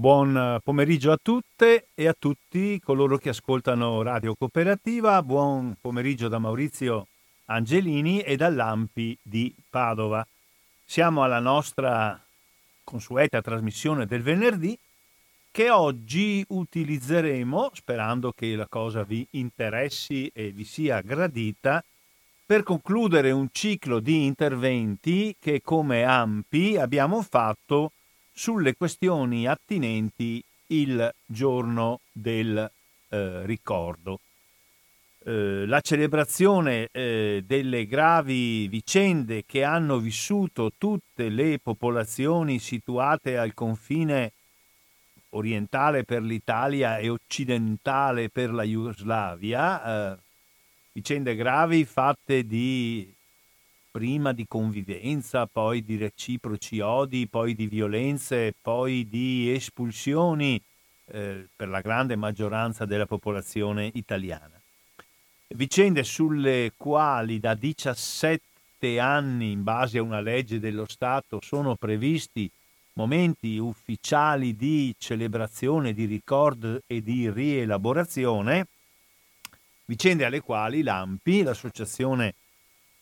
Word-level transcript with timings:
Buon 0.00 0.58
pomeriggio 0.64 1.12
a 1.12 1.18
tutte 1.22 1.88
e 1.94 2.08
a 2.08 2.16
tutti 2.18 2.80
coloro 2.80 3.18
che 3.18 3.28
ascoltano 3.28 4.00
Radio 4.00 4.34
Cooperativa. 4.34 5.22
Buon 5.22 5.76
pomeriggio 5.78 6.26
da 6.28 6.38
Maurizio 6.38 7.08
Angelini 7.44 8.22
e 8.22 8.34
dall'Ampi 8.36 9.14
di 9.20 9.54
Padova. 9.68 10.26
Siamo 10.86 11.22
alla 11.22 11.38
nostra 11.38 12.18
consueta 12.82 13.42
trasmissione 13.42 14.06
del 14.06 14.22
venerdì 14.22 14.74
che 15.50 15.68
oggi 15.68 16.42
utilizzeremo, 16.48 17.70
sperando 17.74 18.32
che 18.32 18.56
la 18.56 18.68
cosa 18.70 19.02
vi 19.02 19.26
interessi 19.32 20.30
e 20.32 20.50
vi 20.50 20.64
sia 20.64 21.02
gradita, 21.02 21.84
per 22.46 22.62
concludere 22.62 23.32
un 23.32 23.48
ciclo 23.52 24.00
di 24.00 24.24
interventi 24.24 25.36
che 25.38 25.60
come 25.62 26.04
AMPI 26.04 26.78
abbiamo 26.78 27.20
fatto 27.20 27.92
sulle 28.40 28.74
questioni 28.74 29.46
attinenti 29.46 30.42
il 30.68 31.14
giorno 31.26 32.00
del 32.10 32.70
eh, 33.10 33.44
ricordo. 33.44 34.18
Eh, 35.22 35.66
la 35.66 35.82
celebrazione 35.82 36.88
eh, 36.90 37.44
delle 37.46 37.84
gravi 37.84 38.66
vicende 38.68 39.44
che 39.44 39.62
hanno 39.62 39.98
vissuto 39.98 40.72
tutte 40.78 41.28
le 41.28 41.58
popolazioni 41.58 42.58
situate 42.58 43.36
al 43.36 43.52
confine 43.52 44.32
orientale 45.32 46.04
per 46.04 46.22
l'Italia 46.22 46.96
e 46.96 47.10
occidentale 47.10 48.30
per 48.30 48.54
la 48.54 48.62
Jugoslavia, 48.62 50.14
eh, 50.14 50.18
vicende 50.92 51.34
gravi 51.34 51.84
fatte 51.84 52.46
di 52.46 53.06
prima 53.90 54.32
di 54.32 54.46
convivenza, 54.46 55.46
poi 55.46 55.82
di 55.84 55.96
reciproci 55.96 56.80
odi, 56.80 57.26
poi 57.26 57.54
di 57.54 57.66
violenze, 57.66 58.54
poi 58.60 59.08
di 59.08 59.52
espulsioni 59.52 60.60
eh, 61.06 61.48
per 61.54 61.68
la 61.68 61.80
grande 61.80 62.16
maggioranza 62.16 62.84
della 62.84 63.06
popolazione 63.06 63.90
italiana. 63.94 64.58
Vicende 65.48 66.04
sulle 66.04 66.72
quali 66.76 67.40
da 67.40 67.54
17 67.54 69.00
anni, 69.00 69.50
in 69.50 69.64
base 69.64 69.98
a 69.98 70.02
una 70.02 70.20
legge 70.20 70.60
dello 70.60 70.86
Stato, 70.86 71.40
sono 71.42 71.74
previsti 71.74 72.48
momenti 72.92 73.58
ufficiali 73.58 74.54
di 74.54 74.94
celebrazione, 74.96 75.92
di 75.92 76.04
ricordo 76.04 76.82
e 76.86 77.02
di 77.02 77.28
rielaborazione, 77.30 78.66
vicende 79.86 80.24
alle 80.24 80.40
quali 80.40 80.82
l'AMPI, 80.82 81.42
l'Associazione 81.42 82.34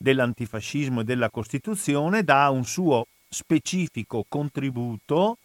dell'antifascismo 0.01 1.01
e 1.01 1.03
della 1.03 1.29
Costituzione, 1.29 2.23
dà 2.23 2.49
un 2.49 2.63
suo 2.63 3.07
specifico 3.27 4.25
contributo, 4.27 5.37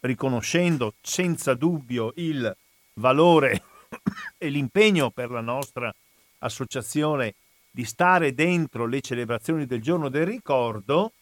riconoscendo 0.00 0.94
senza 1.02 1.52
dubbio 1.52 2.12
il 2.16 2.56
valore 2.94 3.62
e 4.38 4.48
l'impegno 4.48 5.10
per 5.10 5.30
la 5.30 5.42
nostra 5.42 5.94
associazione 6.38 7.34
di 7.70 7.84
stare 7.84 8.34
dentro 8.34 8.86
le 8.86 9.02
celebrazioni 9.02 9.66
del 9.66 9.82
giorno 9.82 10.08
del 10.08 10.26
ricordo, 10.26 11.12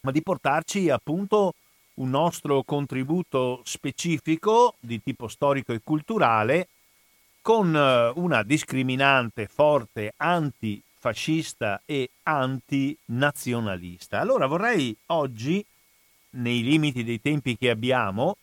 ma 0.00 0.10
di 0.10 0.22
portarci 0.22 0.88
appunto 0.88 1.54
un 1.94 2.08
nostro 2.08 2.62
contributo 2.62 3.60
specifico 3.64 4.76
di 4.80 5.02
tipo 5.02 5.28
storico 5.28 5.72
e 5.72 5.80
culturale 5.84 6.68
con 7.42 7.74
eh, 7.76 8.12
una 8.16 8.42
discriminante 8.42 9.46
forte 9.46 10.14
anti 10.16 10.82
fascista 11.06 11.82
e 11.86 12.10
antinazionalista. 12.24 14.18
Allora 14.18 14.48
vorrei 14.48 14.96
oggi, 15.06 15.64
nei 16.30 16.64
limiti 16.64 17.04
dei 17.04 17.20
tempi 17.20 17.56
che 17.56 17.70
abbiamo, 17.70 18.38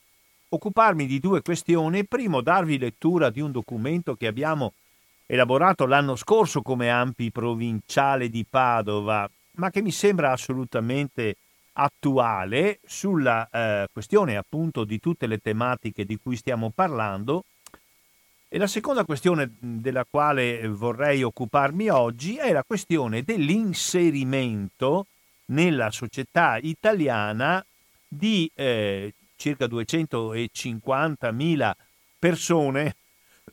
occuparmi 0.47 1.05
di 1.05 1.19
due 1.19 1.41
questioni. 1.41 2.05
Primo, 2.05 2.39
darvi 2.39 2.77
lettura 2.77 3.29
di 3.29 3.41
un 3.41 3.51
documento 3.51 4.15
che 4.15 4.27
abbiamo 4.27 4.71
elaborato 5.25 5.85
l'anno 5.85 6.15
scorso 6.15 6.61
come 6.61 6.89
Ampi 6.89 7.31
provinciale 7.31 8.29
di 8.29 8.45
Padova, 8.49 9.29
ma 9.55 9.69
che 9.69 9.81
mi 9.81 9.91
sembra 9.91 10.31
assolutamente 10.31 11.35
attuale 11.73 12.79
sulla 12.85 13.49
eh, 13.51 13.89
questione 13.91 14.37
appunto 14.37 14.85
di 14.85 15.01
tutte 15.01 15.27
le 15.27 15.39
tematiche 15.39 16.05
di 16.05 16.17
cui 16.17 16.37
stiamo 16.37 16.71
parlando 16.73 17.43
e 18.53 18.59
la 18.59 18.67
seconda 18.67 19.03
questione 19.03 19.55
della 19.57 20.05
quale 20.07 20.67
vorrei 20.67 21.23
occuparmi 21.23 21.89
oggi 21.89 22.35
è 22.35 22.51
la 22.51 22.63
questione 22.63 23.23
dell'inserimento 23.23 25.07
nella 25.45 25.89
società 25.89 26.59
italiana 26.61 27.65
di 28.07 28.47
eh, 28.53 29.15
circa 29.37 29.65
250.000 29.65 31.71
persone, 32.19 32.95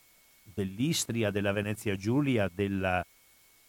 dell'Istria, 0.43 1.31
della 1.31 1.51
Venezia 1.51 1.95
Giulia, 1.95 2.49
della, 2.53 3.03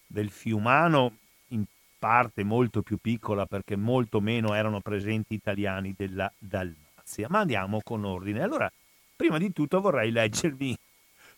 del 0.06 0.31
Fiumano, 0.31 1.17
in 1.49 1.65
parte 1.99 2.45
molto 2.45 2.83
più 2.83 2.99
piccola 2.99 3.47
perché 3.47 3.77
molto 3.77 4.21
meno 4.21 4.55
erano 4.55 4.81
presenti 4.81 5.34
italiani 5.34 5.95
della 5.97 6.31
Dalmazia. 6.37 7.28
Ma 7.28 7.41
andiamo 7.41 7.81
con 7.83 8.05
ordine. 8.05 8.43
Allora, 8.43 8.71
prima 9.17 9.39
di 9.39 9.53
tutto 9.53 9.81
vorrei 9.81 10.11
leggervi 10.11 10.77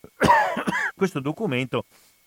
questo 0.94 1.20
documento 1.20 1.84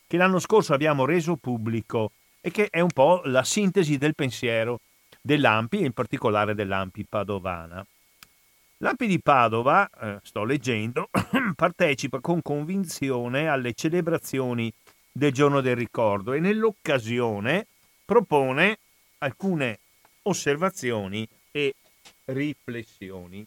che 0.07 0.17
l'anno 0.17 0.39
scorso 0.39 0.73
abbiamo 0.73 1.05
reso 1.05 1.35
pubblico 1.35 2.11
e 2.45 2.51
che 2.51 2.69
è 2.69 2.79
un 2.79 2.91
po' 2.91 3.21
la 3.23 3.43
sintesi 3.43 3.97
del 3.97 4.13
pensiero 4.13 4.81
dell'Ampi 5.19 5.79
e 5.79 5.85
in 5.85 5.93
particolare 5.93 6.53
dell'Ampi 6.53 7.03
padovana. 7.03 7.83
L'Ampi 8.77 9.07
di 9.07 9.19
Padova, 9.19 9.89
eh, 9.89 10.19
sto 10.21 10.43
leggendo, 10.43 11.09
partecipa 11.55 12.19
con 12.19 12.43
convinzione 12.43 13.47
alle 13.47 13.73
celebrazioni 13.73 14.71
del 15.11 15.33
giorno 15.33 15.61
del 15.61 15.75
ricordo 15.75 16.33
e 16.33 16.39
nell'occasione 16.39 17.65
propone 18.05 18.77
alcune 19.17 19.79
osservazioni 20.21 21.27
e 21.49 21.73
riflessioni. 22.25 23.43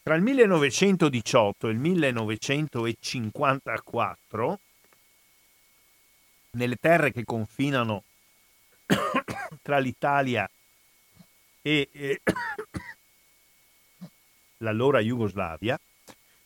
Tra 0.00 0.14
il 0.14 0.22
1918 0.22 1.66
e 1.66 1.72
il 1.72 1.78
1954 1.78 4.60
nelle 6.52 6.76
terre 6.76 7.12
che 7.12 7.24
confinano 7.24 8.04
tra 9.62 9.78
l'Italia 9.78 10.50
e, 11.62 11.88
e 11.92 12.20
l'allora 14.58 15.00
Jugoslavia, 15.00 15.78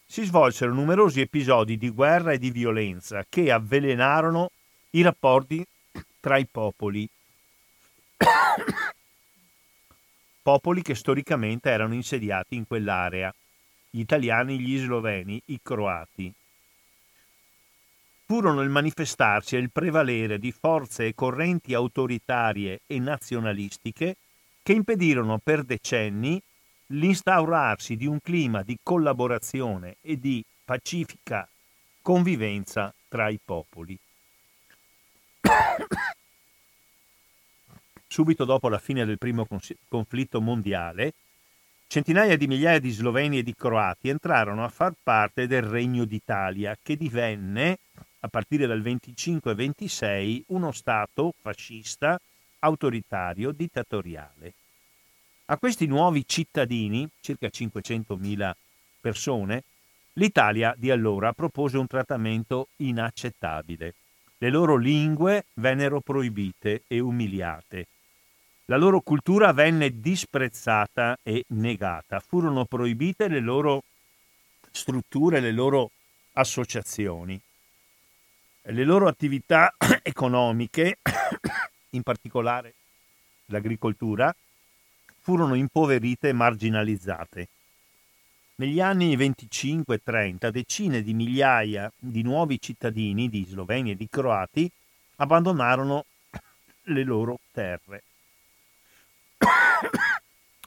si 0.07 0.25
svolsero 0.25 0.73
numerosi 0.73 1.21
episodi 1.21 1.77
di 1.79 1.91
guerra 1.91 2.33
e 2.33 2.39
di 2.39 2.51
violenza 2.51 3.25
che 3.29 3.51
avvelenarono 3.51 4.51
i 4.91 5.03
rapporti 5.03 5.65
tra 6.21 6.37
i 6.37 6.47
popoli. 6.47 7.09
popoli 10.43 10.83
che 10.83 10.95
storicamente 10.95 11.71
erano 11.71 11.95
insediati 11.95 12.55
in 12.55 12.67
quell'area, 12.67 13.35
gli 13.91 14.01
italiani, 14.01 14.61
gli 14.61 14.79
sloveni, 14.79 15.41
i 15.47 15.59
croati 15.63 16.33
furono 18.27 18.63
il 18.63 18.71
manifestarsi 18.71 19.57
e 19.57 19.59
il 19.59 19.71
prevalere 19.71 20.39
di 20.39 20.51
forze 20.51 21.07
e 21.07 21.15
correnti 21.15 21.75
autoritarie 21.75 22.81
e 22.87 22.99
nazionalistiche 22.99 24.17
che 24.63 24.73
impedirono 24.73 25.39
per 25.39 25.63
decenni 25.63 26.41
l'instaurarsi 26.89 27.97
di 27.97 28.07
un 28.07 28.21
clima 28.21 28.63
di 28.63 28.79
collaborazione 28.83 29.97
e 30.01 30.19
di 30.19 30.45
pacifica 30.65 31.47
convivenza 32.01 32.95
tra 33.09 33.29
i 33.29 33.39
popoli. 33.43 33.99
Subito 38.07 38.45
dopo 38.45 38.69
la 38.69 38.79
fine 38.79 39.05
del 39.05 39.19
primo 39.19 39.47
conflitto 39.89 40.41
mondiale, 40.41 41.13
centinaia 41.87 42.37
di 42.37 42.47
migliaia 42.47 42.79
di 42.79 42.91
sloveni 42.91 43.39
e 43.39 43.43
di 43.43 43.55
croati 43.55 44.09
entrarono 44.09 44.65
a 44.65 44.69
far 44.69 44.95
parte 45.03 45.47
del 45.47 45.63
Regno 45.63 46.05
d'Italia, 46.05 46.79
che 46.81 46.97
divenne 46.97 47.79
a 48.25 48.29
partire 48.29 48.67
dal 48.67 48.81
25-26 48.81 50.45
uno 50.49 50.73
Stato 50.73 51.35
fascista, 51.43 52.19
autoritario, 52.61 53.53
dittatoriale. 53.53 54.55
A 55.47 55.59
questi 55.59 55.87
nuovi 55.87 56.27
cittadini, 56.27 57.07
circa 57.21 57.49
500.000 57.49 58.53
persone, 58.99 59.65
l'Italia 60.15 60.75
di 60.75 60.91
allora 60.91 61.35
propose 61.35 61.77
un 61.77 61.87
trattamento 61.87 62.69
inaccettabile. 62.77 63.95
Le 64.39 64.49
loro 64.49 64.77
lingue 64.77 65.45
vennero 65.55 66.01
proibite 66.01 66.85
e 66.87 67.01
umiliate. 67.01 67.89
La 68.67 68.79
loro 68.79 69.03
cultura 69.03 69.53
venne 69.53 70.01
disprezzata 70.01 71.19
e 71.23 71.45
negata, 71.49 72.21
furono 72.21 72.65
proibite 72.65 73.29
le 73.29 73.41
loro 73.41 73.83
strutture, 74.71 75.41
le 75.41 75.53
loro 75.53 75.91
associazioni. 76.33 77.39
Le 78.67 78.85
loro 78.85 79.09
attività 79.09 79.75
economiche, 80.03 80.97
in 81.91 82.03
particolare 82.03 82.75
l'agricoltura, 83.47 84.35
furono 85.21 85.55
impoverite 85.55 86.29
e 86.29 86.33
marginalizzate. 86.33 87.49
Negli 88.57 88.81
anni 88.81 89.19
25-30 89.19 90.49
decine 90.49 91.03
di 91.03 91.13
migliaia 91.13 91.93
di 91.99 92.23
nuovi 92.23 92.59
cittadini 92.59 93.29
di 93.29 93.45
sloveni 93.45 93.91
e 93.91 93.97
di 93.97 94.09
croati 94.09 94.71
abbandonarono 95.17 96.07
le 96.85 97.05
loro 97.05 97.41
terre. 97.53 98.03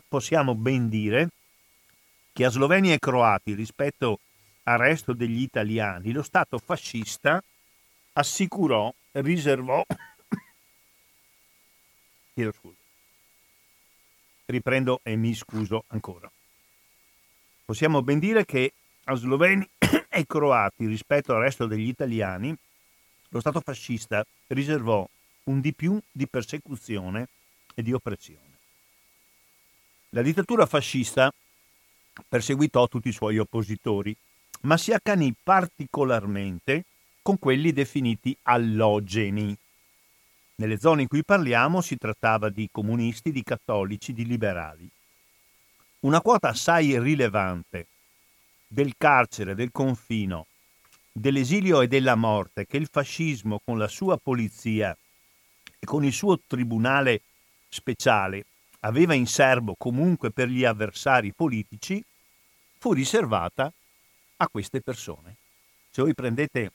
Possiamo 0.08 0.54
ben 0.54 0.88
dire 0.88 1.30
che 2.32 2.46
a 2.46 2.50
sloveni 2.50 2.94
e 2.94 3.00
croati 3.00 3.56
rispetto 3.56 4.20
al 4.64 4.78
resto 4.78 5.14
degli 5.14 5.42
italiani 5.42 6.12
lo 6.12 6.22
Stato 6.22 6.60
fascista 6.60 7.42
assicurò, 8.18 8.94
riservò... 9.14 9.84
Chiedo 12.34 12.52
scusa. 12.52 12.76
Riprendo 14.46 15.02
e 15.04 15.16
mi 15.16 15.36
scuso 15.36 15.84
ancora. 15.88 16.30
Possiamo 17.66 18.02
ben 18.02 18.20
dire 18.20 18.46
che 18.46 18.74
a 19.06 19.16
sloveni 19.16 19.68
e 20.10 20.26
croati 20.26 20.88
rispetto 20.88 21.34
al 21.34 21.42
resto 21.42 21.66
degli 21.66 21.88
italiani 21.88 22.56
lo 23.30 23.40
Stato 23.40 23.60
fascista 23.60 24.26
riservò 24.48 25.08
un 25.46 25.60
di 25.60 25.74
più 25.74 26.00
di 26.12 26.28
persecuzione 26.28 27.28
e 27.76 27.84
di 27.84 27.94
oppressione. 27.94 28.46
La 30.12 30.22
dittatura 30.22 30.66
fascista 30.66 31.32
perseguitò 32.28 32.88
tutti 32.88 33.10
i 33.10 33.14
suoi 33.14 33.38
oppositori, 33.38 34.16
ma 34.62 34.78
si 34.78 34.94
accanì 34.94 35.36
particolarmente 35.44 36.86
con 37.28 37.40
quelli 37.40 37.74
definiti 37.74 38.38
allogeni. 38.44 39.54
Nelle 40.56 40.80
zone 40.80 41.02
in 41.02 41.10
cui 41.10 41.26
parliamo 41.26 41.82
si 41.82 41.98
trattava 41.98 42.48
di 42.48 42.70
comunisti, 42.72 43.34
di 43.34 43.44
cattolici, 43.44 44.14
di 44.14 44.26
liberali. 44.26 44.90
Una 46.06 46.22
quota 46.22 46.48
assai 46.48 46.98
rilevante 46.98 47.88
del 48.66 48.94
carcere, 48.98 49.56
del 49.56 49.74
confino, 49.74 50.46
dell'esilio 51.12 51.82
e 51.82 51.90
della 51.90 52.16
morte 52.16 52.66
che 52.66 52.78
il 52.78 52.88
fascismo 52.90 53.60
con 53.62 53.78
la 53.78 53.90
sua 53.90 54.16
polizia 54.16 54.98
e 55.78 55.86
con 55.86 56.06
il 56.06 56.14
suo 56.14 56.40
tribunale 56.48 57.24
speciale 57.68 58.46
aveva 58.80 59.14
in 59.14 59.28
serbo 59.28 59.76
comunque 59.78 60.32
per 60.32 60.48
gli 60.48 60.64
avversari 60.64 61.34
politici, 61.34 62.02
fu 62.78 62.94
riservata 62.94 63.70
a 64.38 64.48
queste 64.48 64.80
persone. 64.80 65.36
Se 65.92 66.02
voi 66.02 66.14
prendete 66.14 66.72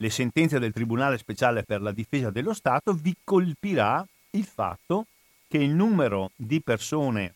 le 0.00 0.10
sentenze 0.10 0.58
del 0.58 0.72
Tribunale 0.72 1.18
speciale 1.18 1.64
per 1.64 1.82
la 1.82 1.92
difesa 1.92 2.30
dello 2.30 2.54
Stato, 2.54 2.92
vi 2.92 3.16
colpirà 3.24 4.06
il 4.30 4.44
fatto 4.44 5.06
che 5.48 5.58
il 5.58 5.70
numero 5.70 6.30
di 6.36 6.60
persone 6.60 7.34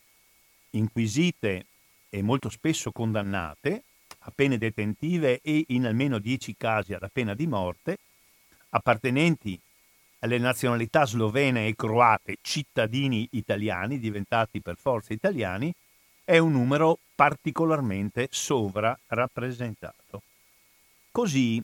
inquisite 0.70 1.66
e 2.08 2.22
molto 2.22 2.48
spesso 2.50 2.92
condannate 2.92 3.82
a 4.24 4.32
pene 4.34 4.58
detentive 4.58 5.40
e 5.42 5.64
in 5.68 5.86
almeno 5.86 6.18
dieci 6.18 6.54
casi 6.56 6.94
alla 6.94 7.10
pena 7.12 7.34
di 7.34 7.46
morte, 7.46 7.98
appartenenti 8.70 9.58
alle 10.20 10.38
nazionalità 10.38 11.04
slovene 11.04 11.66
e 11.66 11.74
croate, 11.74 12.36
cittadini 12.42 13.26
italiani 13.32 13.98
diventati 13.98 14.60
per 14.60 14.76
forza 14.76 15.12
italiani, 15.12 15.74
è 16.24 16.38
un 16.38 16.52
numero 16.52 16.98
particolarmente 17.16 18.28
sovrarappresentato. 18.30 20.22
Così 21.10 21.60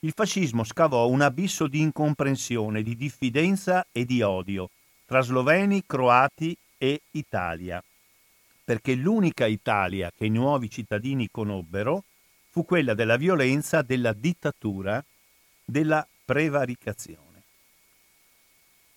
il 0.00 0.12
fascismo 0.14 0.64
scavò 0.64 1.08
un 1.08 1.20
abisso 1.20 1.66
di 1.66 1.80
incomprensione, 1.80 2.82
di 2.82 2.96
diffidenza 2.96 3.86
e 3.92 4.04
di 4.04 4.22
odio 4.22 4.70
tra 5.04 5.20
sloveni, 5.20 5.82
croati 5.84 6.56
e 6.78 7.00
Italia, 7.10 7.82
perché 8.64 8.94
l'unica 8.94 9.46
Italia 9.46 10.10
che 10.16 10.26
i 10.26 10.30
nuovi 10.30 10.70
cittadini 10.70 11.28
conobbero 11.30 12.04
fu 12.48 12.64
quella 12.64 12.94
della 12.94 13.16
violenza, 13.16 13.82
della 13.82 14.12
dittatura, 14.12 15.04
della 15.64 16.06
prevaricazione. 16.24 17.42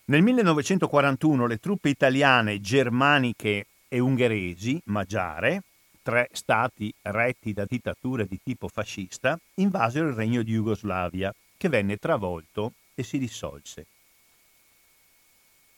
Nel 0.06 0.22
1941 0.22 1.46
le 1.46 1.58
truppe 1.58 1.88
italiane, 1.88 2.60
germaniche 2.60 3.66
e 3.88 3.98
ungheresi, 3.98 4.80
magiare, 4.84 5.62
tre 6.04 6.28
stati 6.32 6.92
retti 7.00 7.54
da 7.54 7.64
dittature 7.64 8.26
di 8.26 8.38
tipo 8.44 8.68
fascista, 8.68 9.40
invasero 9.54 10.08
il 10.08 10.14
regno 10.14 10.42
di 10.42 10.52
Jugoslavia, 10.52 11.34
che 11.56 11.68
venne 11.70 11.96
travolto 11.96 12.74
e 12.94 13.02
si 13.02 13.18
dissolse. 13.18 13.86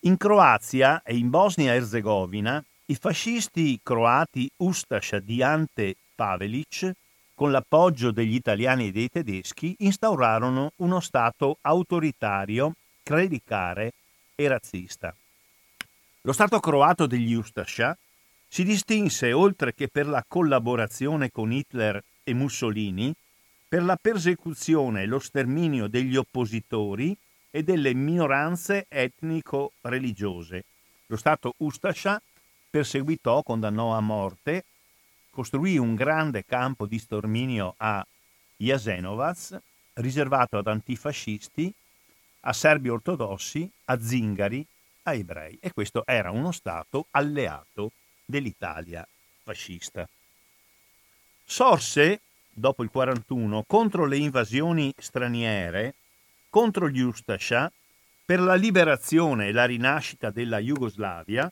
In 0.00 0.17
Croazia 0.17 1.02
e 1.05 1.17
in 1.17 1.31
Bosnia-Herzegovina 1.31 2.62
i 2.87 2.96
fascisti 2.96 3.78
croati 3.81 4.50
Ustascia 4.56 5.20
di 5.20 5.43
Ante 5.44 5.94
Pavelic, 6.14 6.93
con 7.34 7.52
l'appoggio 7.52 8.11
degli 8.11 8.34
italiani 8.34 8.88
e 8.88 8.93
dei 8.93 9.08
tedeschi, 9.08 9.76
instaurarono 9.78 10.73
uno 10.76 11.00
Stato 11.00 11.58
autoritario, 11.61 12.75
clericale 13.05 13.93
e 14.34 14.49
razzista. 14.49 15.14
Lo 16.23 16.32
Stato 16.32 16.58
croato 16.58 17.06
degli 17.06 17.34
Ustascia 17.34 17.96
si 18.48 18.64
distinse, 18.64 19.32
oltre 19.32 19.75
che 19.75 19.88
per 19.88 20.06
la 20.06 20.25
collaborazione 20.26 21.31
con 21.31 21.52
Hitler 21.52 22.02
e 22.22 22.34
Mussolini, 22.34 23.14
per 23.69 23.82
la 23.82 23.96
persecuzione 23.96 25.02
e 25.02 25.06
lo 25.06 25.19
sterminio 25.19 25.88
degli 25.88 26.16
oppositori 26.16 27.16
e 27.50 27.62
delle 27.62 27.94
minoranze 27.94 28.87
etnico-religiose. 28.88 30.64
Lo 31.06 31.16
Stato 31.16 31.54
Ustascia 31.58 32.20
perseguitò, 32.70 33.43
condannò 33.43 33.94
a 33.94 34.00
morte, 34.00 34.64
costruì 35.31 35.78
un 35.78 35.94
grande 35.94 36.44
campo 36.44 36.87
di 36.87 36.99
sterminio 36.99 37.75
a 37.78 38.06
Jasenovac, 38.56 39.60
riservato 39.94 40.58
ad 40.58 40.66
antifascisti 40.66 41.72
a 42.40 42.52
serbi 42.52 42.88
ortodossi, 42.88 43.69
a 43.87 44.00
zingari, 44.00 44.64
a 45.02 45.14
ebrei. 45.14 45.59
E 45.61 45.73
questo 45.73 46.04
era 46.06 46.30
uno 46.30 46.52
Stato 46.52 47.06
alleato 47.11 47.90
dell'Italia 48.26 49.06
fascista. 49.42 50.09
Sorse, 51.45 52.21
dopo 52.52 52.83
il 52.83 52.90
41, 52.90 53.64
contro 53.66 54.04
le 54.04 54.16
invasioni 54.16 54.92
straniere, 54.99 55.95
contro 56.50 56.88
gli 56.88 57.00
Ustascia, 57.00 57.71
per 58.25 58.40
la 58.40 58.54
liberazione 58.54 59.47
e 59.47 59.52
la 59.52 59.64
rinascita 59.64 60.30
della 60.30 60.59
Jugoslavia, 60.59 61.50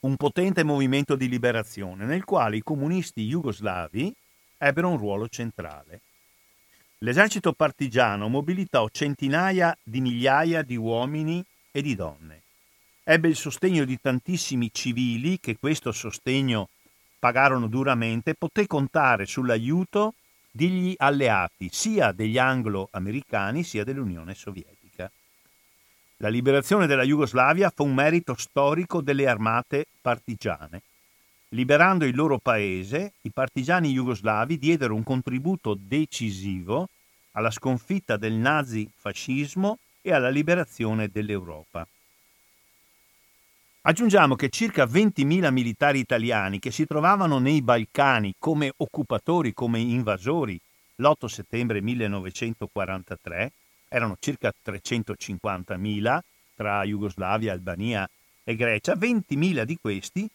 un 0.00 0.16
potente 0.16 0.62
movimento 0.62 1.14
di 1.14 1.28
liberazione 1.28 2.06
nel 2.06 2.24
quale 2.24 2.56
i 2.56 2.62
comunisti 2.62 3.26
jugoslavi 3.26 4.14
ebbero 4.56 4.88
un 4.88 4.96
ruolo 4.96 5.28
centrale. 5.28 6.00
L'esercito 7.02 7.52
partigiano 7.52 8.28
mobilitò 8.28 8.88
centinaia 8.88 9.76
di 9.82 10.00
migliaia 10.00 10.62
di 10.62 10.76
uomini 10.76 11.44
e 11.70 11.82
di 11.82 11.94
donne. 11.94 12.39
Ebbe 13.10 13.26
il 13.26 13.34
sostegno 13.34 13.84
di 13.84 14.00
tantissimi 14.00 14.70
civili 14.72 15.40
che 15.40 15.56
questo 15.58 15.90
sostegno 15.90 16.68
pagarono 17.18 17.66
duramente, 17.66 18.36
poté 18.36 18.68
contare 18.68 19.26
sull'aiuto 19.26 20.14
degli 20.48 20.94
alleati, 20.96 21.70
sia 21.72 22.12
degli 22.12 22.38
anglo-americani 22.38 23.64
sia 23.64 23.82
dell'Unione 23.82 24.36
Sovietica. 24.36 25.10
La 26.18 26.28
liberazione 26.28 26.86
della 26.86 27.02
Jugoslavia 27.02 27.72
fu 27.74 27.82
un 27.82 27.94
merito 27.94 28.36
storico 28.38 29.00
delle 29.00 29.26
armate 29.26 29.86
partigiane. 30.00 30.80
Liberando 31.48 32.04
il 32.04 32.14
loro 32.14 32.38
paese, 32.38 33.14
i 33.22 33.30
partigiani 33.30 33.90
jugoslavi 33.90 34.56
diedero 34.56 34.94
un 34.94 35.02
contributo 35.02 35.76
decisivo 35.76 36.88
alla 37.32 37.50
sconfitta 37.50 38.16
del 38.16 38.34
nazifascismo 38.34 39.78
e 40.00 40.12
alla 40.12 40.30
liberazione 40.30 41.08
dell'Europa. 41.08 41.84
Aggiungiamo 43.82 44.34
che 44.34 44.50
circa 44.50 44.84
20.000 44.84 45.50
militari 45.50 46.00
italiani 46.00 46.58
che 46.58 46.70
si 46.70 46.84
trovavano 46.84 47.38
nei 47.38 47.62
Balcani 47.62 48.34
come 48.38 48.70
occupatori, 48.76 49.54
come 49.54 49.78
invasori 49.78 50.60
l'8 50.96 51.24
settembre 51.24 51.80
1943, 51.80 53.52
erano 53.88 54.18
circa 54.20 54.52
350.000 54.62 56.18
tra 56.54 56.84
Jugoslavia, 56.84 57.54
Albania 57.54 58.06
e 58.44 58.54
Grecia, 58.54 58.92
20.000 58.92 59.62
di 59.62 59.78
questi 59.80 60.28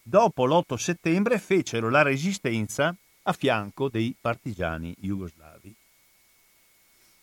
dopo 0.00 0.46
l'8 0.46 0.74
settembre 0.76 1.40
fecero 1.40 1.90
la 1.90 2.02
resistenza 2.02 2.94
a 3.22 3.32
fianco 3.32 3.88
dei 3.88 4.14
partigiani 4.20 4.94
jugoslavi. 4.96 5.74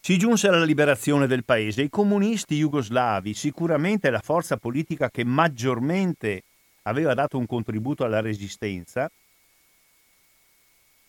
Si 0.02 0.18
giunse 0.18 0.48
alla 0.48 0.64
liberazione 0.64 1.28
del 1.28 1.44
paese. 1.44 1.82
I 1.82 1.90
comunisti 1.90 2.58
jugoslavi, 2.58 3.34
sicuramente 3.34 4.10
la 4.10 4.22
forza 4.22 4.58
politica 4.58 5.10
che 5.10 5.24
maggiormente 5.24 6.44
aveva 6.84 7.14
dato 7.14 7.38
un 7.38 7.46
contributo 7.46 8.04
alla 8.04 8.22
resistenza, 8.22 9.10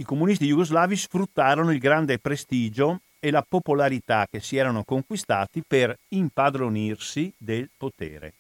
i 0.01 0.03
comunisti 0.03 0.47
jugoslavi 0.47 0.97
sfruttarono 0.97 1.73
il 1.73 1.79
grande 1.79 2.19
prestigio 2.19 3.01
e 3.21 3.31
la 3.31 3.45
popolarità 3.47 4.27
che 4.31 4.41
si 4.41 4.57
erano 4.57 4.83
conquistati 4.83 5.63
per 5.67 5.97
impadronirsi 6.09 7.31
del 7.37 7.69
potere. 7.77 8.33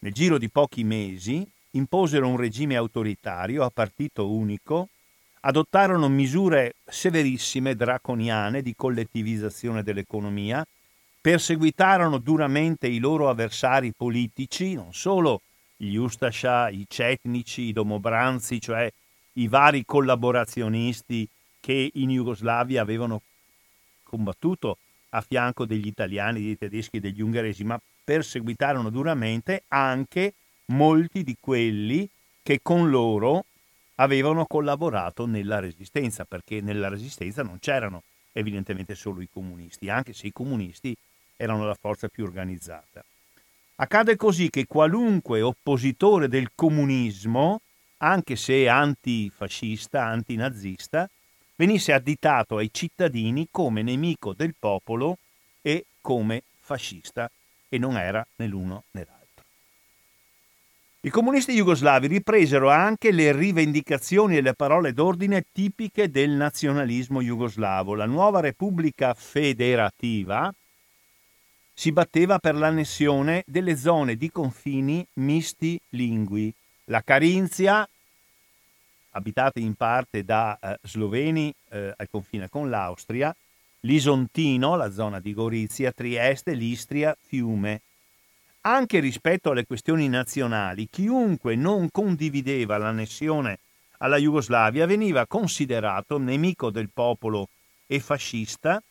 Nel 0.00 0.12
giro 0.12 0.36
di 0.36 0.50
pochi 0.50 0.84
mesi 0.84 1.46
imposero 1.70 2.28
un 2.28 2.36
regime 2.36 2.76
autoritario 2.76 3.64
a 3.64 3.70
partito 3.70 4.30
unico, 4.30 4.90
adottarono 5.46 6.08
misure 6.08 6.74
severissime, 6.84 7.76
draconiane 7.76 8.62
di 8.62 8.74
collettivizzazione 8.74 9.84
dell'economia, 9.84 10.66
perseguitarono 11.20 12.18
duramente 12.18 12.88
i 12.88 12.98
loro 12.98 13.28
avversari 13.28 13.92
politici, 13.96 14.74
non 14.74 14.92
solo 14.92 15.42
gli 15.76 15.94
Ustascia, 15.94 16.68
i 16.68 16.84
Cetnici, 16.88 17.62
i 17.62 17.72
Domobranzi, 17.72 18.60
cioè 18.60 18.92
i 19.34 19.46
vari 19.46 19.84
collaborazionisti 19.84 21.28
che 21.60 21.90
in 21.94 22.10
Jugoslavia 22.10 22.82
avevano 22.82 23.22
combattuto 24.02 24.78
a 25.10 25.20
fianco 25.20 25.64
degli 25.64 25.86
italiani, 25.86 26.42
dei 26.42 26.58
tedeschi 26.58 26.96
e 26.96 27.00
degli 27.00 27.22
ungheresi, 27.22 27.62
ma 27.62 27.80
perseguitarono 28.02 28.90
duramente 28.90 29.62
anche 29.68 30.34
molti 30.66 31.22
di 31.22 31.36
quelli 31.38 32.08
che 32.42 32.58
con 32.62 32.90
loro 32.90 33.44
avevano 33.96 34.44
collaborato 34.46 35.26
nella 35.26 35.60
resistenza, 35.60 36.24
perché 36.24 36.60
nella 36.60 36.88
resistenza 36.88 37.42
non 37.42 37.58
c'erano 37.58 38.02
evidentemente 38.32 38.94
solo 38.94 39.20
i 39.20 39.28
comunisti, 39.32 39.88
anche 39.88 40.12
se 40.12 40.26
i 40.26 40.32
comunisti 40.32 40.96
erano 41.36 41.66
la 41.66 41.76
forza 41.78 42.08
più 42.08 42.24
organizzata. 42.24 43.04
Accade 43.76 44.16
così 44.16 44.48
che 44.48 44.66
qualunque 44.66 45.42
oppositore 45.42 46.28
del 46.28 46.50
comunismo, 46.54 47.60
anche 47.98 48.36
se 48.36 48.68
antifascista, 48.68 50.04
antinazista, 50.04 51.08
venisse 51.56 51.92
additato 51.92 52.56
ai 52.58 52.70
cittadini 52.72 53.48
come 53.50 53.82
nemico 53.82 54.32
del 54.34 54.54
popolo 54.58 55.18
e 55.62 55.86
come 56.00 56.42
fascista 56.60 57.30
e 57.68 57.78
non 57.78 57.96
era 57.96 58.26
né 58.36 58.46
l'uno 58.46 58.84
né 58.92 59.04
l'altro. 59.04 59.25
I 61.06 61.10
comunisti 61.10 61.52
jugoslavi 61.52 62.08
ripresero 62.08 62.68
anche 62.68 63.12
le 63.12 63.30
rivendicazioni 63.30 64.36
e 64.36 64.40
le 64.40 64.54
parole 64.54 64.92
d'ordine 64.92 65.44
tipiche 65.52 66.10
del 66.10 66.30
nazionalismo 66.30 67.22
jugoslavo. 67.22 67.94
La 67.94 68.06
nuova 68.06 68.40
Repubblica 68.40 69.14
Federativa 69.14 70.52
si 71.72 71.92
batteva 71.92 72.40
per 72.40 72.56
l'annessione 72.56 73.44
delle 73.46 73.76
zone 73.76 74.16
di 74.16 74.32
confini 74.32 75.06
misti 75.20 75.80
lingui. 75.90 76.52
La 76.86 77.02
Carinzia, 77.02 77.88
abitate 79.10 79.60
in 79.60 79.74
parte 79.74 80.24
da 80.24 80.58
eh, 80.60 80.76
sloveni 80.82 81.54
eh, 81.70 81.94
al 81.96 82.08
confine 82.10 82.48
con 82.48 82.68
l'Austria, 82.68 83.32
l'Isontino, 83.82 84.74
la 84.74 84.90
zona 84.90 85.20
di 85.20 85.32
Gorizia, 85.32 85.92
Trieste, 85.92 86.54
l'Istria, 86.54 87.16
Fiume. 87.28 87.82
Anche 88.68 88.98
rispetto 88.98 89.52
alle 89.52 89.64
questioni 89.64 90.08
nazionali, 90.08 90.88
chiunque 90.90 91.54
non 91.54 91.88
condivideva 91.92 92.76
l'annessione 92.76 93.60
alla 93.98 94.16
Jugoslavia 94.16 94.86
veniva 94.86 95.24
considerato 95.28 96.18
nemico 96.18 96.70
del 96.70 96.90
popolo 96.92 97.48
e 97.86 98.00
fascista 98.00 98.82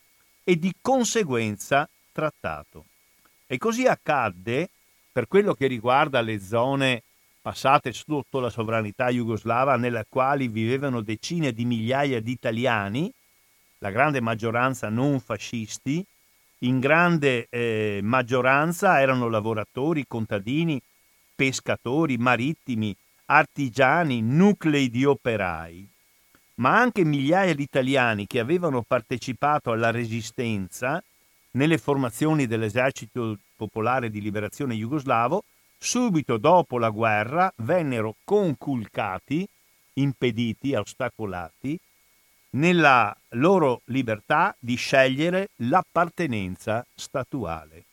e 0.45 0.57
di 0.57 0.73
conseguenza 0.79 1.89
trattato. 2.13 2.85
E 3.45 3.57
così 3.57 3.85
accadde 3.85 4.69
per 5.11 5.27
quello 5.27 5.53
che 5.53 5.67
riguarda 5.67 6.21
le 6.21 6.39
zone 6.39 7.03
passate 7.41 7.91
sotto 7.91 8.39
la 8.39 8.49
sovranità 8.49 9.09
jugoslava, 9.09 9.75
nelle 9.75 10.05
quali 10.07 10.47
vivevano 10.47 11.01
decine 11.01 11.51
di 11.51 11.65
migliaia 11.65 12.21
di 12.21 12.31
italiani, 12.31 13.11
la 13.79 13.91
grande 13.91 14.21
maggioranza 14.21 14.87
non 14.87 15.19
fascisti, 15.19 16.03
in 16.59 16.79
grande 16.79 17.47
eh, 17.49 17.99
maggioranza 18.01 18.99
erano 19.01 19.27
lavoratori, 19.27 20.05
contadini, 20.07 20.81
pescatori, 21.35 22.17
marittimi, 22.17 22.95
artigiani, 23.25 24.21
nuclei 24.21 24.89
di 24.89 25.03
operai, 25.03 25.87
ma 26.55 26.79
anche 26.79 27.03
migliaia 27.03 27.53
di 27.53 27.63
italiani 27.63 28.27
che 28.27 28.39
avevano 28.39 28.83
partecipato 28.83 29.71
alla 29.71 29.91
resistenza 29.91 31.03
nelle 31.51 31.77
formazioni 31.77 32.47
dell'esercito 32.47 33.37
popolare 33.55 34.09
di 34.09 34.21
liberazione 34.21 34.75
jugoslavo. 34.75 35.43
Subito 35.77 36.37
dopo 36.37 36.79
la 36.79 36.89
guerra 36.89 37.51
vennero 37.57 38.15
conculcati, 38.23 39.45
impediti, 39.93 40.73
ostacolati 40.73 41.79
nella 42.55 43.15
loro 43.29 43.81
libertà 43.85 44.55
di 44.59 44.75
scegliere 44.75 45.49
l'appartenenza 45.57 46.85
statuale. 46.93 47.83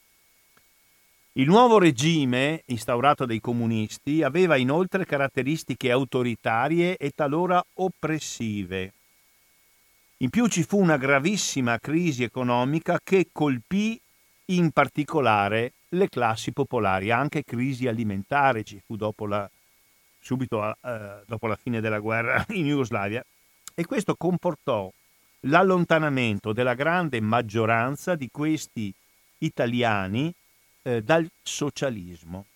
Il 1.33 1.47
nuovo 1.47 1.78
regime, 1.78 2.62
instaurato 2.66 3.25
dai 3.25 3.40
comunisti, 3.40 4.23
aveva 4.23 4.57
inoltre 4.57 5.07
caratteristiche 5.07 5.90
autoritarie 5.90 6.97
e 6.97 7.12
talora 7.14 7.64
oppressive. 7.75 8.92
In 10.19 10.31
più 10.31 10.47
ci 10.47 10.62
fu 10.62 10.78
una 10.78 10.99
gravissima 10.99 11.78
crisi 11.78 12.23
economica 12.23 13.00
che 13.02 13.28
colpì 13.33 13.99
in 14.47 14.71
particolare 14.71 15.73
le 15.88 16.09
classi 16.09 16.52
popolari, 16.52 17.11
anche 17.11 17.45
crisi 17.45 17.88
alimentare 17.88 18.62
ci 18.62 18.81
fu 18.85 18.97
dopo 18.97 19.26
la, 19.26 19.50
subito 20.21 20.76
eh, 20.83 21.23
dopo 21.26 21.47
la 21.47 21.57
fine 21.57 21.81
della 21.81 21.99
guerra 21.99 22.45
in 22.50 22.66
Jugoslavia 22.66 23.25
e 23.75 23.85
questo 23.85 24.14
comportò 24.17 24.91
l'allontanamento 25.47 26.52
della 26.52 26.75
grande 26.75 27.21
maggioranza 27.21 28.14
di 28.14 28.29
questi 28.31 28.93
italiani 29.38 30.33
eh, 30.83 31.02
dal 31.02 31.29
socialismo. 31.43 32.47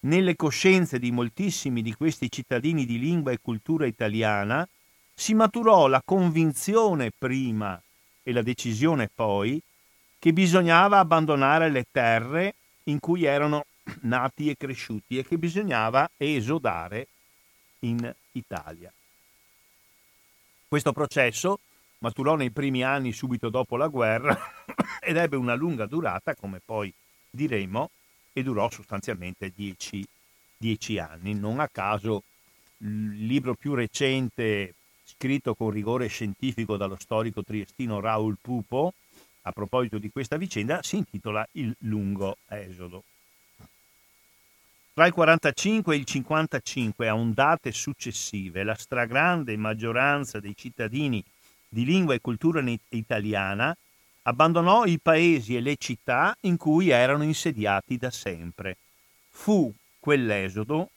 Nelle 0.00 0.36
coscienze 0.36 0.98
di 0.98 1.10
moltissimi 1.10 1.82
di 1.82 1.94
questi 1.94 2.30
cittadini 2.30 2.84
di 2.84 2.98
lingua 2.98 3.32
e 3.32 3.38
cultura 3.42 3.86
italiana 3.86 4.66
si 5.12 5.34
maturò 5.34 5.86
la 5.88 6.02
convinzione 6.04 7.10
prima 7.16 7.80
e 8.22 8.32
la 8.32 8.42
decisione 8.42 9.10
poi 9.12 9.60
che 10.18 10.32
bisognava 10.32 10.98
abbandonare 10.98 11.70
le 11.70 11.86
terre 11.90 12.54
in 12.84 13.00
cui 13.00 13.24
erano 13.24 13.64
nati 14.02 14.50
e 14.50 14.56
cresciuti 14.56 15.18
e 15.18 15.24
che 15.24 15.38
bisognava 15.38 16.10
esodare 16.16 17.08
in 17.80 18.14
Italia. 18.32 18.92
Questo 20.76 20.92
processo 20.92 21.60
maturò 22.00 22.34
nei 22.34 22.50
primi 22.50 22.84
anni 22.84 23.12
subito 23.12 23.48
dopo 23.48 23.78
la 23.78 23.86
guerra 23.86 24.36
ed 25.00 25.16
ebbe 25.16 25.36
una 25.36 25.54
lunga 25.54 25.86
durata, 25.86 26.34
come 26.34 26.60
poi 26.62 26.92
diremo, 27.30 27.88
e 28.34 28.42
durò 28.42 28.68
sostanzialmente 28.68 29.50
dieci, 29.56 30.06
dieci 30.54 30.98
anni. 30.98 31.32
Non 31.32 31.60
a 31.60 31.68
caso 31.68 32.24
il 32.76 33.24
libro 33.24 33.54
più 33.54 33.72
recente, 33.72 34.74
scritto 35.02 35.54
con 35.54 35.70
rigore 35.70 36.08
scientifico 36.08 36.76
dallo 36.76 36.96
storico 36.96 37.42
triestino 37.42 37.98
Raul 37.98 38.36
Pupo, 38.38 38.92
a 39.44 39.52
proposito 39.52 39.96
di 39.96 40.10
questa 40.10 40.36
vicenda, 40.36 40.82
si 40.82 40.98
intitola 40.98 41.48
Il 41.52 41.74
lungo 41.84 42.36
esodo. 42.48 43.02
Tra 44.96 45.04
il 45.04 45.12
45 45.12 45.94
e 45.94 45.98
il 45.98 46.06
55, 46.06 47.06
a 47.06 47.14
ondate 47.14 47.70
successive, 47.70 48.62
la 48.62 48.74
stragrande 48.74 49.54
maggioranza 49.58 50.40
dei 50.40 50.56
cittadini 50.56 51.22
di 51.68 51.84
lingua 51.84 52.14
e 52.14 52.22
cultura 52.22 52.64
italiana 52.88 53.76
abbandonò 54.22 54.86
i 54.86 54.98
paesi 54.98 55.54
e 55.54 55.60
le 55.60 55.76
città 55.76 56.34
in 56.44 56.56
cui 56.56 56.88
erano 56.88 57.24
insediati 57.24 57.98
da 57.98 58.10
sempre. 58.10 58.78
Fu 59.28 59.70
quell'esodo 60.00 60.88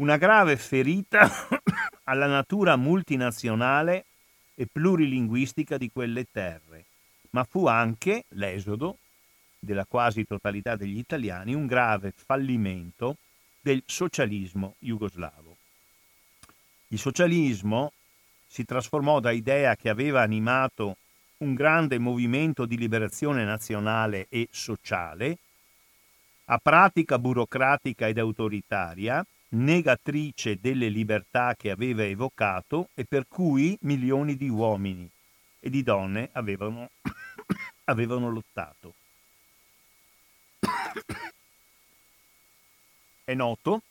una 0.00 0.16
grave 0.16 0.56
ferita 0.56 1.30
alla 2.02 2.26
natura 2.26 2.74
multinazionale 2.74 4.04
e 4.56 4.66
plurilinguistica 4.66 5.78
di 5.78 5.92
quelle 5.92 6.26
terre 6.28 6.86
ma 7.32 7.44
fu 7.44 7.66
anche 7.66 8.24
l'esodo 8.30 8.98
della 9.64 9.86
quasi 9.86 10.24
totalità 10.24 10.74
degli 10.74 10.98
italiani 10.98 11.54
un 11.54 11.66
grave 11.66 12.12
fallimento 12.16 13.18
del 13.60 13.80
socialismo 13.86 14.74
jugoslavo. 14.80 15.56
Il 16.88 16.98
socialismo 16.98 17.92
si 18.44 18.64
trasformò 18.64 19.20
da 19.20 19.30
idea 19.30 19.76
che 19.76 19.88
aveva 19.88 20.20
animato 20.20 20.96
un 21.38 21.54
grande 21.54 21.98
movimento 21.98 22.66
di 22.66 22.76
liberazione 22.76 23.44
nazionale 23.44 24.26
e 24.28 24.48
sociale 24.50 25.38
a 26.46 26.58
pratica 26.58 27.18
burocratica 27.20 28.08
ed 28.08 28.18
autoritaria, 28.18 29.24
negatrice 29.50 30.58
delle 30.60 30.88
libertà 30.88 31.54
che 31.56 31.70
aveva 31.70 32.02
evocato 32.04 32.88
e 32.94 33.04
per 33.04 33.26
cui 33.28 33.78
milioni 33.82 34.36
di 34.36 34.48
uomini 34.48 35.08
e 35.60 35.70
di 35.70 35.84
donne 35.84 36.30
avevano 36.32 36.90
avevano 37.84 38.28
lottato. 38.28 38.94
È 43.24 43.34
noto 43.34 43.82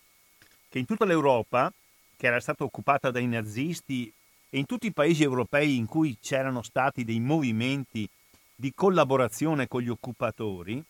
che 0.70 0.80
in 0.80 0.86
tutta 0.86 1.06
l'Europa, 1.06 1.72
che 2.16 2.28
era 2.28 2.40
stata 2.40 2.64
occupata 2.64 3.12
dai 3.12 3.28
nazisti, 3.28 4.12
e 4.50 4.58
in 4.58 4.66
tutti 4.66 4.88
i 4.88 4.94
paesi 4.94 5.24
europei 5.24 5.78
in 5.78 5.86
cui 5.86 6.18
c'erano 6.20 6.62
stati 6.62 7.06
dei 7.06 7.20
movimenti 7.20 8.08
di 8.54 8.74
collaborazione 8.76 9.68
con 9.68 9.82
gli 9.82 9.90
occupatori, 9.90 10.84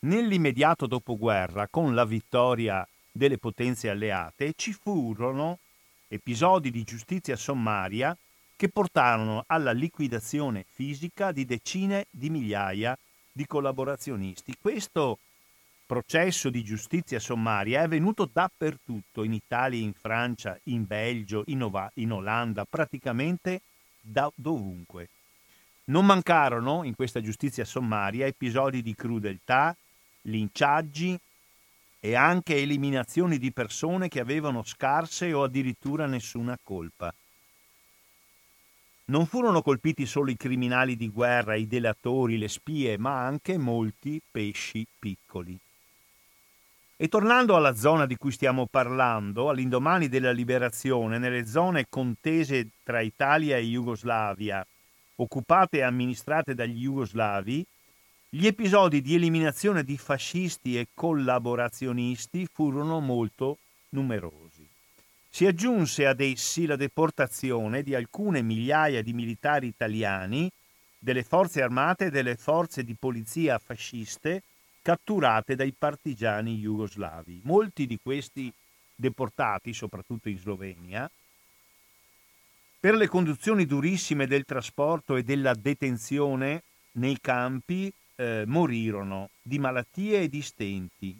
nell'immediato 0.00 0.86
dopoguerra, 0.86 1.66
con 1.68 1.94
la 1.94 2.04
vittoria 2.04 2.86
delle 3.10 3.38
potenze 3.38 3.88
alleate, 3.88 4.52
ci 4.56 4.72
furono 4.72 5.58
episodi 6.08 6.70
di 6.70 6.84
giustizia 6.84 7.36
sommaria 7.36 8.16
che 8.56 8.68
portarono 8.68 9.44
alla 9.46 9.72
liquidazione 9.72 10.64
fisica 10.68 11.32
di 11.32 11.44
decine 11.44 12.06
di 12.10 12.30
migliaia 12.30 12.96
di 13.30 13.46
collaborazionisti. 13.46 14.56
Questo 14.60 15.18
processo 15.88 16.50
di 16.50 16.62
giustizia 16.62 17.18
sommaria 17.18 17.80
è 17.80 17.84
avvenuto 17.84 18.28
dappertutto, 18.30 19.24
in 19.24 19.32
Italia, 19.32 19.80
in 19.80 19.94
Francia, 19.94 20.58
in 20.64 20.86
Belgio, 20.86 21.44
in, 21.46 21.62
Ova- 21.62 21.90
in 21.94 22.12
Olanda, 22.12 22.66
praticamente 22.66 23.62
da 23.98 24.30
dovunque. 24.34 25.08
Non 25.84 26.04
mancarono 26.04 26.84
in 26.84 26.94
questa 26.94 27.22
giustizia 27.22 27.64
sommaria 27.64 28.26
episodi 28.26 28.82
di 28.82 28.94
crudeltà, 28.94 29.74
linciaggi 30.22 31.18
e 32.00 32.14
anche 32.14 32.56
eliminazioni 32.56 33.38
di 33.38 33.50
persone 33.50 34.08
che 34.08 34.20
avevano 34.20 34.62
scarse 34.64 35.32
o 35.32 35.42
addirittura 35.42 36.04
nessuna 36.04 36.58
colpa. 36.62 37.10
Non 39.06 39.24
furono 39.24 39.62
colpiti 39.62 40.04
solo 40.04 40.30
i 40.30 40.36
criminali 40.36 40.96
di 40.96 41.08
guerra, 41.08 41.54
i 41.54 41.66
delatori, 41.66 42.36
le 42.36 42.48
spie, 42.48 42.98
ma 42.98 43.24
anche 43.24 43.56
molti 43.56 44.20
pesci 44.30 44.86
piccoli. 44.98 45.58
E 47.00 47.06
tornando 47.06 47.54
alla 47.54 47.76
zona 47.76 48.06
di 48.06 48.16
cui 48.16 48.32
stiamo 48.32 48.66
parlando, 48.66 49.50
all'indomani 49.50 50.08
della 50.08 50.32
liberazione, 50.32 51.18
nelle 51.18 51.46
zone 51.46 51.86
contese 51.88 52.70
tra 52.82 53.00
Italia 53.00 53.56
e 53.56 53.62
Jugoslavia, 53.62 54.66
occupate 55.14 55.76
e 55.76 55.82
amministrate 55.82 56.56
dagli 56.56 56.80
jugoslavi, 56.80 57.64
gli 58.30 58.46
episodi 58.48 59.00
di 59.00 59.14
eliminazione 59.14 59.84
di 59.84 59.96
fascisti 59.96 60.76
e 60.76 60.88
collaborazionisti 60.92 62.48
furono 62.52 62.98
molto 62.98 63.58
numerosi. 63.90 64.68
Si 65.30 65.46
aggiunse 65.46 66.04
ad 66.04 66.20
essi 66.20 66.66
la 66.66 66.74
deportazione 66.74 67.84
di 67.84 67.94
alcune 67.94 68.42
migliaia 68.42 69.02
di 69.02 69.12
militari 69.12 69.68
italiani, 69.68 70.50
delle 70.98 71.22
forze 71.22 71.62
armate 71.62 72.06
e 72.06 72.10
delle 72.10 72.34
forze 72.34 72.82
di 72.82 72.96
polizia 72.98 73.56
fasciste 73.60 74.42
catturate 74.88 75.54
dai 75.54 75.74
partigiani 75.76 76.56
jugoslavi. 76.56 77.42
Molti 77.44 77.86
di 77.86 77.98
questi 78.02 78.50
deportati, 78.94 79.74
soprattutto 79.74 80.30
in 80.30 80.38
Slovenia, 80.38 81.10
per 82.80 82.94
le 82.94 83.06
condizioni 83.06 83.66
durissime 83.66 84.26
del 84.26 84.46
trasporto 84.46 85.16
e 85.16 85.24
della 85.24 85.52
detenzione 85.52 86.62
nei 86.92 87.20
campi 87.20 87.92
eh, 88.16 88.44
morirono 88.46 89.28
di 89.42 89.58
malattie 89.58 90.22
e 90.22 90.28
di 90.30 90.40
stenti. 90.40 91.14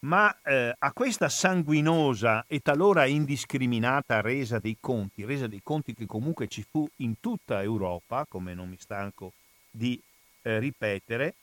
Ma 0.00 0.32
eh, 0.44 0.72
a 0.78 0.92
questa 0.92 1.28
sanguinosa 1.28 2.44
e 2.46 2.60
talora 2.60 3.06
indiscriminata 3.06 4.20
resa 4.20 4.60
dei 4.60 4.76
conti, 4.78 5.24
resa 5.24 5.48
dei 5.48 5.62
conti 5.64 5.94
che 5.94 6.06
comunque 6.06 6.46
ci 6.46 6.64
fu 6.70 6.88
in 6.98 7.18
tutta 7.18 7.60
Europa, 7.60 8.24
come 8.28 8.54
non 8.54 8.68
mi 8.68 8.76
stanco 8.78 9.32
di 9.68 10.00
eh, 10.42 10.60
ripetere, 10.60 11.34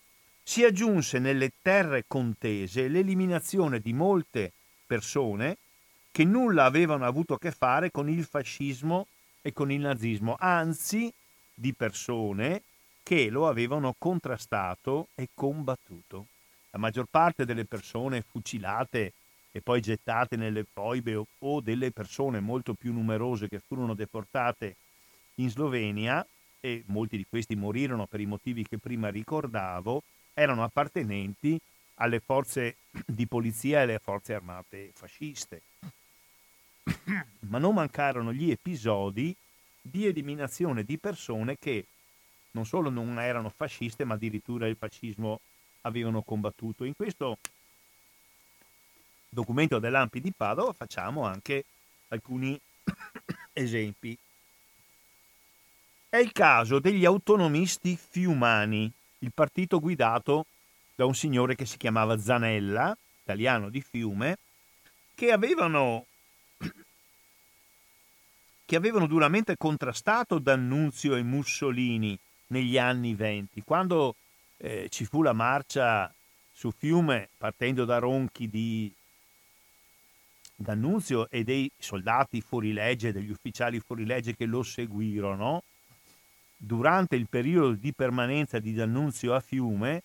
si 0.50 0.64
aggiunse 0.64 1.20
nelle 1.20 1.52
terre 1.62 2.06
contese 2.08 2.88
l'eliminazione 2.88 3.80
di 3.80 3.94
molte 3.94 4.52
persone 4.88 5.58
che 6.12 6.24
nulla 6.24 6.66
avevano 6.66 7.06
avuto 7.06 7.36
a 7.36 7.38
che 7.38 7.52
fare 7.52 7.92
con 7.92 8.10
il 8.10 8.26
fascismo 8.26 9.06
e 9.44 9.54
con 9.54 9.72
il 9.72 9.82
nazismo, 9.82 10.36
anzi 10.40 11.14
di 11.54 11.72
persone 11.76 12.64
che 13.04 13.30
lo 13.30 13.48
avevano 13.48 13.94
contrastato 13.96 15.10
e 15.14 15.30
combattuto. 15.36 16.26
La 16.72 16.80
maggior 16.80 17.06
parte 17.08 17.46
delle 17.46 17.66
persone 17.66 18.24
fucilate 18.28 19.14
e 19.52 19.62
poi 19.62 19.82
gettate 19.82 20.36
nelle 20.36 20.64
foibe 20.64 21.24
o, 21.38 21.62
delle 21.62 21.92
persone 21.92 22.40
molto 22.40 22.74
più 22.74 22.92
numerose 22.92 23.48
che 23.48 23.62
furono 23.64 23.94
deportate 23.94 24.78
in 25.36 25.50
Slovenia, 25.52 26.26
e 26.60 26.84
molti 26.88 27.18
di 27.18 27.26
questi 27.30 27.56
morirono 27.56 28.08
per 28.08 28.20
i 28.20 28.26
motivi 28.26 28.66
che 28.68 28.80
prima 28.80 29.10
ricordavo, 29.10 30.02
erano 30.40 30.64
appartenenti 30.64 31.60
alle 31.96 32.22
forze 32.22 32.78
di 33.06 33.28
polizia 33.28 33.80
e 33.80 33.82
alle 33.82 34.00
forze 34.00 34.34
armate 34.34 34.92
fasciste. 34.94 35.62
Ma 37.50 37.58
non 37.58 37.74
mancarono 37.76 38.32
gli 38.32 38.50
episodi 38.50 39.36
di 39.82 40.06
eliminazione 40.06 40.84
di 40.84 40.98
persone 40.98 41.58
che 41.58 41.86
non 42.52 42.66
solo 42.66 42.90
non 42.90 43.20
erano 43.20 43.50
fasciste, 43.50 44.06
ma 44.06 44.14
addirittura 44.14 44.68
il 44.68 44.78
fascismo 44.78 45.42
avevano 45.82 46.22
combattuto. 46.22 46.86
In 46.86 46.96
questo 46.96 47.38
documento 49.28 49.78
dell'Ampi 49.78 50.22
di 50.22 50.32
Padova 50.36 50.74
facciamo 50.74 51.26
anche 51.26 51.66
alcuni 52.08 52.60
esempi. 53.54 54.18
È 56.08 56.18
il 56.18 56.32
caso 56.32 56.80
degli 56.80 57.06
autonomisti 57.06 57.96
fiumani, 57.96 58.92
il 59.20 59.32
partito 59.34 59.80
guidato 59.80 60.46
da 60.96 61.06
un 61.06 61.16
signore 61.16 61.56
che 61.56 61.66
si 61.66 61.78
chiamava 61.78 62.20
Zanella, 62.20 62.96
italiano 63.24 63.70
di 63.70 63.82
Fiume, 63.82 64.38
che 65.16 65.32
avevano, 65.32 66.06
che 68.66 68.76
avevano 68.76 69.08
duramente 69.08 69.56
contrastato 69.58 70.40
D'Annunzio 70.40 71.16
e 71.16 71.24
Mussolini 71.24 72.18
negli 72.48 72.78
anni 72.78 73.16
venti, 73.16 73.62
quando 73.64 74.16
eh, 74.58 74.88
ci 74.90 75.06
fu 75.06 75.22
la 75.22 75.34
marcia 75.34 76.14
su 76.52 76.72
Fiume 76.72 77.30
partendo 77.38 77.86
da 77.86 78.00
Ronchi 78.00 78.50
di 78.50 78.94
D'Annunzio 80.56 81.30
e 81.30 81.46
dei 81.46 81.72
soldati 81.78 82.42
fuorilegge, 82.42 83.14
degli 83.14 83.30
ufficiali 83.30 83.80
fuorilegge 83.80 84.36
che 84.36 84.46
lo 84.46 84.62
seguirono, 84.62 85.64
durante 86.62 87.16
il 87.16 87.28
periodo 87.30 87.72
di 87.72 87.94
permanenza 87.94 88.60
di 88.60 88.74
D'Annunzio 88.74 89.34
a 89.34 89.40
Fiume, 89.40 90.04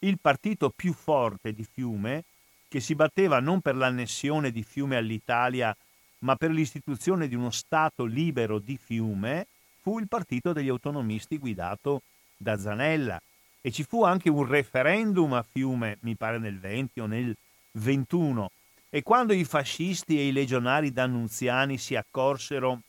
il 0.00 0.18
partito 0.20 0.70
più 0.70 0.92
forte 0.92 1.52
di 1.52 1.66
Fiume, 1.68 2.22
che 2.68 2.78
si 2.78 2.94
batteva 2.94 3.40
non 3.40 3.60
per 3.60 3.74
l'annessione 3.74 4.52
di 4.52 4.62
Fiume 4.62 4.96
all'Italia, 4.96 5.76
ma 6.20 6.36
per 6.36 6.52
l'istituzione 6.52 7.26
di 7.26 7.34
uno 7.34 7.50
Stato 7.50 8.04
libero 8.04 8.60
di 8.60 8.78
Fiume, 8.80 9.48
fu 9.80 9.98
il 9.98 10.06
partito 10.06 10.52
degli 10.52 10.68
autonomisti 10.68 11.38
guidato 11.38 12.02
da 12.36 12.56
Zanella. 12.56 13.20
E 13.60 13.72
ci 13.72 13.82
fu 13.82 14.04
anche 14.04 14.30
un 14.30 14.46
referendum 14.46 15.32
a 15.32 15.42
Fiume, 15.42 15.98
mi 16.02 16.14
pare 16.14 16.38
nel 16.38 16.60
20 16.60 17.00
o 17.00 17.06
nel 17.06 17.36
21. 17.72 18.50
E 18.90 19.02
quando 19.02 19.32
i 19.32 19.44
fascisti 19.44 20.18
e 20.18 20.28
i 20.28 20.32
legionari 20.32 20.92
d'annunziani 20.92 21.76
si 21.78 21.96
accorsero 21.96 22.80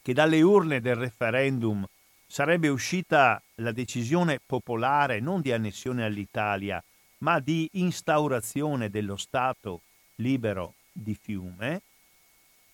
che 0.00 0.12
dalle 0.12 0.40
urne 0.42 0.80
del 0.80 0.94
referendum 0.94 1.84
sarebbe 2.30 2.68
uscita 2.68 3.42
la 3.56 3.72
decisione 3.72 4.40
popolare 4.44 5.18
non 5.18 5.40
di 5.40 5.50
annessione 5.50 6.04
all'Italia, 6.04 6.82
ma 7.18 7.40
di 7.40 7.68
instaurazione 7.72 8.88
dello 8.88 9.16
Stato 9.16 9.80
libero 10.16 10.74
di 10.92 11.16
Fiume, 11.20 11.82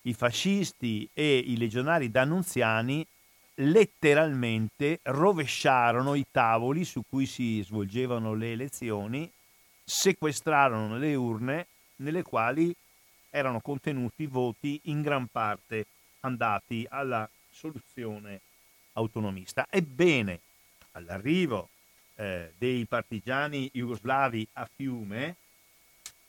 i 0.02 0.12
fascisti 0.12 1.08
e 1.14 1.38
i 1.38 1.56
legionari 1.56 2.10
d'annunziani 2.10 3.04
letteralmente 3.54 5.00
rovesciarono 5.04 6.14
i 6.14 6.26
tavoli 6.30 6.84
su 6.84 7.02
cui 7.08 7.24
si 7.24 7.62
svolgevano 7.62 8.34
le 8.34 8.52
elezioni, 8.52 9.28
sequestrarono 9.82 10.98
le 10.98 11.14
urne 11.14 11.66
nelle 11.96 12.22
quali 12.22 12.76
erano 13.30 13.60
contenuti 13.60 14.26
voti 14.26 14.78
in 14.84 15.00
gran 15.00 15.26
parte 15.28 15.86
andati 16.20 16.86
alla 16.90 17.28
soluzione 17.50 18.40
autonomista. 18.96 19.66
Ebbene, 19.70 20.40
all'arrivo 20.92 21.68
eh, 22.16 22.52
dei 22.58 22.84
partigiani 22.86 23.70
jugoslavi 23.72 24.46
a 24.54 24.68
Fiume, 24.74 25.36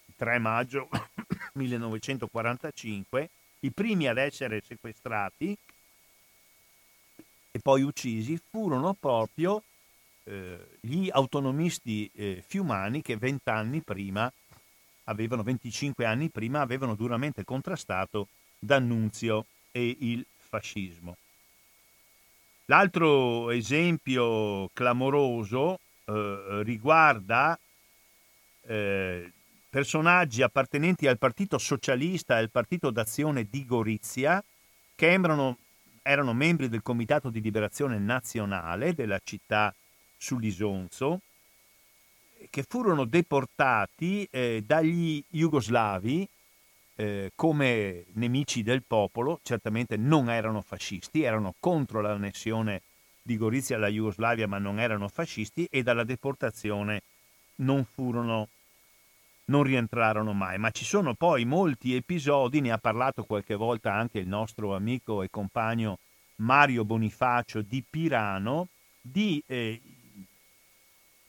il 0.06 0.14
3 0.16 0.38
maggio 0.40 0.90
1945, 1.54 3.30
i 3.62 3.72
primi 3.72 4.08
ad 4.08 4.18
essere 4.18 4.62
sequestrati 4.66 5.58
e 7.52 7.60
poi 7.60 7.82
uccisi 7.82 8.40
furono 8.50 8.94
proprio 8.94 9.64
eh, 10.26 10.78
gli 10.80 11.10
autonomisti 11.10 12.10
eh, 12.14 12.44
fiumani 12.46 13.02
che 13.02 13.18
vent'anni 13.18 13.82
prima 13.82 14.32
avevano, 15.06 15.42
25 15.42 16.06
anni 16.06 16.30
prima, 16.30 16.62
avevano 16.62 16.96
duramente 16.96 17.44
contrastato 17.44 18.28
D'Annunzio 18.60 19.46
e 19.72 19.96
il 20.00 20.26
fascismo. 20.38 21.16
L'altro 22.70 23.50
esempio 23.52 24.70
clamoroso 24.74 25.80
eh, 26.04 26.62
riguarda 26.64 27.58
eh, 28.64 29.32
personaggi 29.70 30.42
appartenenti 30.42 31.08
al 31.08 31.18
Partito 31.18 31.58
Socialista 31.58 32.36
e 32.36 32.40
al 32.40 32.50
Partito 32.50 32.90
d'Azione 32.90 33.48
di 33.50 33.66
Gorizia 33.66 34.44
che 34.96 35.12
erano, 35.12 35.58
erano 36.02 36.34
membri 36.34 36.68
del 36.68 36.82
Comitato 36.82 37.30
di 37.30 37.40
Liberazione 37.40 38.00
Nazionale 38.00 38.94
della 38.94 39.22
città 39.24 39.74
sull'Isonzo, 40.18 41.22
che 42.50 42.66
furono 42.68 43.06
deportati 43.06 44.28
eh, 44.30 44.62
dagli 44.66 45.24
jugoslavi 45.30 46.28
eh, 47.00 47.32
come 47.36 48.06
nemici 48.14 48.64
del 48.64 48.82
popolo, 48.82 49.40
certamente 49.44 49.98
non 49.98 50.32
erano 50.32 50.62
fascisti, 50.62 51.22
erano 51.22 51.54
contro 51.60 52.02
l'annessione 52.02 52.82
di 53.22 53.38
Gorizia 53.38 53.76
alla 53.76 53.88
Jugoslavia, 53.88 54.48
ma 54.48 54.58
non 54.58 54.80
erano 54.80 55.08
fascisti 55.08 55.68
e 55.70 55.84
dalla 55.84 56.04
deportazione 56.04 57.04
non 57.58 57.86
furono 57.86 58.50
non 59.46 59.64
rientrarono 59.64 60.34
mai, 60.34 60.58
ma 60.58 60.72
ci 60.72 60.84
sono 60.84 61.14
poi 61.14 61.46
molti 61.46 61.96
episodi, 61.96 62.60
ne 62.60 62.72
ha 62.72 62.78
parlato 62.78 63.24
qualche 63.24 63.56
volta 63.56 63.94
anche 63.94 64.20
il 64.20 64.28
nostro 64.28 64.76
amico 64.76 65.24
e 65.24 65.30
compagno 65.30 66.00
Mario 66.38 66.84
Bonifacio 66.84 67.62
di 67.62 67.82
Pirano, 67.90 68.68
di 69.00 69.42
eh, 69.48 69.82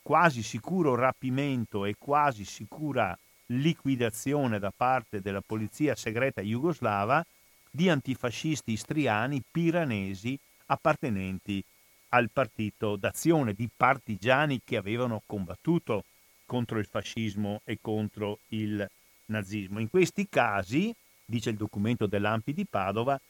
quasi 0.02 0.42
sicuro 0.42 0.96
rapimento 0.96 1.84
e 1.84 1.94
quasi 1.96 2.44
sicura 2.44 3.16
liquidazione 3.48 4.58
da 4.58 4.72
parte 4.74 5.20
della 5.20 5.40
polizia 5.40 5.94
segreta 5.94 6.40
jugoslava 6.40 7.24
di 7.70 7.88
antifascisti 7.88 8.72
istriani 8.72 9.42
piranesi 9.50 10.38
appartenenti 10.66 11.62
al 12.10 12.30
partito 12.30 12.96
d'azione, 12.96 13.52
di 13.52 13.68
partigiani 13.74 14.60
che 14.64 14.76
avevano 14.76 15.22
combattuto 15.26 16.04
contro 16.46 16.78
il 16.78 16.86
fascismo 16.86 17.60
e 17.64 17.78
contro 17.80 18.38
il 18.48 18.88
nazismo. 19.26 19.78
In 19.78 19.90
questi 19.90 20.26
casi, 20.28 20.94
dice 21.24 21.50
il 21.50 21.56
documento 21.56 22.06
dell'Ampi 22.06 22.54
di 22.54 22.64
Padova, 22.64 23.20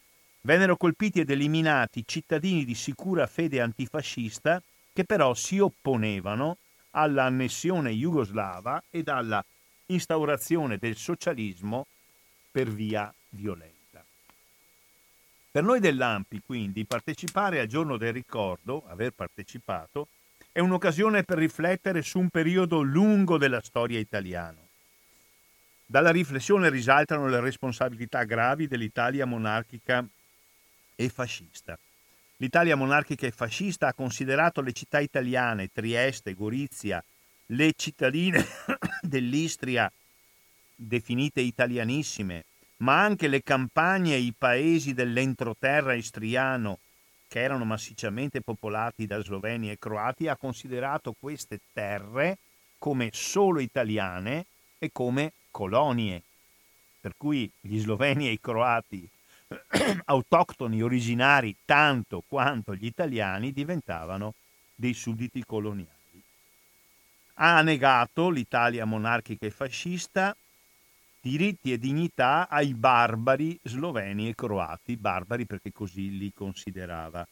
vennero 0.42 0.76
colpiti 0.76 1.20
ed 1.20 1.30
eliminati 1.30 2.04
cittadini 2.06 2.64
di 2.64 2.74
sicura 2.74 3.26
fede 3.26 3.60
antifascista 3.60 4.62
che 4.92 5.04
però 5.04 5.34
si 5.34 5.58
opponevano 5.58 6.58
all'annessione 6.92 7.90
jugoslava 7.90 8.82
ed 8.90 9.08
alla 9.08 9.44
instaurazione 9.88 10.78
del 10.78 10.96
socialismo 10.96 11.86
per 12.50 12.68
via 12.68 13.12
violenta. 13.30 14.04
Per 15.50 15.62
noi 15.62 15.80
dell'AMPI, 15.80 16.42
quindi, 16.44 16.84
partecipare 16.84 17.60
al 17.60 17.66
giorno 17.66 17.96
del 17.96 18.12
ricordo, 18.12 18.84
aver 18.88 19.12
partecipato, 19.12 20.08
è 20.52 20.60
un'occasione 20.60 21.24
per 21.24 21.38
riflettere 21.38 22.02
su 22.02 22.18
un 22.18 22.28
periodo 22.28 22.80
lungo 22.80 23.38
della 23.38 23.60
storia 23.60 23.98
italiana. 23.98 24.58
Dalla 25.86 26.10
riflessione 26.10 26.68
risaltano 26.68 27.28
le 27.28 27.40
responsabilità 27.40 28.24
gravi 28.24 28.66
dell'Italia 28.66 29.24
monarchica 29.24 30.06
e 30.94 31.08
fascista. 31.08 31.78
L'Italia 32.36 32.76
monarchica 32.76 33.26
e 33.26 33.30
fascista 33.30 33.88
ha 33.88 33.94
considerato 33.94 34.60
le 34.60 34.72
città 34.72 35.00
italiane, 35.00 35.72
Trieste, 35.72 36.34
Gorizia, 36.34 37.02
le 37.50 37.72
cittadine 37.76 38.44
dell'Istria 39.00 39.90
definite 40.74 41.40
italianissime, 41.40 42.44
ma 42.78 43.00
anche 43.00 43.28
le 43.28 43.42
campagne 43.42 44.14
e 44.14 44.18
i 44.18 44.34
paesi 44.36 44.92
dell'entroterra 44.94 45.94
istriano, 45.94 46.78
che 47.26 47.40
erano 47.40 47.64
massicciamente 47.64 48.40
popolati 48.40 49.06
da 49.06 49.22
sloveni 49.22 49.70
e 49.70 49.78
croati, 49.78 50.28
ha 50.28 50.36
considerato 50.36 51.14
queste 51.18 51.60
terre 51.72 52.38
come 52.78 53.10
solo 53.12 53.60
italiane 53.60 54.46
e 54.78 54.90
come 54.92 55.32
colonie. 55.50 56.22
Per 57.00 57.14
cui 57.16 57.50
gli 57.60 57.78
sloveni 57.78 58.28
e 58.28 58.32
i 58.32 58.40
croati 58.40 59.08
autoctoni 60.04 60.82
originari 60.82 61.56
tanto 61.64 62.22
quanto 62.26 62.74
gli 62.74 62.86
italiani 62.86 63.52
diventavano 63.52 64.34
dei 64.74 64.94
sudditi 64.94 65.44
coloniali. 65.44 65.97
Ha 67.40 67.62
negato 67.62 68.30
l'Italia 68.30 68.84
monarchica 68.84 69.46
e 69.46 69.50
fascista 69.50 70.36
diritti 71.20 71.72
e 71.72 71.78
dignità 71.78 72.48
ai 72.48 72.74
barbari 72.74 73.58
sloveni 73.62 74.28
e 74.28 74.34
croati, 74.34 74.96
barbari 74.96 75.46
perché 75.46 75.70
così 75.70 76.18
li 76.18 76.32
considerava. 76.34 77.26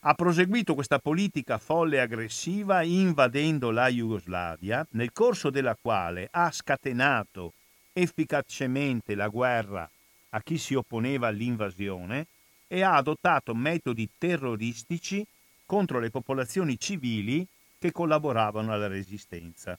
Ha 0.00 0.14
proseguito 0.14 0.74
questa 0.74 0.98
politica 0.98 1.56
folle 1.56 1.96
e 1.96 2.00
aggressiva 2.00 2.82
invadendo 2.82 3.70
la 3.70 3.88
Jugoslavia, 3.88 4.86
nel 4.90 5.12
corso 5.12 5.48
della 5.48 5.76
quale 5.80 6.28
ha 6.30 6.50
scatenato 6.50 7.54
efficacemente 7.94 9.14
la 9.14 9.28
guerra 9.28 9.88
a 10.30 10.42
chi 10.42 10.58
si 10.58 10.74
opponeva 10.74 11.28
all'invasione 11.28 12.26
e 12.66 12.82
ha 12.82 12.96
adottato 12.96 13.54
metodi 13.54 14.06
terroristici 14.18 15.26
contro 15.64 15.98
le 15.98 16.10
popolazioni 16.10 16.78
civili 16.78 17.46
che 17.84 17.92
collaboravano 17.92 18.72
alla 18.72 18.86
resistenza. 18.86 19.78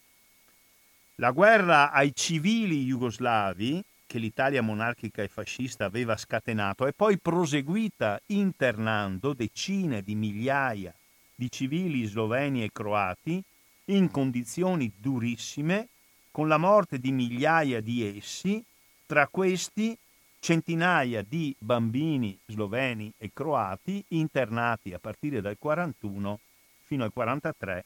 La 1.16 1.32
guerra 1.32 1.92
ai 1.92 2.14
civili 2.14 2.84
jugoslavi, 2.84 3.84
che 4.06 4.20
l'Italia 4.20 4.62
monarchica 4.62 5.24
e 5.24 5.28
fascista 5.28 5.86
aveva 5.86 6.16
scatenato, 6.16 6.86
è 6.86 6.92
poi 6.92 7.18
proseguita 7.18 8.22
internando 8.28 9.34
decine 9.34 10.04
di 10.04 10.14
migliaia 10.14 10.94
di 11.34 11.50
civili 11.50 12.06
sloveni 12.06 12.64
e 12.64 12.70
croati 12.72 13.44
in 13.86 14.12
condizioni 14.12 14.94
durissime, 14.96 15.88
con 16.30 16.48
la 16.48 16.58
morte 16.58 17.00
di 17.00 17.12
migliaia 17.12 17.82
di 17.82 18.18
essi, 18.18 18.64
tra 19.08 19.26
questi 19.26 19.98
centinaia 20.40 21.24
di 21.28 21.56
bambini 21.58 22.38
sloveni 22.46 23.12
e 23.18 23.32
croati 23.34 24.06
internati 24.10 24.94
a 24.94 25.00
partire 25.00 25.42
dal 25.42 25.58
41 25.58 26.40
fino 26.84 27.04
al 27.04 27.12
43 27.12 27.86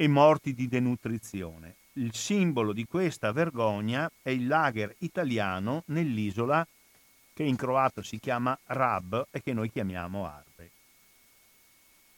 e 0.00 0.08
morti 0.08 0.54
di 0.54 0.66
denutrizione. 0.66 1.74
Il 1.92 2.14
simbolo 2.14 2.72
di 2.72 2.86
questa 2.86 3.32
vergogna 3.32 4.10
è 4.22 4.30
il 4.30 4.46
lager 4.46 4.94
italiano 5.00 5.82
nell'isola 5.88 6.66
che 7.34 7.42
in 7.42 7.54
croato 7.54 8.00
si 8.00 8.18
chiama 8.18 8.58
Rab 8.64 9.26
e 9.30 9.42
che 9.42 9.52
noi 9.52 9.70
chiamiamo 9.70 10.24
Arbe. 10.24 10.70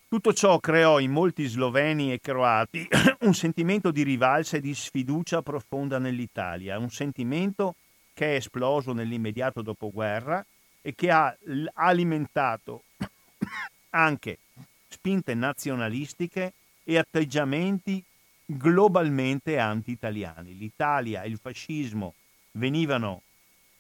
Tutto 0.07 0.33
ciò 0.33 0.61
creò 0.61 1.01
in 1.01 1.11
molti 1.11 1.47
sloveni 1.47 2.13
e 2.13 2.21
croati 2.21 2.87
un 3.23 3.35
sentimento 3.35 3.91
di 3.91 4.05
rivalsa 4.05 4.59
e 4.59 4.61
di 4.61 4.75
sfiducia 4.77 5.43
profonda 5.43 5.99
nell'Italia, 5.99 6.79
un 6.79 6.91
sentimento 6.91 7.75
che 8.15 8.35
è 8.35 8.37
esploso 8.37 8.93
nell'immediato 8.93 9.61
dopoguerra 9.61 10.47
e 10.81 10.95
che 10.95 11.11
ha 11.11 11.37
alimentato 11.73 12.85
anche 13.91 14.39
spinte 14.87 15.35
nazionalistiche 15.35 16.53
e 16.85 16.99
atteggiamenti 16.99 18.03
globalmente 18.45 19.59
anti-italiani. 19.59 20.57
L'Italia 20.57 21.23
e 21.23 21.29
il 21.29 21.39
fascismo 21.39 22.15
venivano 22.53 23.23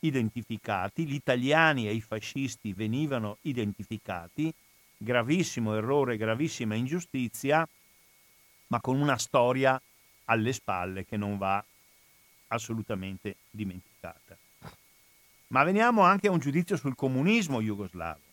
identificati, 0.00 1.06
gli 1.06 1.14
italiani 1.14 1.88
e 1.88 1.94
i 1.94 2.00
fascisti 2.00 2.72
venivano 2.72 3.38
identificati, 3.42 4.52
gravissimo 4.96 5.74
errore, 5.76 6.16
gravissima 6.16 6.74
ingiustizia, 6.74 7.66
ma 8.68 8.80
con 8.80 9.00
una 9.00 9.18
storia 9.18 9.80
alle 10.26 10.52
spalle 10.52 11.04
che 11.04 11.16
non 11.16 11.36
va 11.38 11.62
assolutamente 12.48 13.36
dimenticata. 13.50 14.36
Ma 15.48 15.64
veniamo 15.64 16.02
anche 16.02 16.28
a 16.28 16.30
un 16.30 16.38
giudizio 16.38 16.76
sul 16.76 16.94
comunismo 16.94 17.60
jugoslavo. 17.60 18.31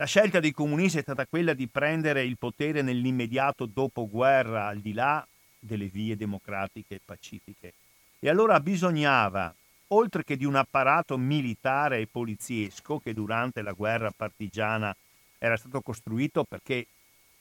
La 0.00 0.06
scelta 0.06 0.40
dei 0.40 0.52
comunisti 0.52 0.96
è 0.96 1.02
stata 1.02 1.26
quella 1.26 1.52
di 1.52 1.66
prendere 1.66 2.24
il 2.24 2.38
potere 2.38 2.80
nell'immediato 2.80 3.66
dopoguerra, 3.66 4.66
al 4.66 4.78
di 4.78 4.94
là 4.94 5.22
delle 5.58 5.88
vie 5.88 6.16
democratiche 6.16 6.94
e 6.94 7.00
pacifiche. 7.04 7.74
E 8.18 8.30
allora 8.30 8.60
bisognava, 8.60 9.54
oltre 9.88 10.24
che 10.24 10.38
di 10.38 10.46
un 10.46 10.54
apparato 10.54 11.18
militare 11.18 11.98
e 11.98 12.08
poliziesco 12.10 12.98
che 12.98 13.12
durante 13.12 13.60
la 13.60 13.72
guerra 13.72 14.10
partigiana 14.10 14.96
era 15.36 15.58
stato 15.58 15.82
costruito 15.82 16.44
perché 16.44 16.86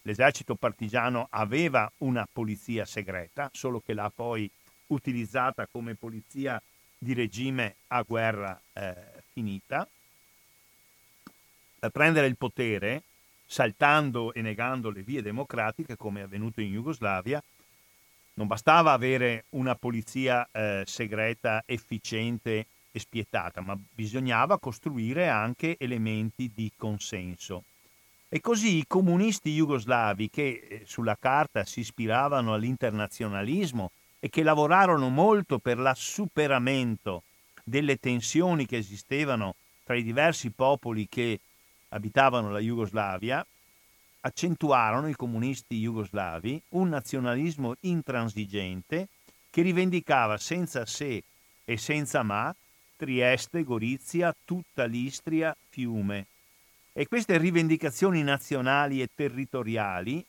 l'esercito 0.01 0.55
partigiano 0.55 1.27
aveva 1.29 1.89
una 1.99 2.27
polizia 2.29 2.83
segreta, 2.83 3.49
solo 3.53 3.79
che 3.79 3.93
l'ha 3.93 4.11
poi 4.13 4.51
utilizzata 4.87 5.65
come 5.65 5.95
polizia 5.95 6.61
di 6.97 7.13
regime 7.13 7.75
a 7.87 8.01
guerra 8.01 8.59
eh, 8.73 8.95
finita, 9.31 9.87
per 11.79 11.91
prendere 11.91 12.27
il 12.27 12.37
potere, 12.37 13.03
saltando 13.45 14.33
e 14.33 14.41
negando 14.41 14.89
le 14.89 15.01
vie 15.01 15.21
democratiche, 15.21 15.95
come 15.95 16.19
è 16.19 16.23
avvenuto 16.23 16.61
in 16.61 16.71
Jugoslavia, 16.71 17.41
non 18.33 18.47
bastava 18.47 18.91
avere 18.91 19.45
una 19.49 19.75
polizia 19.75 20.47
eh, 20.51 20.83
segreta 20.85 21.63
efficiente 21.65 22.67
e 22.91 22.99
spietata, 22.99 23.61
ma 23.61 23.77
bisognava 23.77 24.59
costruire 24.59 25.27
anche 25.27 25.75
elementi 25.79 26.51
di 26.53 26.71
consenso. 26.75 27.63
E 28.29 28.41
così 28.41 28.77
i 28.77 28.85
comunisti 28.87 29.55
jugoslavi 29.55 30.29
che 30.29 30.67
eh, 30.69 30.81
sulla 30.85 31.17
carta 31.19 31.65
si 31.65 31.79
ispiravano 31.79 32.53
all'internazionalismo 32.53 33.91
e 34.19 34.29
che 34.29 34.43
lavorarono 34.43 35.09
molto 35.09 35.59
per 35.59 35.77
il 35.77 35.91
superamento 35.95 37.23
delle 37.63 37.97
tensioni 37.97 38.65
che 38.65 38.77
esistevano 38.77 39.55
tra 39.83 39.95
i 39.95 40.03
diversi 40.03 40.51
popoli 40.51 41.07
che 41.09 41.39
abitavano 41.89 42.51
la 42.51 42.59
Jugoslavia, 42.59 43.45
accentuarono 44.21 45.07
i 45.07 45.15
comunisti 45.15 45.79
jugoslavi 45.79 46.61
un 46.69 46.89
nazionalismo 46.89 47.75
intransigente 47.81 49.07
che 49.49 49.61
rivendicava 49.61 50.37
senza 50.37 50.85
se 50.85 51.23
e 51.63 51.77
senza 51.77 52.23
ma 52.23 52.53
Trieste, 52.97 53.63
Gorizia, 53.63 54.35
tutta 54.43 54.83
l'Istria, 54.83 55.55
Fiume. 55.69 56.25
E 56.91 57.07
queste 57.07 57.37
rivendicazioni 57.37 58.23
nazionali 58.23 59.01
e 59.01 59.09
territoriali 59.15 60.25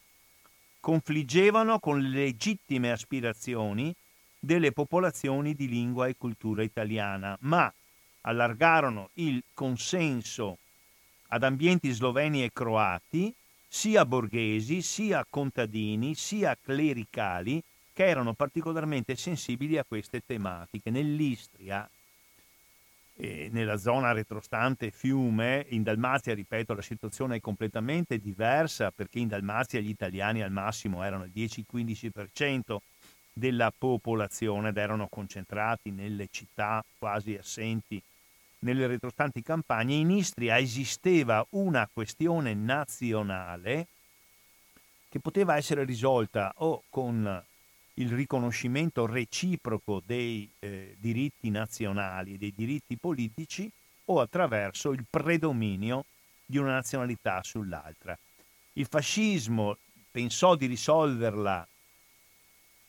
confliggevano 0.79 1.81
con 1.81 2.01
le 2.01 2.09
legittime 2.11 2.93
aspirazioni 2.93 3.93
delle 4.39 4.71
popolazioni 4.71 5.55
di 5.55 5.67
lingua 5.67 6.07
e 6.07 6.15
cultura 6.17 6.63
italiana, 6.63 7.37
ma 7.41 7.73
allargarono 8.23 9.11
il 9.15 9.43
consenso 9.53 10.59
ad 11.33 11.43
ambienti 11.43 11.91
sloveni 11.91 12.43
e 12.43 12.51
croati, 12.53 13.33
sia 13.67 14.05
borghesi, 14.05 14.83
sia 14.83 15.25
contadini, 15.29 16.15
sia 16.15 16.57
clericali, 16.61 17.63
che 17.93 18.07
erano 18.07 18.33
particolarmente 18.35 19.15
sensibili 19.15 19.79
a 19.79 19.85
queste 19.85 20.23
tematiche. 20.25 20.91
Nell'Istria, 20.91 21.89
eh, 23.17 23.49
nella 23.53 23.77
zona 23.77 24.13
retrostante 24.13 24.91
Fiume, 24.91 25.67
in 25.69 25.85
Dalmazia, 25.85 26.35
ripeto, 26.35 26.75
la 26.75 26.83
situazione 26.83 27.37
è 27.37 27.41
completamente 27.41 28.19
diversa 28.19 28.91
perché 28.91 29.21
in 29.21 29.29
Dalmazia 29.29 29.81
gli 29.81 29.89
italiani 29.89 30.43
al 30.43 30.51
massimo 30.51 31.05
erano 31.05 31.25
il 31.25 31.33
10-15% 31.33 32.79
della 33.33 33.73
popolazione 33.77 34.71
ed 34.71 34.77
erano 34.77 35.07
concentrati 35.07 35.93
nelle 35.93 36.27
città 36.31 36.85
quasi 36.99 37.37
assenti 37.37 38.03
nelle 38.61 38.87
retrostanti 38.87 39.43
campagne. 39.43 39.95
In 39.95 40.11
Istria 40.11 40.59
esisteva 40.59 41.45
una 41.51 41.89
questione 41.93 42.55
nazionale 42.55 43.87
che 45.09 45.21
poteva 45.21 45.57
essere 45.57 45.85
risolta 45.85 46.53
o 46.59 46.85
con 46.89 47.45
il 47.95 48.11
riconoscimento 48.11 49.07
reciproco 49.07 50.01
dei 50.05 50.51
eh, 50.59 50.97
diritti 50.99 51.51
nazionali, 51.51 52.39
dei 52.39 52.53
diritti 52.55 52.97
politici 52.97 53.71
o 54.07 54.21
attraverso 54.21 54.93
il 54.93 55.05
predominio 55.09 56.05
di 56.47 56.59
una 56.59 56.73
nazionalità 56.73 57.43
sull'altra. 57.43 58.19
Il 58.75 58.87
fascismo 58.87 59.77
pensò 60.11 60.55
di 60.55 60.67
risolverla 60.67 61.67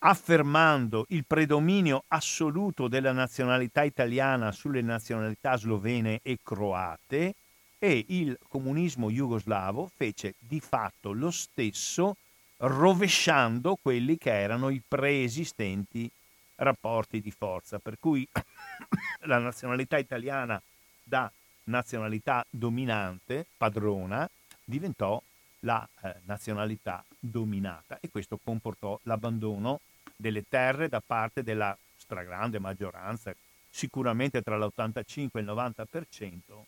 affermando 0.03 1.05
il 1.09 1.25
predominio 1.25 2.03
assoluto 2.07 2.87
della 2.87 3.11
nazionalità 3.11 3.83
italiana 3.83 4.51
sulle 4.51 4.81
nazionalità 4.81 5.57
slovene 5.57 6.19
e 6.23 6.39
croate 6.41 7.35
e 7.77 8.05
il 8.09 8.37
comunismo 8.47 9.09
jugoslavo 9.09 9.91
fece 9.95 10.35
di 10.39 10.59
fatto 10.59 11.11
lo 11.11 11.29
stesso 11.29 12.15
rovesciando 12.57 13.77
quelli 13.81 14.17
che 14.17 14.31
erano 14.31 14.69
i 14.69 14.81
preesistenti 14.87 16.09
rapporti 16.55 17.21
di 17.21 17.31
forza, 17.31 17.79
per 17.79 17.97
cui 17.99 18.27
la 19.25 19.39
nazionalità 19.39 19.97
italiana 19.97 20.61
da 21.03 21.31
nazionalità 21.65 22.45
dominante, 22.49 23.45
padrona, 23.57 24.29
diventò 24.63 25.21
la 25.61 25.87
eh, 26.01 26.15
nazionalità 26.25 27.03
dominata 27.19 27.97
e 27.99 28.09
questo 28.09 28.39
comportò 28.43 28.99
l'abbandono 29.03 29.79
delle 30.21 30.45
terre 30.47 30.87
da 30.87 31.01
parte 31.05 31.43
della 31.43 31.77
stragrande 31.97 32.59
maggioranza, 32.59 33.33
sicuramente 33.69 34.41
tra 34.41 34.57
l'85 34.57 35.29
e 35.33 35.39
il 35.39 35.45
90% 35.45 36.63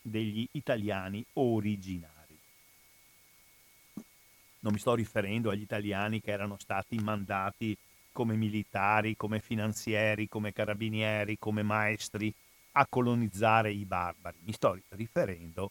degli 0.00 0.46
italiani 0.52 1.24
originari. 1.34 2.38
Non 4.60 4.72
mi 4.72 4.78
sto 4.78 4.94
riferendo 4.94 5.50
agli 5.50 5.60
italiani 5.60 6.20
che 6.20 6.30
erano 6.30 6.56
stati 6.58 6.96
mandati 6.98 7.76
come 8.12 8.36
militari, 8.36 9.16
come 9.16 9.40
finanzieri, 9.40 10.28
come 10.28 10.52
carabinieri, 10.52 11.38
come 11.38 11.62
maestri 11.62 12.32
a 12.72 12.86
colonizzare 12.86 13.72
i 13.72 13.84
barbari. 13.84 14.38
Mi 14.42 14.52
sto 14.52 14.78
riferendo 14.90 15.64
a 15.64 15.70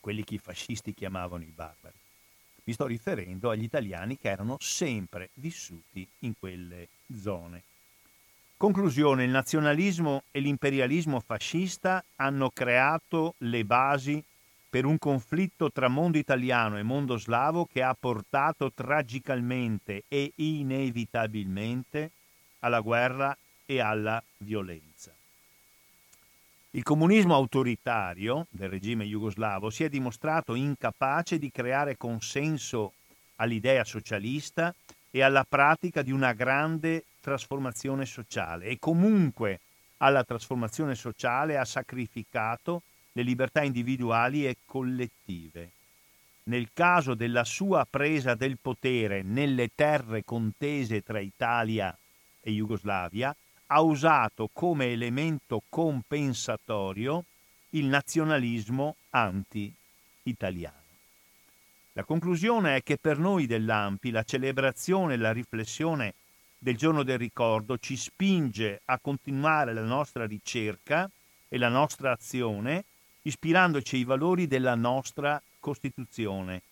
quelli 0.00 0.24
che 0.24 0.34
i 0.34 0.38
fascisti 0.38 0.92
chiamavano 0.92 1.44
i 1.44 1.52
barbari. 1.54 1.96
Mi 2.66 2.72
sto 2.72 2.86
riferendo 2.86 3.50
agli 3.50 3.62
italiani 3.62 4.18
che 4.18 4.28
erano 4.28 4.56
sempre 4.58 5.30
vissuti 5.34 6.06
in 6.20 6.34
quelle 6.36 6.88
zone. 7.16 7.62
Conclusione, 8.56 9.22
il 9.22 9.30
nazionalismo 9.30 10.24
e 10.32 10.40
l'imperialismo 10.40 11.20
fascista 11.20 12.02
hanno 12.16 12.50
creato 12.50 13.34
le 13.38 13.64
basi 13.64 14.22
per 14.68 14.84
un 14.84 14.98
conflitto 14.98 15.70
tra 15.70 15.86
mondo 15.86 16.18
italiano 16.18 16.76
e 16.76 16.82
mondo 16.82 17.16
slavo 17.18 17.66
che 17.66 17.82
ha 17.82 17.94
portato 17.98 18.72
tragicamente 18.72 20.02
e 20.08 20.32
inevitabilmente 20.34 22.10
alla 22.60 22.80
guerra 22.80 23.36
e 23.64 23.80
alla 23.80 24.20
violenza. 24.38 25.15
Il 26.76 26.82
comunismo 26.82 27.32
autoritario 27.32 28.48
del 28.50 28.68
regime 28.68 29.06
jugoslavo 29.06 29.70
si 29.70 29.82
è 29.84 29.88
dimostrato 29.88 30.54
incapace 30.54 31.38
di 31.38 31.50
creare 31.50 31.96
consenso 31.96 32.92
all'idea 33.36 33.82
socialista 33.82 34.74
e 35.10 35.22
alla 35.22 35.46
pratica 35.48 36.02
di 36.02 36.12
una 36.12 36.34
grande 36.34 37.04
trasformazione 37.22 38.04
sociale 38.04 38.66
e 38.66 38.78
comunque 38.78 39.60
alla 39.96 40.22
trasformazione 40.22 40.94
sociale 40.94 41.56
ha 41.56 41.64
sacrificato 41.64 42.82
le 43.12 43.22
libertà 43.22 43.62
individuali 43.62 44.46
e 44.46 44.58
collettive. 44.66 45.70
Nel 46.42 46.68
caso 46.74 47.14
della 47.14 47.44
sua 47.44 47.86
presa 47.88 48.34
del 48.34 48.58
potere 48.60 49.22
nelle 49.22 49.70
terre 49.74 50.24
contese 50.24 51.02
tra 51.02 51.20
Italia 51.20 51.96
e 52.38 52.50
Jugoslavia, 52.50 53.34
ha 53.66 53.80
usato 53.80 54.48
come 54.52 54.92
elemento 54.92 55.62
compensatorio 55.68 57.24
il 57.70 57.86
nazionalismo 57.86 58.96
anti-italiano. 59.10 60.84
La 61.92 62.04
conclusione 62.04 62.76
è 62.76 62.82
che 62.82 62.98
per 62.98 63.18
noi 63.18 63.46
dell'AMPI 63.46 64.10
la 64.10 64.22
celebrazione 64.22 65.14
e 65.14 65.16
la 65.16 65.32
riflessione 65.32 66.14
del 66.58 66.76
giorno 66.76 67.02
del 67.02 67.18
ricordo 67.18 67.78
ci 67.78 67.96
spinge 67.96 68.82
a 68.84 68.98
continuare 68.98 69.72
la 69.72 69.82
nostra 69.82 70.26
ricerca 70.26 71.10
e 71.48 71.58
la 71.58 71.68
nostra 71.68 72.12
azione 72.12 72.84
ispirandoci 73.22 73.96
ai 73.96 74.04
valori 74.04 74.46
della 74.46 74.74
nostra 74.74 75.40
Costituzione, 75.58 76.62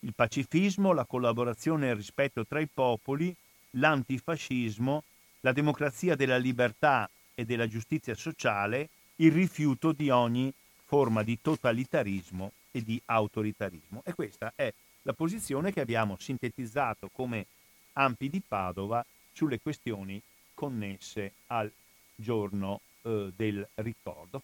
il 0.00 0.12
pacifismo, 0.14 0.92
la 0.92 1.04
collaborazione 1.04 1.88
e 1.88 1.90
il 1.90 1.96
rispetto 1.96 2.46
tra 2.46 2.60
i 2.60 2.68
popoli, 2.72 3.34
l'antifascismo, 3.70 5.02
la 5.44 5.52
democrazia 5.52 6.16
della 6.16 6.38
libertà 6.38 7.08
e 7.34 7.44
della 7.44 7.68
giustizia 7.68 8.14
sociale, 8.14 8.88
il 9.16 9.30
rifiuto 9.30 9.92
di 9.92 10.08
ogni 10.08 10.52
forma 10.84 11.22
di 11.22 11.38
totalitarismo 11.40 12.52
e 12.70 12.82
di 12.82 13.00
autoritarismo. 13.04 14.02
E 14.04 14.14
questa 14.14 14.52
è 14.56 14.72
la 15.02 15.12
posizione 15.12 15.70
che 15.70 15.80
abbiamo 15.80 16.16
sintetizzato 16.18 17.10
come 17.12 17.46
Ampi 17.92 18.30
di 18.30 18.40
Padova 18.46 19.04
sulle 19.32 19.60
questioni 19.60 20.20
connesse 20.54 21.32
al 21.48 21.70
giorno 22.16 22.80
eh, 23.02 23.30
del 23.36 23.68
ricordo. 23.74 24.40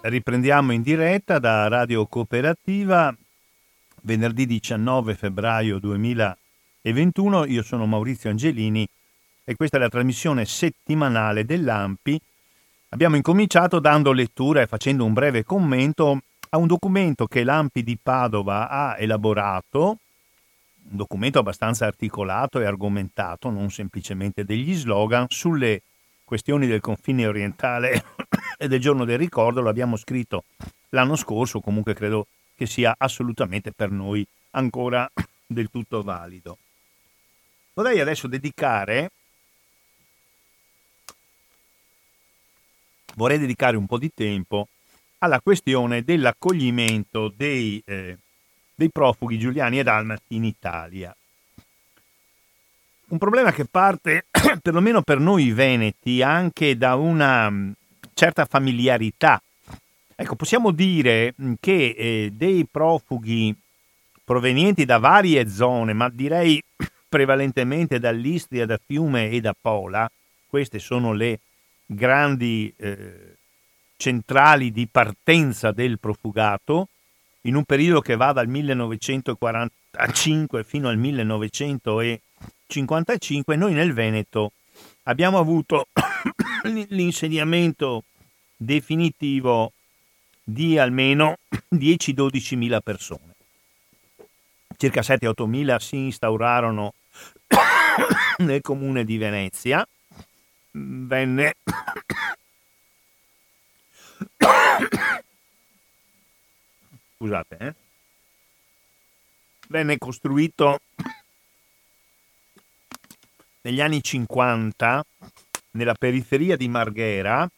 Riprendiamo 0.00 0.72
in 0.72 0.82
diretta 0.82 1.38
da 1.38 1.68
Radio 1.68 2.06
Cooperativa 2.06 3.16
venerdì 4.02 4.46
19 4.46 5.14
febbraio 5.14 5.78
2021. 5.78 7.46
Io 7.46 7.62
sono 7.62 7.86
Maurizio 7.86 8.30
Angelini 8.30 8.86
e 9.44 9.56
questa 9.56 9.76
è 9.76 9.80
la 9.80 9.88
trasmissione 9.88 10.44
settimanale 10.44 11.44
dell'AMPI. 11.44 12.20
Abbiamo 12.90 13.16
incominciato 13.16 13.80
dando 13.80 14.12
lettura 14.12 14.60
e 14.60 14.66
facendo 14.66 15.04
un 15.04 15.12
breve 15.12 15.44
commento 15.44 16.20
a 16.50 16.58
un 16.58 16.66
documento 16.66 17.26
che 17.26 17.44
l'AMPI 17.44 17.82
di 17.82 17.98
Padova 18.00 18.68
ha 18.68 18.98
elaborato, 18.98 19.98
un 20.90 20.96
documento 20.96 21.38
abbastanza 21.38 21.86
articolato 21.86 22.60
e 22.60 22.66
argomentato, 22.66 23.48
non 23.48 23.70
semplicemente 23.70 24.44
degli 24.44 24.74
slogan, 24.74 25.26
sulle 25.28 25.82
questioni 26.24 26.66
del 26.66 26.80
confine 26.80 27.26
orientale 27.26 28.04
e 28.58 28.68
del 28.68 28.80
giorno 28.80 29.06
del 29.06 29.18
ricordo, 29.18 29.62
l'abbiamo 29.62 29.96
scritto 29.96 30.44
l'anno 30.90 31.16
scorso, 31.16 31.60
comunque 31.60 31.94
credo 31.94 32.26
che 32.54 32.66
sia 32.66 32.94
assolutamente 32.96 33.72
per 33.72 33.90
noi 33.90 34.26
ancora 34.50 35.10
del 35.46 35.70
tutto 35.70 36.02
valido. 36.02 36.58
vorrei 37.74 38.00
adesso 38.00 38.26
dedicare 38.26 39.10
vorrei 43.14 43.38
dedicare 43.38 43.76
un 43.76 43.86
po' 43.86 43.98
di 43.98 44.10
tempo 44.14 44.68
alla 45.18 45.40
questione 45.40 46.02
dell'accoglimento 46.02 47.32
dei, 47.34 47.80
eh, 47.84 48.18
dei 48.74 48.90
profughi 48.90 49.38
giuliani 49.38 49.78
e 49.78 49.82
dalmati 49.82 50.34
in 50.34 50.44
Italia. 50.44 51.14
Un 53.08 53.18
problema 53.18 53.52
che 53.52 53.66
parte, 53.66 54.26
perlomeno 54.62 55.02
per 55.02 55.18
noi 55.18 55.52
veneti, 55.52 56.22
anche 56.22 56.76
da 56.76 56.96
una 56.96 57.50
mm, 57.50 57.72
certa 58.14 58.46
familiarità. 58.46 59.40
Ecco, 60.22 60.36
possiamo 60.36 60.70
dire 60.70 61.34
mm, 61.42 61.54
che 61.58 61.96
eh, 61.98 62.30
dei 62.32 62.64
profughi 62.70 63.52
provenienti 64.22 64.84
da 64.84 64.98
varie 64.98 65.48
zone, 65.48 65.92
ma 65.94 66.08
direi 66.08 66.62
prevalentemente 67.08 67.98
dall'Istria, 67.98 68.64
da 68.64 68.78
Fiume 68.80 69.30
e 69.30 69.40
da 69.40 69.52
Pola, 69.60 70.08
queste 70.46 70.78
sono 70.78 71.12
le 71.12 71.40
grandi 71.84 72.72
eh, 72.76 73.34
centrali 73.96 74.70
di 74.70 74.86
partenza 74.86 75.72
del 75.72 75.98
profugato, 75.98 76.86
in 77.40 77.56
un 77.56 77.64
periodo 77.64 78.00
che 78.00 78.14
va 78.14 78.30
dal 78.30 78.46
1945 78.46 80.62
fino 80.62 80.88
al 80.88 80.98
1955, 80.98 83.56
noi 83.56 83.72
nel 83.72 83.92
Veneto 83.92 84.52
abbiamo 85.02 85.38
avuto 85.38 85.88
l'insediamento 86.90 88.04
definitivo 88.56 89.72
di 90.42 90.78
almeno 90.78 91.38
10-12 91.74 92.56
mila 92.56 92.80
persone. 92.80 93.34
Circa 94.76 95.00
7-8 95.00 95.46
mila 95.46 95.78
si 95.78 95.96
instaurarono 95.96 96.94
nel 98.38 98.60
comune 98.60 99.04
di 99.04 99.18
Venezia, 99.18 99.86
venne 100.72 101.54
scusate 107.16 107.56
eh? 107.58 107.74
venne 109.68 109.98
costruito 109.98 110.80
negli 113.62 113.80
anni 113.80 114.02
50 114.02 115.04
nella 115.72 115.94
periferia 115.94 116.56
di 116.56 116.68
Marghera 116.68 117.48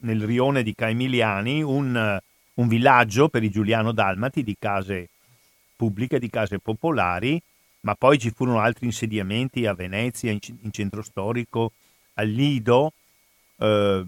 nel 0.00 0.24
rione 0.24 0.62
di 0.62 0.74
Caemiliani 0.74 1.62
un, 1.62 2.18
un 2.54 2.68
villaggio 2.68 3.28
per 3.28 3.42
i 3.42 3.50
Giuliano 3.50 3.92
Dalmati 3.92 4.42
di 4.42 4.56
case 4.58 5.08
pubbliche, 5.76 6.18
di 6.18 6.30
case 6.30 6.58
popolari 6.58 7.40
ma 7.86 7.94
poi 7.94 8.18
ci 8.18 8.32
furono 8.32 8.58
altri 8.58 8.86
insediamenti 8.86 9.64
a 9.64 9.72
Venezia, 9.72 10.32
in, 10.32 10.40
in 10.62 10.72
centro 10.72 11.02
storico, 11.02 11.70
a 12.14 12.22
Lido. 12.22 12.92
Eh, 13.58 14.04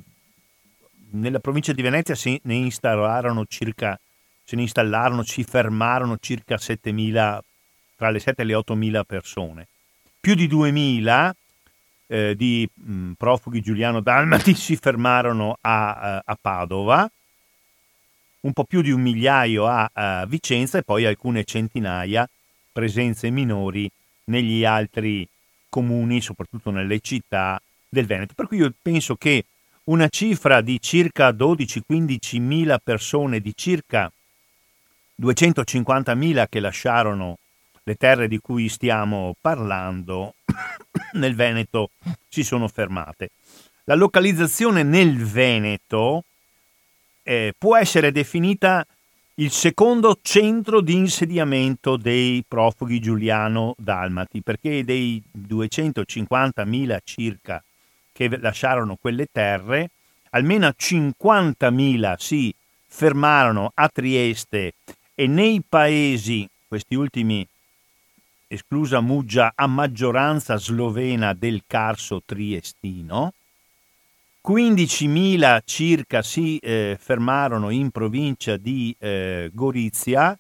nella 1.11 1.39
provincia 1.39 1.73
di 1.73 1.81
Venezia 1.81 2.17
se 2.17 2.41
ne 2.43 2.55
installarono 2.55 3.47
circa, 3.47 3.99
se 4.43 4.57
ne 4.57 4.63
installarono, 4.63 5.23
si 5.23 5.45
fermarono 5.45 6.19
circa 6.19 6.57
7.000, 6.57 7.39
tra 7.97 8.11
le 8.11 8.19
7 8.19 8.43
e 8.43 8.45
le 8.45 8.55
8.000 8.55 9.03
persone. 9.07 9.69
Più 10.19 10.35
di 10.35 10.49
2.000 10.49 11.31
eh, 12.09 12.35
di 12.35 12.69
mh, 12.73 13.13
profughi 13.13 13.61
Giuliano 13.61 14.01
Dalmati 14.01 14.55
si 14.57 14.77
fermarono 14.77 15.57
a, 15.61 16.23
a, 16.25 16.39
Padova, 16.41 17.09
un 18.41 18.53
po' 18.53 18.65
più 18.65 18.83
di 18.83 18.91
un 18.91 19.01
migliaio 19.01 19.67
a, 19.67 19.91
a 19.93 20.27
Vicenza 20.27 20.79
e 20.79 20.83
poi 20.83 21.05
alcune 21.05 21.45
centinaia 21.45 22.29
presenze 22.73 23.31
minori 23.31 23.89
negli 24.25 24.65
altri 24.65 25.27
comuni, 25.69 26.21
soprattutto 26.21 26.71
nelle 26.71 27.01
città 27.01 27.61
del 27.89 28.07
Veneto. 28.07 28.35
Per 28.35 28.47
cui 28.47 28.59
io 28.59 28.73
penso 28.81 29.17
che 29.17 29.45
una 29.85 30.09
cifra 30.09 30.61
di 30.61 30.81
circa 30.81 31.31
12-15 31.31 32.41
mila 32.41 32.79
persone, 32.79 33.41
di 33.41 33.53
circa 33.55 34.11
250 35.15 36.15
mila 36.15 36.47
che 36.47 36.61
lasciarono 36.61 37.39
le 37.83 37.95
terre 37.97 38.29
di 38.29 38.39
cui 38.39 38.69
stiamo 38.69 39.35
parlando, 39.41 40.35
nel 41.15 41.35
Veneto 41.35 41.91
si 42.29 42.43
sono 42.43 42.69
fermate. 42.69 43.31
La 43.85 43.95
localizzazione 43.95 44.83
nel 44.83 45.25
Veneto 45.25 46.25
eh, 47.23 47.55
può 47.57 47.77
essere 47.77 48.13
definita 48.13 48.87
il 49.37 49.51
secondo 49.51 50.19
centro 50.21 50.81
di 50.81 50.95
insediamento 50.95 51.97
dei 51.97 52.45
profughi 52.47 52.99
giuliano-dalmati, 52.99 54.43
perché 54.43 54.85
dei 54.85 55.23
250.000 55.37 56.99
circa 57.05 57.63
che 58.13 58.37
lasciarono 58.39 58.97
quelle 59.01 59.27
terre, 59.31 59.91
almeno 60.31 60.67
50.000 60.69 62.15
si 62.19 62.53
fermarono 62.87 63.71
a 63.75 63.89
Trieste 63.89 64.75
e 65.15 65.27
nei 65.29 65.63
paesi, 65.67 66.49
questi 66.67 66.97
ultimi 66.97 67.47
esclusa 68.49 69.01
Muggia, 69.01 69.53
a 69.55 69.67
maggioranza 69.67 70.57
slovena 70.57 71.35
del 71.35 71.63
Carso 71.67 72.23
triestino, 72.25 73.35
15.000 74.45 75.61
circa 75.65 76.23
si 76.23 76.59
eh, 76.59 76.97
fermarono 76.99 77.71
in 77.71 77.91
provincia 77.91 78.57
di 78.57 78.95
eh, 78.99 79.51
Gorizia, 79.53 80.37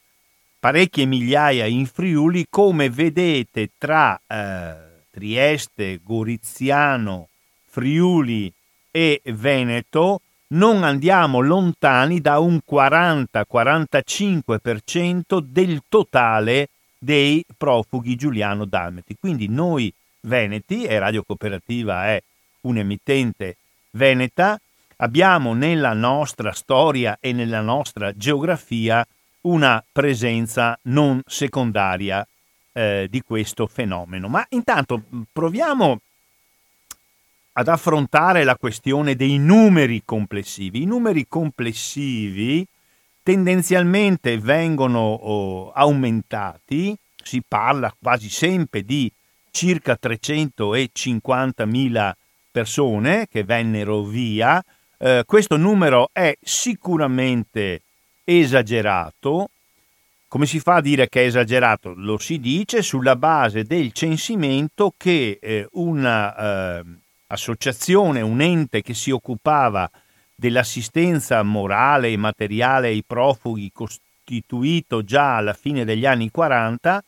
parecchie 0.58 1.04
migliaia 1.04 1.66
in 1.66 1.86
Friuli, 1.86 2.46
come 2.48 2.88
vedete 2.88 3.70
tra 3.76 4.18
eh, 4.26 4.74
Trieste, 5.10 6.00
Goriziano, 6.02 7.28
Friuli 7.66 8.50
e 8.90 9.20
Veneto 9.24 10.22
non 10.48 10.82
andiamo 10.82 11.40
lontani 11.40 12.22
da 12.22 12.38
un 12.38 12.60
40-45% 12.66 15.40
del 15.40 15.82
totale 15.88 16.70
dei 16.98 17.44
profughi 17.56 18.16
Giuliano 18.16 18.64
Dalmati. 18.64 19.16
Quindi 19.18 19.48
noi 19.48 19.92
veneti, 20.20 20.84
e 20.84 20.98
Radio 20.98 21.22
Cooperativa 21.22 22.06
è 22.06 22.22
un 22.62 22.78
emittente 22.78 23.56
veneta, 23.92 24.60
abbiamo 24.96 25.54
nella 25.54 25.92
nostra 25.92 26.52
storia 26.52 27.18
e 27.20 27.32
nella 27.32 27.60
nostra 27.60 28.14
geografia 28.16 29.06
una 29.42 29.82
presenza 29.90 30.78
non 30.82 31.22
secondaria 31.24 32.26
eh, 32.72 33.06
di 33.08 33.22
questo 33.22 33.66
fenomeno. 33.66 34.28
Ma 34.28 34.44
intanto 34.50 35.02
proviamo 35.32 36.00
ad 37.52 37.68
affrontare 37.68 38.44
la 38.44 38.56
questione 38.56 39.16
dei 39.16 39.38
numeri 39.38 40.02
complessivi. 40.04 40.82
I 40.82 40.86
numeri 40.86 41.26
complessivi 41.28 42.66
tendenzialmente 43.28 44.38
vengono 44.38 45.00
oh, 45.00 45.70
aumentati, 45.72 46.96
si 47.22 47.42
parla 47.46 47.94
quasi 48.00 48.30
sempre 48.30 48.82
di 48.82 49.12
circa 49.50 49.98
350.000 50.00 52.12
persone 52.50 53.26
che 53.30 53.44
vennero 53.44 54.04
via. 54.04 54.64
Eh, 54.96 55.24
questo 55.26 55.58
numero 55.58 56.08
è 56.10 56.34
sicuramente 56.40 57.82
esagerato. 58.24 59.50
Come 60.26 60.46
si 60.46 60.58
fa 60.58 60.76
a 60.76 60.80
dire 60.80 61.10
che 61.10 61.24
è 61.24 61.26
esagerato? 61.26 61.92
Lo 61.94 62.16
si 62.16 62.40
dice 62.40 62.80
sulla 62.80 63.16
base 63.16 63.64
del 63.64 63.92
censimento 63.92 64.94
che 64.96 65.38
eh, 65.38 65.68
un'associazione, 65.72 68.20
eh, 68.20 68.22
un 68.22 68.40
ente 68.40 68.80
che 68.80 68.94
si 68.94 69.10
occupava 69.10 69.90
dell'assistenza 70.40 71.42
morale 71.42 72.10
e 72.10 72.16
materiale 72.16 72.86
ai 72.86 73.02
profughi 73.04 73.72
costituito 73.72 75.02
già 75.02 75.36
alla 75.36 75.52
fine 75.52 75.84
degli 75.84 76.06
anni 76.06 76.30
40, 76.30 77.02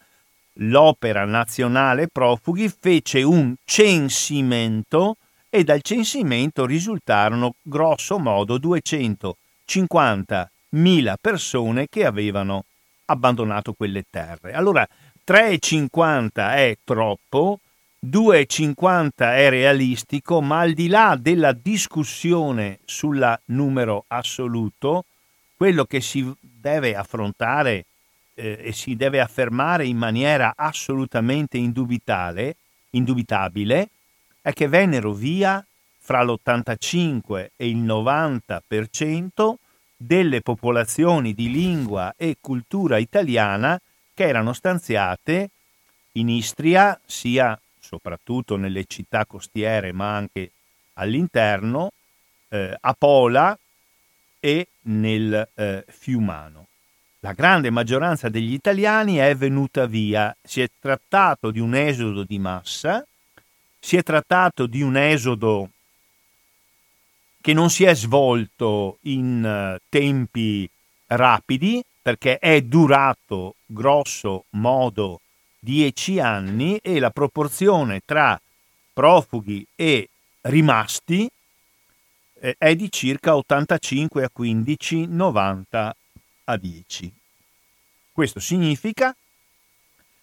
l'Opera 0.54 1.24
Nazionale 1.24 2.08
Profughi 2.08 2.68
fece 2.68 3.22
un 3.22 3.54
censimento 3.64 5.16
e 5.48 5.62
dal 5.62 5.80
censimento 5.80 6.66
risultarono 6.66 7.54
grosso 7.62 8.18
modo 8.18 8.58
250.000 8.58 11.14
persone 11.20 11.86
che 11.88 12.04
avevano 12.04 12.64
abbandonato 13.04 13.74
quelle 13.74 14.02
terre. 14.10 14.54
Allora 14.54 14.84
3,50 15.24 16.30
è 16.34 16.76
troppo, 16.82 17.60
2,50 18.06 19.10
è 19.16 19.50
realistico, 19.50 20.40
ma 20.40 20.60
al 20.60 20.72
di 20.72 20.88
là 20.88 21.18
della 21.20 21.52
discussione 21.52 22.78
sul 22.86 23.38
numero 23.46 24.04
assoluto, 24.08 25.04
quello 25.54 25.84
che 25.84 26.00
si 26.00 26.34
deve 26.40 26.96
affrontare 26.96 27.84
eh, 28.34 28.58
e 28.62 28.72
si 28.72 28.96
deve 28.96 29.20
affermare 29.20 29.86
in 29.86 29.98
maniera 29.98 30.54
assolutamente 30.56 31.58
indubitabile 31.58 32.56
è 34.40 34.52
che 34.54 34.68
vennero 34.68 35.12
via 35.12 35.62
fra 35.98 36.22
l'85 36.22 37.50
e 37.54 37.68
il 37.68 37.76
90% 37.76 39.54
delle 39.94 40.40
popolazioni 40.40 41.34
di 41.34 41.50
lingua 41.50 42.14
e 42.16 42.38
cultura 42.40 42.96
italiana 42.96 43.78
che 44.14 44.26
erano 44.26 44.54
stanziate 44.54 45.50
in 46.12 46.30
Istria, 46.30 46.98
sia 47.04 47.60
soprattutto 47.90 48.54
nelle 48.54 48.84
città 48.86 49.26
costiere, 49.26 49.90
ma 49.90 50.14
anche 50.14 50.52
all'interno, 50.94 51.90
eh, 52.48 52.76
a 52.78 52.94
Pola 52.96 53.58
e 54.38 54.68
nel 54.82 55.48
eh, 55.54 55.84
Fiumano. 55.88 56.68
La 57.18 57.32
grande 57.32 57.68
maggioranza 57.70 58.28
degli 58.28 58.52
italiani 58.52 59.16
è 59.16 59.34
venuta 59.34 59.86
via. 59.86 60.34
Si 60.40 60.60
è 60.60 60.70
trattato 60.78 61.50
di 61.50 61.58
un 61.58 61.74
esodo 61.74 62.22
di 62.22 62.38
massa, 62.38 63.04
si 63.80 63.96
è 63.96 64.04
trattato 64.04 64.66
di 64.66 64.82
un 64.82 64.96
esodo 64.96 65.70
che 67.40 67.52
non 67.52 67.70
si 67.70 67.84
è 67.84 67.94
svolto 67.94 68.98
in 69.02 69.42
uh, 69.42 69.80
tempi 69.88 70.68
rapidi 71.06 71.82
perché 72.00 72.38
è 72.38 72.60
durato 72.62 73.56
grosso 73.66 74.44
modo 74.50 75.20
dieci 75.60 76.18
anni 76.18 76.78
e 76.78 76.98
la 76.98 77.10
proporzione 77.10 78.00
tra 78.04 78.40
profughi 78.92 79.64
e 79.76 80.08
rimasti 80.42 81.30
eh, 82.40 82.54
è 82.58 82.74
di 82.74 82.90
circa 82.90 83.36
85 83.36 84.24
a 84.24 84.30
15, 84.32 85.06
90 85.06 85.96
a 86.44 86.56
10. 86.56 87.12
Questo 88.12 88.40
significa 88.40 89.14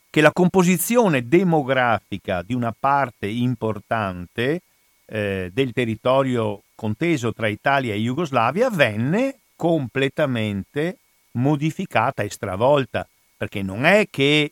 che 0.10 0.22
la 0.22 0.32
composizione 0.32 1.28
demografica 1.28 2.42
di 2.42 2.54
una 2.54 2.74
parte 2.78 3.28
importante 3.28 4.62
eh, 5.06 5.50
del 5.54 5.72
territorio 5.74 6.64
conteso 6.76 7.34
tra 7.34 7.48
Italia 7.48 7.94
e 7.94 8.00
Jugoslavia 8.00 8.70
venne 8.70 9.40
completamente 9.56 10.98
modificata 11.32 12.24
e 12.24 12.30
stravolta, 12.30 13.08
perché 13.38 13.62
non 13.62 13.86
è 13.86 14.08
che 14.10 14.52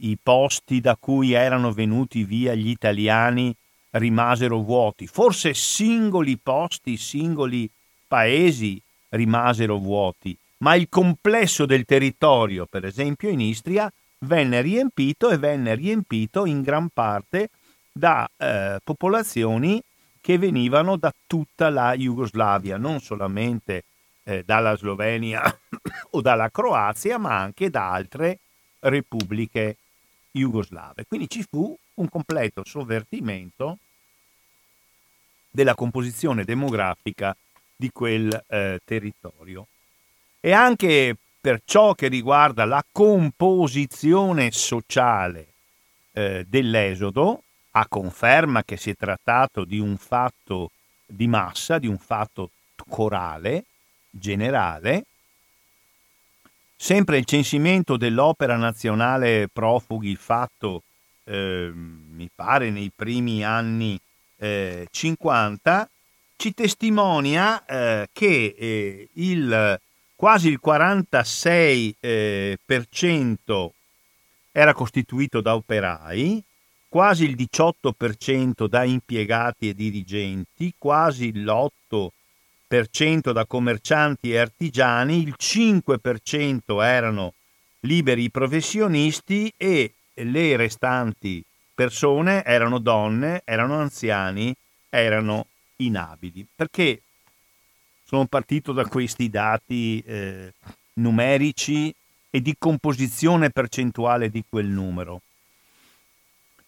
i 0.00 0.18
posti 0.22 0.80
da 0.80 0.96
cui 0.98 1.32
erano 1.32 1.72
venuti 1.72 2.24
via 2.24 2.54
gli 2.54 2.68
italiani 2.68 3.54
rimasero 3.90 4.58
vuoti, 4.58 5.06
forse 5.06 5.52
singoli 5.54 6.36
posti, 6.36 6.96
singoli 6.96 7.68
paesi 8.06 8.80
rimasero 9.10 9.76
vuoti, 9.78 10.36
ma 10.58 10.74
il 10.74 10.88
complesso 10.88 11.66
del 11.66 11.84
territorio, 11.84 12.66
per 12.66 12.84
esempio 12.84 13.28
in 13.28 13.40
Istria, 13.40 13.92
venne 14.20 14.60
riempito 14.60 15.30
e 15.30 15.38
venne 15.38 15.74
riempito 15.74 16.44
in 16.44 16.62
gran 16.62 16.88
parte 16.92 17.50
da 17.92 18.28
eh, 18.36 18.78
popolazioni 18.84 19.82
che 20.20 20.38
venivano 20.38 20.96
da 20.96 21.12
tutta 21.26 21.70
la 21.70 21.96
Jugoslavia, 21.96 22.76
non 22.76 23.00
solamente 23.00 23.84
eh, 24.24 24.42
dalla 24.44 24.76
Slovenia 24.76 25.42
o 26.10 26.20
dalla 26.20 26.50
Croazia, 26.50 27.18
ma 27.18 27.38
anche 27.38 27.70
da 27.70 27.90
altre 27.90 28.38
repubbliche 28.80 29.76
jugoslave. 30.30 31.06
Quindi 31.06 31.28
ci 31.28 31.44
fu 31.48 31.76
un 31.94 32.08
completo 32.08 32.62
sovvertimento 32.64 33.78
della 35.50 35.74
composizione 35.74 36.44
demografica 36.44 37.36
di 37.74 37.90
quel 37.90 38.44
eh, 38.48 38.80
territorio. 38.84 39.66
E 40.38 40.52
anche 40.52 41.16
per 41.40 41.62
ciò 41.64 41.94
che 41.94 42.08
riguarda 42.08 42.64
la 42.64 42.84
composizione 42.90 44.50
sociale 44.52 45.46
eh, 46.12 46.44
dell'esodo, 46.46 47.42
a 47.72 47.86
conferma 47.86 48.64
che 48.64 48.76
si 48.76 48.90
è 48.90 48.94
trattato 48.96 49.64
di 49.64 49.78
un 49.78 49.96
fatto 49.96 50.70
di 51.06 51.26
massa, 51.26 51.78
di 51.78 51.86
un 51.86 51.98
fatto 51.98 52.50
corale, 52.88 53.64
generale, 54.10 55.04
sempre 56.82 57.18
il 57.18 57.26
censimento 57.26 57.98
dell'Opera 57.98 58.56
Nazionale 58.56 59.50
Profughi 59.52 60.16
fatto, 60.16 60.82
eh, 61.24 61.70
mi 61.74 62.30
pare, 62.34 62.70
nei 62.70 62.90
primi 62.94 63.44
anni 63.44 64.00
eh, 64.38 64.88
50, 64.90 65.90
ci 66.36 66.54
testimonia 66.54 67.66
eh, 67.66 68.08
che 68.10 68.54
eh, 68.58 69.08
il, 69.12 69.78
quasi 70.16 70.48
il 70.48 70.58
46% 70.64 71.94
eh, 72.00 72.58
era 74.50 74.72
costituito 74.72 75.42
da 75.42 75.54
operai, 75.56 76.42
quasi 76.88 77.24
il 77.24 77.36
18% 77.36 78.66
da 78.66 78.84
impiegati 78.84 79.68
e 79.68 79.74
dirigenti, 79.74 80.72
quasi 80.78 81.30
l'8% 81.34 82.08
da 83.32 83.46
commercianti 83.46 84.32
e 84.32 84.38
artigiani, 84.38 85.22
il 85.22 85.34
5% 85.36 86.82
erano 86.84 87.34
liberi 87.80 88.30
professionisti 88.30 89.52
e 89.56 89.94
le 90.14 90.56
restanti 90.56 91.42
persone 91.74 92.44
erano 92.44 92.78
donne, 92.78 93.42
erano 93.44 93.80
anziani, 93.80 94.54
erano 94.88 95.46
inabili. 95.76 96.46
Perché 96.54 97.02
sono 98.04 98.26
partito 98.26 98.72
da 98.72 98.84
questi 98.84 99.28
dati 99.28 100.00
eh, 100.06 100.52
numerici 100.94 101.92
e 102.30 102.40
di 102.40 102.54
composizione 102.56 103.50
percentuale 103.50 104.30
di 104.30 104.44
quel 104.48 104.66
numero? 104.66 105.22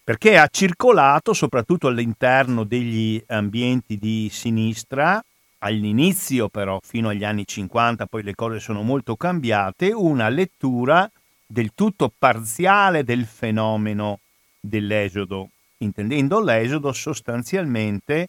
perché 0.05 0.37
ha 0.37 0.49
circolato 0.51 1.31
soprattutto 1.31 1.87
all'interno 1.87 2.65
degli 2.65 3.23
ambienti 3.27 3.97
di 3.97 4.27
sinistra, 4.29 5.23
all'inizio 5.63 6.49
però 6.49 6.79
fino 6.83 7.09
agli 7.09 7.23
anni 7.23 7.45
50, 7.47 8.05
poi 8.05 8.23
le 8.23 8.35
cose 8.35 8.59
sono 8.59 8.83
molto 8.83 9.15
cambiate, 9.15 9.91
una 9.91 10.29
lettura 10.29 11.09
del 11.45 11.71
tutto 11.73 12.11
parziale 12.17 13.03
del 13.03 13.25
fenomeno 13.25 14.19
dell'esodo, 14.59 15.49
intendendo 15.77 16.41
l'esodo 16.41 16.91
sostanzialmente 16.91 18.27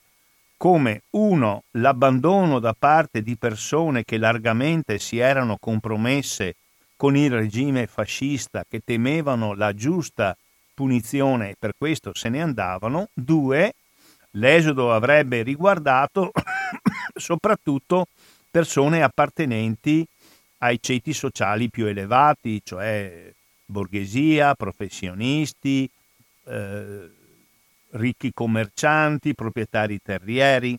come 0.57 1.03
uno, 1.11 1.64
l'abbandono 1.72 2.59
da 2.59 2.74
parte 2.78 3.22
di 3.22 3.37
persone 3.37 4.05
che 4.05 4.16
largamente 4.16 4.99
si 4.99 5.18
erano 5.18 5.57
compromesse 5.59 6.55
con 6.97 7.16
il 7.16 7.30
regime 7.30 7.87
fascista, 7.87 8.64
che 8.68 8.80
temevano 8.85 9.55
la 9.55 9.74
giusta 9.74 10.37
punizione 10.72 11.51
e 11.51 11.57
per 11.59 11.72
questo 11.76 12.12
se 12.14 12.28
ne 12.28 12.41
andavano. 12.41 13.09
Due, 13.12 13.74
l'esodo 14.32 14.93
avrebbe 14.93 15.43
riguardato 15.43 16.30
soprattutto 17.15 18.07
persone 18.51 19.03
appartenenti 19.03 20.07
ai 20.59 20.81
ceti 20.81 21.12
sociali 21.12 21.69
più 21.69 21.87
elevati, 21.87 22.61
cioè 22.65 23.33
borghesia, 23.65 24.55
professionisti, 24.55 25.89
eh, 26.47 27.11
ricchi 27.91 28.33
commercianti, 28.33 29.35
proprietari 29.35 30.01
terrieri, 30.03 30.79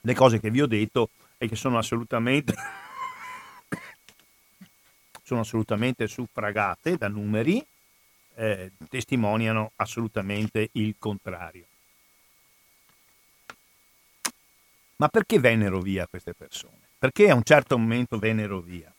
le 0.00 0.14
cose 0.14 0.40
che 0.40 0.50
vi 0.50 0.62
ho 0.62 0.66
detto 0.66 1.10
e 1.38 1.48
che 1.48 1.56
sono 1.56 1.78
assolutamente, 1.78 2.54
sono 5.22 5.40
assolutamente 5.40 6.06
suffragate 6.06 6.96
da 6.96 7.08
numeri 7.08 7.64
eh, 8.36 8.72
testimoniano 8.88 9.72
assolutamente 9.76 10.68
il 10.72 10.96
contrario. 10.98 11.66
Ma 14.96 15.08
perché 15.08 15.38
vennero 15.38 15.80
via 15.80 16.06
queste 16.06 16.34
persone? 16.34 16.78
Perché 16.98 17.30
a 17.30 17.34
un 17.34 17.42
certo 17.42 17.76
momento 17.76 18.18
vennero 18.18 18.60
via? 18.60 18.92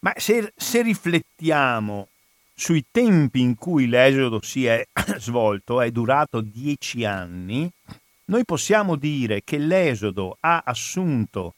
Ma 0.00 0.12
se, 0.16 0.52
se 0.56 0.82
riflettiamo 0.82 2.08
sui 2.54 2.84
tempi 2.90 3.40
in 3.40 3.54
cui 3.54 3.86
l'esodo 3.86 4.42
si 4.42 4.66
è 4.66 4.86
svolto, 5.18 5.80
è 5.80 5.90
durato 5.90 6.40
dieci 6.40 7.04
anni, 7.04 7.70
noi 8.26 8.44
possiamo 8.44 8.96
dire 8.96 9.42
che 9.42 9.58
l'esodo 9.58 10.36
ha 10.40 10.62
assunto 10.64 11.54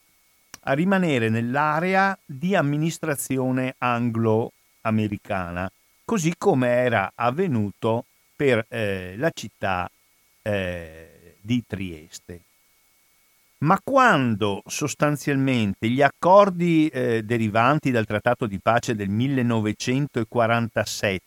a 0.63 0.73
rimanere 0.73 1.29
nell'area 1.29 2.17
di 2.23 2.55
amministrazione 2.55 3.75
anglo-americana, 3.79 5.71
così 6.05 6.33
come 6.37 6.67
era 6.69 7.11
avvenuto 7.15 8.05
per 8.35 8.65
eh, 8.69 9.15
la 9.17 9.31
città 9.33 9.89
eh, 10.41 11.35
di 11.41 11.63
Trieste. 11.65 12.41
Ma 13.61 13.79
quando 13.83 14.63
sostanzialmente 14.65 15.87
gli 15.87 16.01
accordi 16.01 16.87
eh, 16.87 17.21
derivanti 17.23 17.91
dal 17.91 18.07
Trattato 18.07 18.47
di 18.47 18.59
pace 18.59 18.95
del 18.95 19.09
1947 19.09 21.21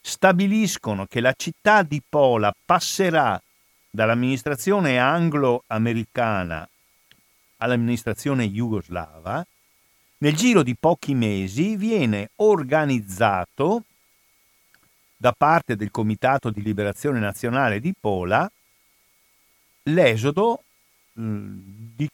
stabiliscono 0.00 1.06
che 1.06 1.20
la 1.20 1.34
città 1.36 1.82
di 1.82 2.00
Pola 2.08 2.54
passerà 2.64 3.42
dall'amministrazione 3.90 4.98
anglo-americana 4.98 6.68
all'amministrazione 7.58 8.48
jugoslava, 8.48 9.44
nel 10.18 10.36
giro 10.36 10.62
di 10.62 10.76
pochi 10.78 11.14
mesi 11.14 11.74
viene 11.76 12.30
organizzato 12.36 13.82
da 15.16 15.32
parte 15.32 15.74
del 15.74 15.90
Comitato 15.90 16.50
di 16.50 16.62
Liberazione 16.62 17.18
Nazionale 17.18 17.80
di 17.80 17.92
Pola 17.98 18.48
l'esodo 19.84 20.60
di 21.14 22.08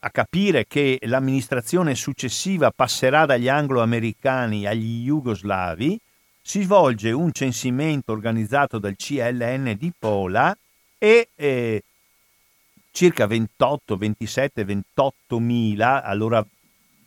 a 0.00 0.10
capire 0.10 0.66
che 0.66 0.98
l'amministrazione 1.02 1.94
successiva 1.94 2.70
passerà 2.70 3.26
dagli 3.26 3.48
anglo-americani 3.48 4.66
agli 4.66 5.04
jugoslavi, 5.04 6.00
si 6.48 6.62
svolge 6.62 7.12
un 7.12 7.30
censimento 7.30 8.10
organizzato 8.10 8.78
dal 8.78 8.96
CLN 8.96 9.76
di 9.76 9.92
Pola 9.96 10.56
e 10.96 11.28
eh, 11.34 11.82
circa 12.90 13.26
28, 13.26 13.98
27, 13.98 14.64
28 14.64 15.38
mila, 15.40 16.02
allora 16.02 16.42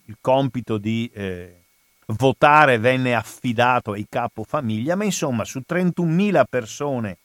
il 0.06 0.18
compito 0.22 0.78
di 0.78 1.10
eh, 1.12 1.56
votare 2.06 2.78
venne 2.78 3.16
affidato 3.16 3.94
ai 3.94 4.06
capofamiglia, 4.08 4.96
ma 4.96 5.06
insomma 5.06 5.44
su 5.44 5.64
31 5.66 6.08
mila 6.08 6.46
persone 6.46 7.18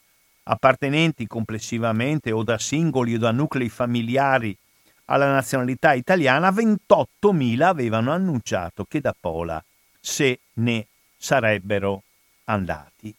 appartenenti 0.45 1.27
complessivamente 1.27 2.33
o 2.33 2.43
da 2.43 2.57
singoli 2.57 3.17
o 3.17 3.19
da 3.19 3.31
nuclei 3.31 3.69
familiari 3.69 4.57
alla 5.05 5.31
nazionalità 5.31 5.93
italiana, 5.93 6.51
28 6.51 7.31
mila 7.35 7.69
avevano 7.69 8.11
annunciato 8.11 8.87
che 8.87 9.03
da 9.03 9.15
Pola 9.21 9.63
se 10.01 10.39
ne 10.55 10.87
sarebbero 11.15 12.05
andati. 12.47 13.15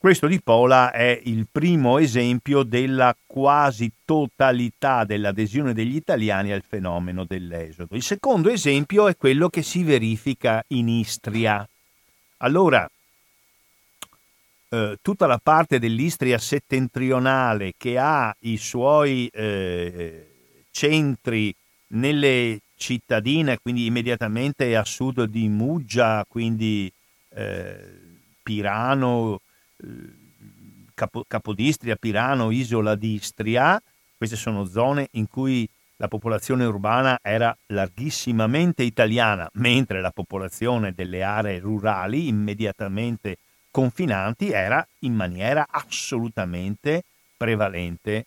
Questo 0.00 0.26
di 0.26 0.40
Pola 0.40 0.92
è 0.92 1.20
il 1.24 1.46
primo 1.50 1.98
esempio 1.98 2.62
della 2.62 3.14
quasi 3.26 3.92
totalità 4.04 5.04
dell'adesione 5.04 5.74
degli 5.74 5.94
italiani 5.94 6.52
al 6.52 6.64
fenomeno 6.66 7.24
dell'esodo. 7.24 7.94
Il 7.94 8.02
secondo 8.02 8.48
esempio 8.48 9.08
è 9.08 9.16
quello 9.16 9.50
che 9.50 9.62
si 9.62 9.82
verifica 9.82 10.64
in 10.68 10.88
Istria. 10.88 11.68
Allora, 12.38 12.90
eh, 14.70 14.96
tutta 15.02 15.26
la 15.26 15.38
parte 15.42 15.78
dell'Istria 15.78 16.38
settentrionale 16.38 17.74
che 17.76 17.98
ha 17.98 18.34
i 18.40 18.56
suoi 18.56 19.28
eh, 19.30 20.30
centri 20.70 21.54
nelle 21.88 22.60
cittadine, 22.76 23.58
quindi 23.58 23.84
immediatamente 23.84 24.74
a 24.76 24.84
sud 24.86 25.24
di 25.24 25.46
Muggia, 25.48 26.24
quindi 26.26 26.90
Pirano, 28.42 29.40
eh, 29.82 29.86
Capo, 30.94 31.24
Capodistria, 31.26 31.96
Pirano, 31.96 32.50
Isola 32.50 32.94
d'Istria. 32.94 33.80
Queste 34.16 34.36
sono 34.36 34.64
zone 34.64 35.08
in 35.12 35.28
cui 35.28 35.68
la 35.96 36.08
popolazione 36.08 36.64
urbana 36.64 37.18
era 37.22 37.56
larghissimamente 37.66 38.82
italiana, 38.82 39.48
mentre 39.54 40.00
la 40.00 40.10
popolazione 40.10 40.92
delle 40.92 41.22
aree 41.22 41.58
rurali 41.58 42.28
immediatamente 42.28 43.36
confinanti 43.70 44.50
era 44.50 44.86
in 45.00 45.14
maniera 45.14 45.66
assolutamente 45.70 47.04
prevalente 47.36 48.26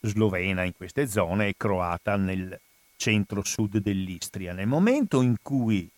slovena 0.00 0.64
in 0.64 0.74
queste 0.76 1.06
zone 1.06 1.48
e 1.48 1.54
croata 1.56 2.16
nel 2.16 2.58
centro-sud 2.96 3.78
dell'Istria. 3.78 4.52
Nel 4.52 4.66
momento 4.66 5.22
in 5.22 5.36
cui 5.42 5.88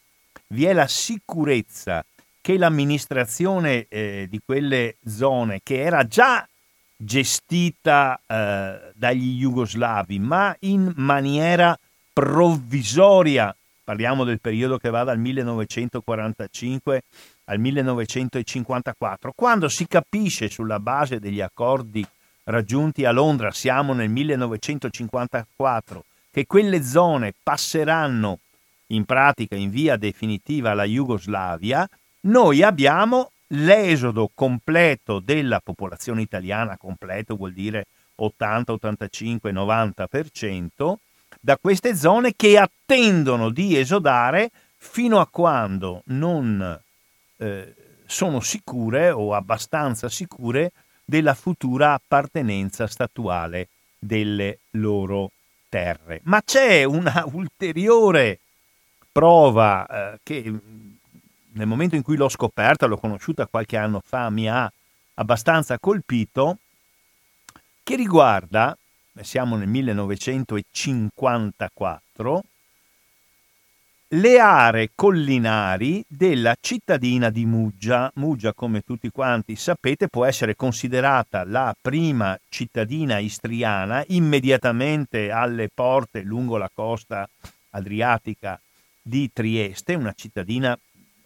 vi 0.48 0.64
è 0.64 0.72
la 0.72 0.86
sicurezza 0.86 2.04
che 2.44 2.58
l'amministrazione 2.58 3.86
eh, 3.88 4.26
di 4.28 4.38
quelle 4.44 4.96
zone, 5.06 5.60
che 5.62 5.80
era 5.80 6.06
già 6.06 6.46
gestita 6.94 8.20
eh, 8.26 8.92
dagli 8.92 9.40
jugoslavi, 9.40 10.18
ma 10.18 10.54
in 10.60 10.92
maniera 10.96 11.74
provvisoria, 12.12 13.56
parliamo 13.82 14.24
del 14.24 14.42
periodo 14.42 14.76
che 14.76 14.90
va 14.90 15.04
dal 15.04 15.18
1945 15.18 17.02
al 17.44 17.58
1954, 17.58 19.32
quando 19.34 19.70
si 19.70 19.86
capisce 19.88 20.50
sulla 20.50 20.78
base 20.78 21.18
degli 21.18 21.40
accordi 21.40 22.06
raggiunti 22.44 23.06
a 23.06 23.10
Londra, 23.10 23.52
siamo 23.52 23.94
nel 23.94 24.10
1954, 24.10 26.04
che 26.30 26.44
quelle 26.44 26.82
zone 26.82 27.32
passeranno 27.42 28.40
in 28.88 29.06
pratica 29.06 29.56
in 29.56 29.70
via 29.70 29.96
definitiva 29.96 30.72
alla 30.72 30.84
Jugoslavia, 30.84 31.88
noi 32.24 32.62
abbiamo 32.62 33.30
l'esodo 33.48 34.30
completo 34.34 35.20
della 35.20 35.60
popolazione 35.60 36.22
italiana, 36.22 36.76
completo 36.76 37.36
vuol 37.36 37.52
dire 37.52 37.86
80, 38.16 38.72
85, 38.72 39.52
90%, 39.52 40.94
da 41.40 41.58
queste 41.58 41.94
zone 41.94 42.32
che 42.34 42.58
attendono 42.58 43.50
di 43.50 43.76
esodare 43.76 44.50
fino 44.76 45.20
a 45.20 45.26
quando 45.26 46.02
non 46.06 46.80
eh, 47.36 47.74
sono 48.06 48.40
sicure 48.40 49.10
o 49.10 49.34
abbastanza 49.34 50.08
sicure 50.08 50.72
della 51.04 51.34
futura 51.34 51.92
appartenenza 51.92 52.86
statuale 52.86 53.68
delle 53.98 54.58
loro 54.72 55.30
terre. 55.68 56.20
Ma 56.24 56.42
c'è 56.42 56.84
una 56.84 57.24
ulteriore 57.32 58.38
prova 59.12 59.86
eh, 59.86 60.18
che 60.22 60.52
nel 61.54 61.66
momento 61.66 61.96
in 61.96 62.02
cui 62.02 62.16
l'ho 62.16 62.28
scoperta, 62.28 62.86
l'ho 62.86 62.98
conosciuta 62.98 63.46
qualche 63.46 63.76
anno 63.76 64.00
fa, 64.04 64.30
mi 64.30 64.48
ha 64.48 64.70
abbastanza 65.14 65.78
colpito, 65.78 66.58
che 67.82 67.96
riguarda, 67.96 68.76
siamo 69.20 69.56
nel 69.56 69.68
1954, 69.68 72.44
le 74.08 74.38
aree 74.38 74.90
collinari 74.94 76.04
della 76.06 76.54
cittadina 76.60 77.30
di 77.30 77.46
Muggia. 77.46 78.10
Muggia, 78.14 78.52
come 78.52 78.82
tutti 78.82 79.10
quanti 79.10 79.56
sapete, 79.56 80.08
può 80.08 80.24
essere 80.24 80.54
considerata 80.54 81.44
la 81.44 81.74
prima 81.80 82.38
cittadina 82.48 83.18
istriana 83.18 84.04
immediatamente 84.08 85.30
alle 85.30 85.68
porte 85.72 86.22
lungo 86.22 86.56
la 86.56 86.70
costa 86.72 87.28
adriatica 87.70 88.60
di 89.02 89.30
Trieste, 89.32 89.94
una 89.94 90.12
cittadina 90.16 90.78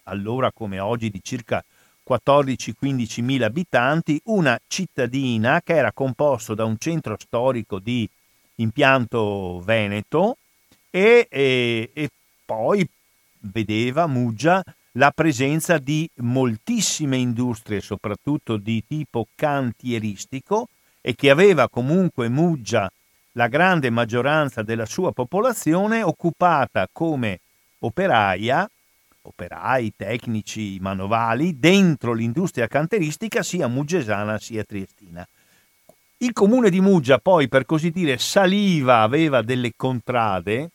allora 0.09 0.51
come 0.53 0.81
oggi 0.81 1.11
di 1.11 1.21
circa 1.23 1.65
14-15 2.09 3.23
mila 3.23 3.47
abitanti, 3.47 4.21
una 4.25 4.59
cittadina 4.67 5.61
che 5.63 5.75
era 5.75 5.93
composto 5.93 6.55
da 6.55 6.65
un 6.65 6.77
centro 6.79 7.17
storico 7.19 7.79
di 7.79 8.09
impianto 8.57 9.61
veneto 9.61 10.39
e, 10.91 11.27
e, 11.31 11.91
e 11.93 12.11
poi 12.45 12.89
vedeva 13.41 14.07
Muggia 14.07 14.65
la 14.93 15.13
presenza 15.13 15.79
di 15.79 16.09
moltissime 16.17 17.19
industrie, 17.19 17.81
soprattutto 17.81 18.57
di 18.57 18.83
tipo 18.87 19.29
cantieristico, 19.35 20.69
e 21.01 21.15
che 21.15 21.31
aveva 21.31 21.69
comunque 21.69 22.29
Muggia 22.29 22.91
la 23.33 23.47
grande 23.47 23.91
maggioranza 23.91 24.63
della 24.63 24.87
sua 24.87 25.13
popolazione 25.13 26.03
occupata 26.03 26.89
come 26.91 27.39
operaia, 27.81 28.69
operai, 29.23 29.93
tecnici, 29.97 30.79
manovali, 30.81 31.59
dentro 31.59 32.13
l'industria 32.13 32.67
canteristica 32.67 33.43
sia 33.43 33.67
muggesana 33.67 34.39
sia 34.39 34.65
triestina. 34.65 35.27
Il 36.19 36.33
comune 36.33 36.71
di 36.71 36.81
Muggia 36.81 37.19
poi, 37.19 37.49
per 37.49 37.65
così 37.65 37.91
dire, 37.91 38.19
saliva, 38.19 39.03
aveva 39.03 39.43
delle 39.43 39.73
contrade 39.77 40.71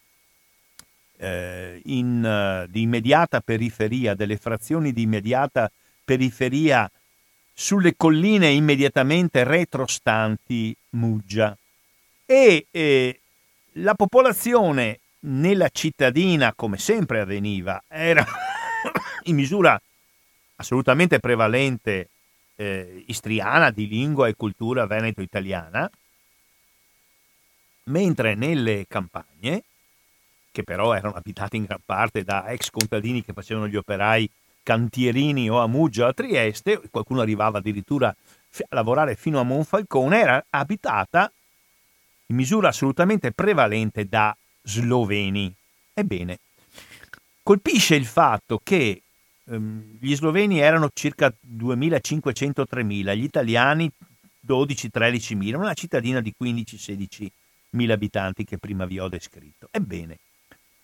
eh, 1.17 1.81
in, 1.85 2.63
uh, 2.65 2.71
di 2.71 2.81
immediata 2.81 3.41
periferia, 3.41 4.13
delle 4.13 4.37
frazioni 4.37 4.93
di 4.93 5.01
immediata 5.01 5.69
periferia 6.03 6.89
sulle 7.53 7.95
colline 7.95 8.49
immediatamente 8.49 9.43
retrostanti 9.43 10.75
Muggia 10.91 11.55
e 12.25 12.67
eh, 12.71 13.19
la 13.73 13.95
popolazione 13.95 14.99
nella 15.25 15.69
cittadina, 15.69 16.53
come 16.53 16.77
sempre 16.77 17.21
avveniva, 17.21 17.83
era 17.87 18.25
in 19.23 19.35
misura 19.35 19.79
assolutamente 20.55 21.19
prevalente 21.19 22.09
eh, 22.55 23.03
istriana 23.07 23.71
di 23.71 23.87
lingua 23.87 24.27
e 24.27 24.35
cultura 24.35 24.85
veneto-italiana, 24.85 25.89
mentre 27.85 28.35
nelle 28.35 28.85
campagne, 28.87 29.63
che 30.51 30.63
però 30.63 30.93
erano 30.93 31.15
abitate 31.15 31.57
in 31.57 31.65
gran 31.65 31.81
parte 31.83 32.23
da 32.23 32.47
ex 32.47 32.69
contadini 32.69 33.23
che 33.23 33.33
facevano 33.33 33.67
gli 33.67 33.75
operai 33.75 34.29
cantierini 34.61 35.49
o 35.49 35.59
a 35.59 35.67
Muggia 35.67 36.05
o 36.05 36.09
a 36.09 36.13
Trieste, 36.13 36.81
qualcuno 36.89 37.21
arrivava 37.21 37.57
addirittura 37.57 38.09
a 38.09 38.15
lavorare 38.69 39.15
fino 39.15 39.39
a 39.39 39.43
Monfalcone, 39.43 40.19
era 40.19 40.45
abitata 40.49 41.31
in 42.27 42.35
misura 42.35 42.69
assolutamente 42.69 43.31
prevalente 43.31 44.05
da 44.05 44.35
sloveni. 44.63 45.53
Ebbene, 45.93 46.39
colpisce 47.43 47.95
il 47.95 48.05
fatto 48.05 48.59
che 48.63 49.01
ehm, 49.45 49.97
gli 49.99 50.15
sloveni 50.15 50.59
erano 50.59 50.89
circa 50.93 51.31
2.500-3.000, 51.31 53.15
gli 53.15 53.23
italiani 53.23 53.91
12-13.000, 54.47 55.55
una 55.55 55.73
cittadina 55.73 56.19
di 56.19 56.33
15-16.000 56.39 57.91
abitanti 57.91 58.43
che 58.43 58.57
prima 58.57 58.85
vi 58.85 58.99
ho 58.99 59.07
descritto. 59.07 59.67
Ebbene, 59.71 60.17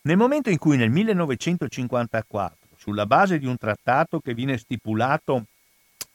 nel 0.02 0.18
momento 0.18 0.50
in 0.50 0.58
cui 0.58 0.78
nel 0.78 0.90
1954, 0.90 2.68
sulla 2.78 3.06
base 3.06 3.40
di 3.40 3.46
un 3.46 3.58
trattato 3.58 4.20
che 4.20 4.34
viene 4.34 4.58
stipulato 4.58 5.46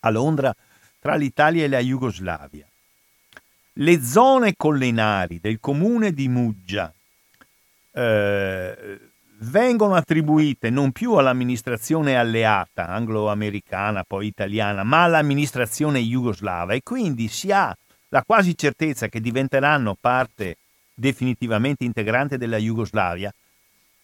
a 0.01 0.11
Londra 0.11 0.55
tra 0.99 1.17
l'Italia 1.17 1.65
e 1.65 1.69
la 1.69 1.81
Jugoslavia, 1.81 2.67
le 3.79 4.03
zone 4.03 4.55
collinari 4.57 5.41
del 5.41 5.59
comune 5.61 6.13
di 6.13 6.29
Muggia 6.29 6.93
eh, 7.95 8.99
vengono 9.39 9.95
attribuite 9.95 10.69
non 10.71 10.93
più 10.93 11.15
all'amministrazione 11.15 12.17
alleata 12.17 12.89
anglo-americana, 12.89 14.05
poi 14.05 14.27
italiana, 14.27 14.83
ma 14.83 15.05
all'amministrazione 15.05 16.01
jugoslava. 16.01 16.75
E 16.75 16.83
quindi 16.83 17.29
si 17.29 17.53
ha 17.53 17.75
la 18.09 18.23
quasi 18.23 18.57
certezza 18.57 19.09
che 19.09 19.21
diventeranno 19.21 19.97
parte 19.99 20.57
definitivamente 20.95 21.85
integrante 21.85 22.39
della 22.39 22.59
Jugoslavia, 22.59 23.35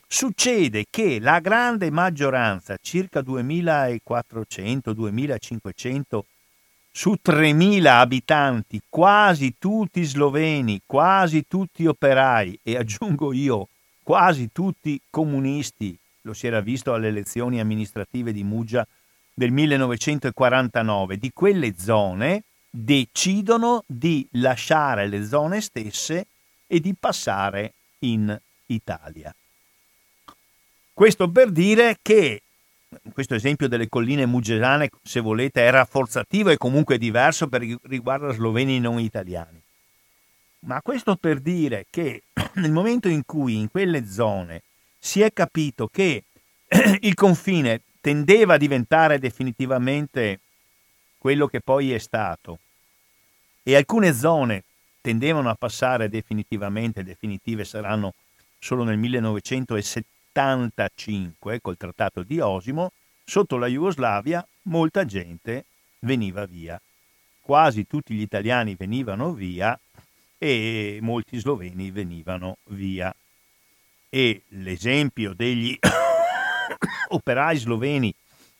succede 0.06 0.86
che 0.90 1.18
la 1.20 1.38
grande 1.38 1.90
maggioranza, 1.90 2.76
circa 2.80 3.20
2400-2500 3.20 6.20
su 6.90 7.14
3.000 7.24 7.86
abitanti, 7.86 8.82
quasi 8.88 9.54
tutti 9.58 10.02
sloveni, 10.02 10.80
quasi 10.84 11.44
tutti 11.46 11.86
operai 11.86 12.58
e 12.64 12.76
aggiungo 12.76 13.32
io, 13.32 13.68
quasi 14.10 14.50
tutti 14.50 15.00
comunisti, 15.08 15.96
lo 16.22 16.32
si 16.32 16.48
era 16.48 16.60
visto 16.60 16.92
alle 16.92 17.06
elezioni 17.06 17.60
amministrative 17.60 18.32
di 18.32 18.42
Muggia 18.42 18.84
del 19.32 19.52
1949, 19.52 21.16
di 21.16 21.30
quelle 21.32 21.74
zone 21.78 22.42
decidono 22.68 23.84
di 23.86 24.26
lasciare 24.32 25.06
le 25.06 25.24
zone 25.24 25.60
stesse 25.60 26.26
e 26.66 26.80
di 26.80 26.92
passare 26.98 27.74
in 28.00 28.36
Italia. 28.66 29.32
Questo 30.92 31.30
per 31.30 31.52
dire 31.52 31.98
che 32.02 32.42
questo 33.12 33.36
esempio 33.36 33.68
delle 33.68 33.88
colline 33.88 34.26
muggerane, 34.26 34.90
se 35.04 35.20
volete, 35.20 35.64
è 35.64 35.70
rafforzativo 35.70 36.50
e 36.50 36.56
comunque 36.56 36.98
diverso 36.98 37.46
per 37.46 37.62
riguardo 37.82 38.32
sloveni 38.32 38.80
non 38.80 38.98
italiani. 38.98 39.59
Ma 40.60 40.80
questo 40.82 41.16
per 41.16 41.40
dire 41.40 41.86
che 41.90 42.22
nel 42.54 42.72
momento 42.72 43.08
in 43.08 43.24
cui 43.24 43.56
in 43.56 43.70
quelle 43.70 44.06
zone 44.06 44.62
si 44.98 45.20
è 45.20 45.32
capito 45.32 45.88
che 45.88 46.24
il 47.00 47.14
confine 47.14 47.82
tendeva 48.00 48.54
a 48.54 48.58
diventare 48.58 49.18
definitivamente 49.18 50.40
quello 51.18 51.46
che 51.46 51.60
poi 51.60 51.92
è 51.92 51.98
stato 51.98 52.58
e 53.62 53.76
alcune 53.76 54.14
zone 54.14 54.64
tendevano 55.00 55.50
a 55.50 55.54
passare 55.54 56.08
definitivamente, 56.08 57.02
definitive 57.02 57.64
saranno 57.64 58.14
solo 58.58 58.84
nel 58.84 58.98
1970, 58.98 60.20
75 60.32 61.60
col 61.60 61.76
trattato 61.76 62.22
di 62.22 62.38
Osimo, 62.40 62.92
sotto 63.24 63.56
la 63.56 63.66
Jugoslavia 63.66 64.46
molta 64.62 65.04
gente 65.04 65.64
veniva 66.00 66.46
via. 66.46 66.80
Quasi 67.40 67.86
tutti 67.86 68.14
gli 68.14 68.20
italiani 68.20 68.76
venivano 68.76 69.32
via 69.32 69.78
e 70.42 71.00
molti 71.02 71.38
sloveni 71.38 71.90
venivano 71.90 72.56
via. 72.70 73.14
E 74.08 74.42
l'esempio 74.48 75.34
degli 75.34 75.78
operai 77.08 77.58
sloveni 77.58 78.12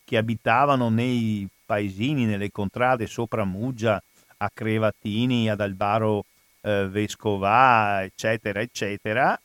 che 0.04 0.18
abitavano 0.18 0.90
nei 0.90 1.48
paesini, 1.64 2.26
nelle 2.26 2.50
contrade 2.50 3.06
sopra 3.06 3.44
Muggia, 3.44 4.00
a 4.36 4.50
Crevatini, 4.52 5.48
ad 5.48 5.62
Albaro 5.62 6.26
eh, 6.60 6.86
Vescovà, 6.86 8.02
eccetera, 8.04 8.60
eccetera, 8.60 9.40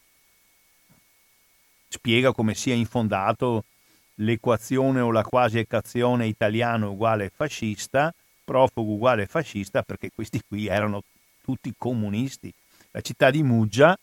spiega 1.87 2.33
come 2.33 2.53
sia 2.53 2.73
infondato 2.73 3.63
l'equazione 4.15 4.99
o 4.99 5.11
la 5.11 5.23
quasi 5.23 5.59
equazione 5.59 6.27
italiano 6.27 6.91
uguale 6.91 7.31
fascista, 7.33 8.13
profugo 8.43 8.91
uguale 8.93 9.25
fascista, 9.25 9.83
perché 9.83 10.11
questi 10.13 10.41
qui 10.45 10.67
erano 10.67 11.01
tutti 11.45 11.73
comunisti. 11.77 12.51
La 12.91 13.01
città 13.01 13.29
di 13.29 13.43
Muggia 13.43 13.95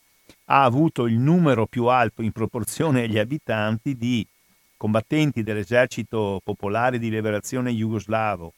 ha 0.47 0.63
avuto 0.63 1.07
il 1.07 1.19
numero 1.19 1.67
più 1.67 1.87
alto 1.87 2.23
in 2.23 2.31
proporzione 2.31 3.03
agli 3.03 3.19
abitanti 3.19 3.97
di 3.97 4.25
combattenti 4.77 5.43
dell'esercito 5.43 6.41
popolare 6.43 6.99
di 6.99 7.11
liberazione 7.11 7.73
jugoslavo 7.73 8.53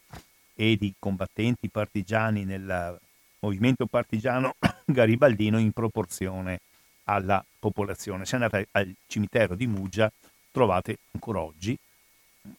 e 0.54 0.76
di 0.76 0.92
combattenti 0.98 1.68
partigiani 1.68 2.44
nel 2.44 2.98
movimento 3.38 3.86
partigiano 3.86 4.54
garibaldino 4.84 5.58
in 5.58 5.72
proporzione 5.72 6.60
alla 7.04 7.44
popolazione. 7.58 8.26
Se 8.26 8.36
andate 8.36 8.68
al 8.72 8.94
cimitero 9.06 9.54
di 9.54 9.66
Muggia 9.66 10.12
trovate 10.50 10.98
ancora 11.12 11.40
oggi, 11.40 11.76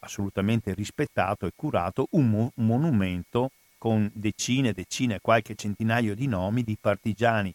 assolutamente 0.00 0.74
rispettato 0.74 1.46
e 1.46 1.52
curato, 1.54 2.08
un, 2.10 2.28
mo- 2.28 2.52
un 2.56 2.66
monumento 2.66 3.50
con 3.78 4.10
decine, 4.14 4.72
decine, 4.72 5.20
qualche 5.20 5.54
centinaio 5.54 6.14
di 6.14 6.26
nomi 6.26 6.62
di 6.62 6.76
partigiani 6.80 7.54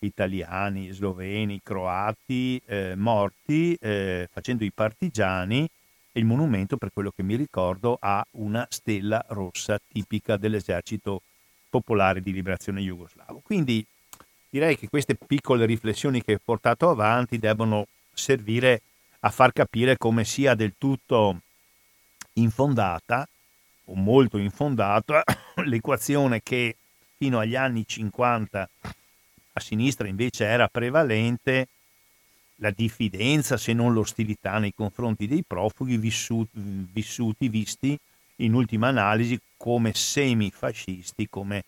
italiani, 0.00 0.90
sloveni, 0.90 1.60
croati, 1.62 2.60
eh, 2.66 2.94
morti 2.96 3.76
eh, 3.80 4.28
facendo 4.32 4.64
i 4.64 4.72
partigiani 4.72 5.68
e 6.12 6.20
il 6.20 6.26
monumento, 6.26 6.76
per 6.76 6.92
quello 6.92 7.12
che 7.14 7.22
mi 7.22 7.36
ricordo, 7.36 7.96
ha 8.00 8.24
una 8.32 8.66
stella 8.68 9.24
rossa 9.28 9.80
tipica 9.86 10.36
dell'esercito 10.36 11.22
popolare 11.70 12.20
di 12.20 12.32
liberazione 12.32 12.82
jugoslavo. 12.82 13.40
Quindi 13.42 13.84
direi 14.50 14.76
che 14.76 14.88
queste 14.88 15.14
piccole 15.14 15.64
riflessioni 15.64 16.22
che 16.22 16.34
ho 16.34 16.40
portato 16.44 16.90
avanti 16.90 17.38
devono 17.38 17.86
servire 18.12 18.82
a 19.20 19.30
far 19.30 19.52
capire 19.52 19.96
come 19.96 20.24
sia 20.24 20.54
del 20.54 20.74
tutto 20.76 21.40
infondata 22.34 23.26
o 23.86 23.94
molto 23.94 24.38
infondata 24.38 25.22
l'equazione 25.64 26.42
che 26.42 26.76
fino 27.16 27.38
agli 27.38 27.56
anni 27.56 27.86
50 27.86 28.70
a 29.54 29.60
sinistra 29.60 30.08
invece 30.08 30.44
era 30.44 30.68
prevalente 30.68 31.68
la 32.56 32.70
diffidenza 32.70 33.56
se 33.56 33.72
non 33.72 33.92
l'ostilità 33.92 34.58
nei 34.58 34.72
confronti 34.74 35.26
dei 35.26 35.42
profughi 35.44 35.96
vissuti, 35.96 36.50
vissuti 36.92 37.48
visti 37.48 37.98
in 38.36 38.54
ultima 38.54 38.88
analisi 38.88 39.38
come 39.56 39.92
semifascisti, 39.94 41.28
come 41.28 41.64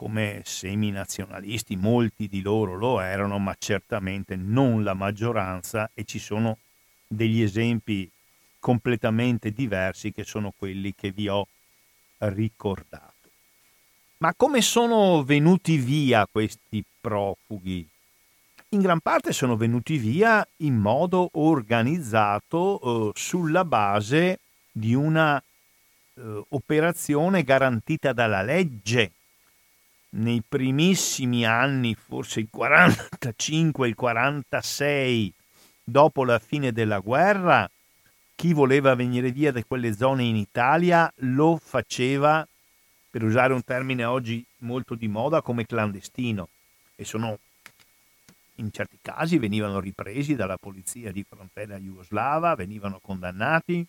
come 0.00 0.40
seminazionalisti, 0.46 1.76
molti 1.76 2.26
di 2.26 2.40
loro 2.40 2.74
lo 2.74 3.00
erano, 3.00 3.38
ma 3.38 3.54
certamente 3.58 4.34
non 4.34 4.82
la 4.82 4.94
maggioranza 4.94 5.90
e 5.92 6.04
ci 6.04 6.18
sono 6.18 6.56
degli 7.06 7.42
esempi 7.42 8.10
completamente 8.60 9.50
diversi 9.50 10.12
che 10.12 10.22
sono 10.22 10.52
quelli 10.56 10.94
che 10.94 11.10
vi 11.10 11.28
ho 11.28 11.48
ricordato. 12.18 13.14
Ma 14.18 14.34
come 14.36 14.60
sono 14.60 15.24
venuti 15.24 15.78
via 15.78 16.28
questi 16.30 16.84
profughi? 17.00 17.88
In 18.72 18.80
gran 18.82 19.00
parte 19.00 19.32
sono 19.32 19.56
venuti 19.56 19.96
via 19.96 20.46
in 20.58 20.76
modo 20.76 21.30
organizzato 21.32 22.80
eh, 22.80 23.10
sulla 23.18 23.64
base 23.64 24.38
di 24.70 24.94
una 24.94 25.42
eh, 25.42 26.44
operazione 26.50 27.42
garantita 27.42 28.12
dalla 28.12 28.42
legge. 28.42 29.12
Nei 30.10 30.42
primissimi 30.46 31.44
anni, 31.46 31.94
forse 31.94 32.40
il 32.40 32.48
45, 32.50 33.88
il 33.88 33.94
46, 33.94 35.32
dopo 35.82 36.24
la 36.24 36.38
fine 36.38 36.72
della 36.72 36.98
guerra, 36.98 37.68
chi 38.40 38.54
voleva 38.54 38.94
venire 38.94 39.32
via 39.32 39.52
da 39.52 39.62
quelle 39.62 39.92
zone 39.92 40.24
in 40.24 40.34
Italia 40.34 41.12
lo 41.16 41.60
faceva, 41.62 42.48
per 43.10 43.22
usare 43.22 43.52
un 43.52 43.62
termine 43.62 44.06
oggi 44.06 44.42
molto 44.60 44.94
di 44.94 45.08
moda, 45.08 45.42
come 45.42 45.66
clandestino. 45.66 46.48
E 46.96 47.04
sono 47.04 47.38
in 48.54 48.72
certi 48.72 48.96
casi 49.02 49.36
venivano 49.36 49.78
ripresi 49.78 50.36
dalla 50.36 50.56
polizia 50.56 51.12
di 51.12 51.22
frontiera 51.28 51.76
jugoslava, 51.76 52.54
venivano 52.54 52.98
condannati, 53.02 53.86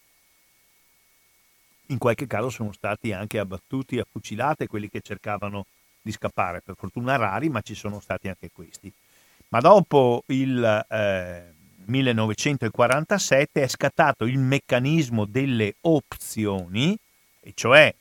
in 1.86 1.98
qualche 1.98 2.28
caso 2.28 2.50
sono 2.50 2.74
stati 2.74 3.14
anche 3.14 3.40
abbattuti 3.40 4.00
a 4.00 4.06
fucilate 4.10 4.68
quelli 4.68 4.90
che 4.90 5.00
cercavano 5.00 5.66
di 6.02 6.12
scappare, 6.12 6.60
per 6.60 6.76
fortuna 6.76 7.16
rari, 7.16 7.48
ma 7.48 7.62
ci 7.62 7.74
sono 7.74 8.02
stati 8.02 8.28
anche 8.28 8.50
questi. 8.52 8.92
Ma 9.48 9.62
dopo 9.62 10.24
il 10.26 10.86
eh, 10.90 11.54
1947 11.92 13.62
è 13.62 13.68
scattato 13.68 14.26
il 14.26 14.40
meccanismo 14.40 15.26
delle 15.26 15.76
opzioni, 15.82 16.98
e 17.42 17.52
cioè 17.54 17.94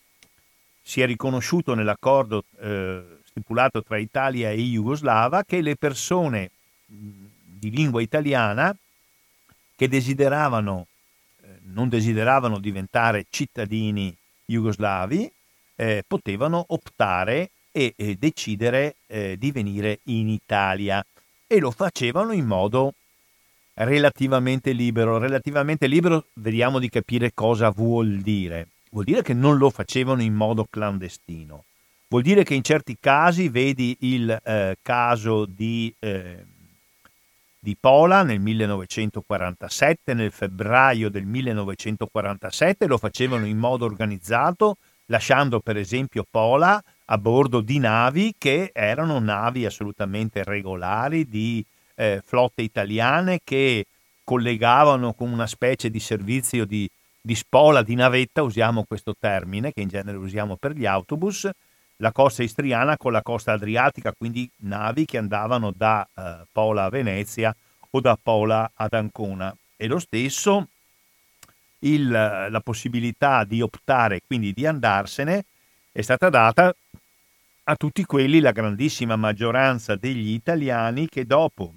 si 0.80 1.00
è 1.00 1.06
riconosciuto 1.06 1.74
nell'accordo 1.74 2.44
eh, 2.60 3.18
stipulato 3.24 3.82
tra 3.82 3.98
Italia 3.98 4.50
e 4.50 4.56
Jugoslava 4.56 5.44
che 5.44 5.60
le 5.60 5.76
persone 5.76 6.50
di 6.86 7.70
lingua 7.70 8.00
italiana 8.00 8.74
che 9.76 9.88
desideravano, 9.88 10.86
eh, 11.42 11.58
non 11.64 11.88
desideravano 11.88 12.58
diventare 12.58 13.26
cittadini 13.28 14.16
jugoslavi 14.44 15.30
eh, 15.76 16.04
potevano 16.06 16.64
optare 16.68 17.50
e, 17.72 17.94
e 17.96 18.16
decidere 18.16 18.96
eh, 19.06 19.36
di 19.38 19.52
venire 19.52 20.00
in 20.04 20.28
Italia 20.28 21.04
e 21.46 21.58
lo 21.58 21.70
facevano 21.70 22.32
in 22.32 22.44
modo 22.44 22.94
relativamente 23.74 24.72
libero. 24.72 25.18
Relativamente 25.18 25.86
libero, 25.86 26.26
vediamo 26.34 26.78
di 26.78 26.88
capire 26.88 27.32
cosa 27.34 27.70
vuol 27.70 28.18
dire. 28.18 28.68
Vuol 28.90 29.04
dire 29.04 29.22
che 29.22 29.34
non 29.34 29.56
lo 29.56 29.70
facevano 29.70 30.22
in 30.22 30.34
modo 30.34 30.66
clandestino. 30.68 31.64
Vuol 32.08 32.22
dire 32.22 32.42
che 32.42 32.54
in 32.54 32.62
certi 32.62 32.96
casi, 32.98 33.48
vedi 33.48 33.96
il 34.00 34.28
eh, 34.30 34.76
caso 34.82 35.44
di, 35.44 35.94
eh, 36.00 36.44
di 37.56 37.76
Pola 37.78 38.24
nel 38.24 38.40
1947, 38.40 40.14
nel 40.14 40.32
febbraio 40.32 41.08
del 41.08 41.24
1947, 41.24 42.86
lo 42.86 42.98
facevano 42.98 43.46
in 43.46 43.58
modo 43.58 43.84
organizzato, 43.84 44.78
lasciando 45.06 45.60
per 45.60 45.76
esempio 45.76 46.26
Pola 46.28 46.82
a 47.12 47.18
bordo 47.18 47.60
di 47.60 47.78
navi 47.78 48.34
che 48.36 48.70
erano 48.72 49.20
navi 49.20 49.64
assolutamente 49.64 50.42
regolari 50.42 51.28
di 51.28 51.64
eh, 52.00 52.22
flotte 52.24 52.62
italiane 52.62 53.40
che 53.44 53.84
collegavano 54.24 55.12
con 55.12 55.30
una 55.30 55.46
specie 55.46 55.90
di 55.90 56.00
servizio 56.00 56.64
di, 56.64 56.88
di 57.20 57.34
spola, 57.34 57.82
di 57.82 57.94
navetta, 57.94 58.42
usiamo 58.42 58.84
questo 58.84 59.14
termine 59.18 59.70
che 59.70 59.82
in 59.82 59.88
genere 59.88 60.16
usiamo 60.16 60.56
per 60.56 60.72
gli 60.72 60.86
autobus, 60.86 61.50
la 61.96 62.10
costa 62.10 62.42
istriana 62.42 62.96
con 62.96 63.12
la 63.12 63.20
costa 63.20 63.52
adriatica, 63.52 64.14
quindi 64.16 64.48
navi 64.62 65.04
che 65.04 65.18
andavano 65.18 65.74
da 65.76 66.08
eh, 66.14 66.46
Pola 66.50 66.84
a 66.84 66.88
Venezia 66.88 67.54
o 67.90 68.00
da 68.00 68.16
Pola 68.20 68.70
ad 68.72 68.94
Ancona. 68.94 69.54
E 69.76 69.86
lo 69.86 69.98
stesso 69.98 70.68
il, 71.80 72.08
la 72.08 72.60
possibilità 72.64 73.44
di 73.44 73.60
optare, 73.60 74.22
quindi 74.26 74.54
di 74.54 74.64
andarsene, 74.64 75.44
è 75.92 76.00
stata 76.00 76.30
data 76.30 76.74
a 77.64 77.76
tutti 77.76 78.04
quelli, 78.06 78.40
la 78.40 78.52
grandissima 78.52 79.16
maggioranza 79.16 79.96
degli 79.96 80.30
italiani 80.30 81.06
che 81.06 81.26
dopo 81.26 81.74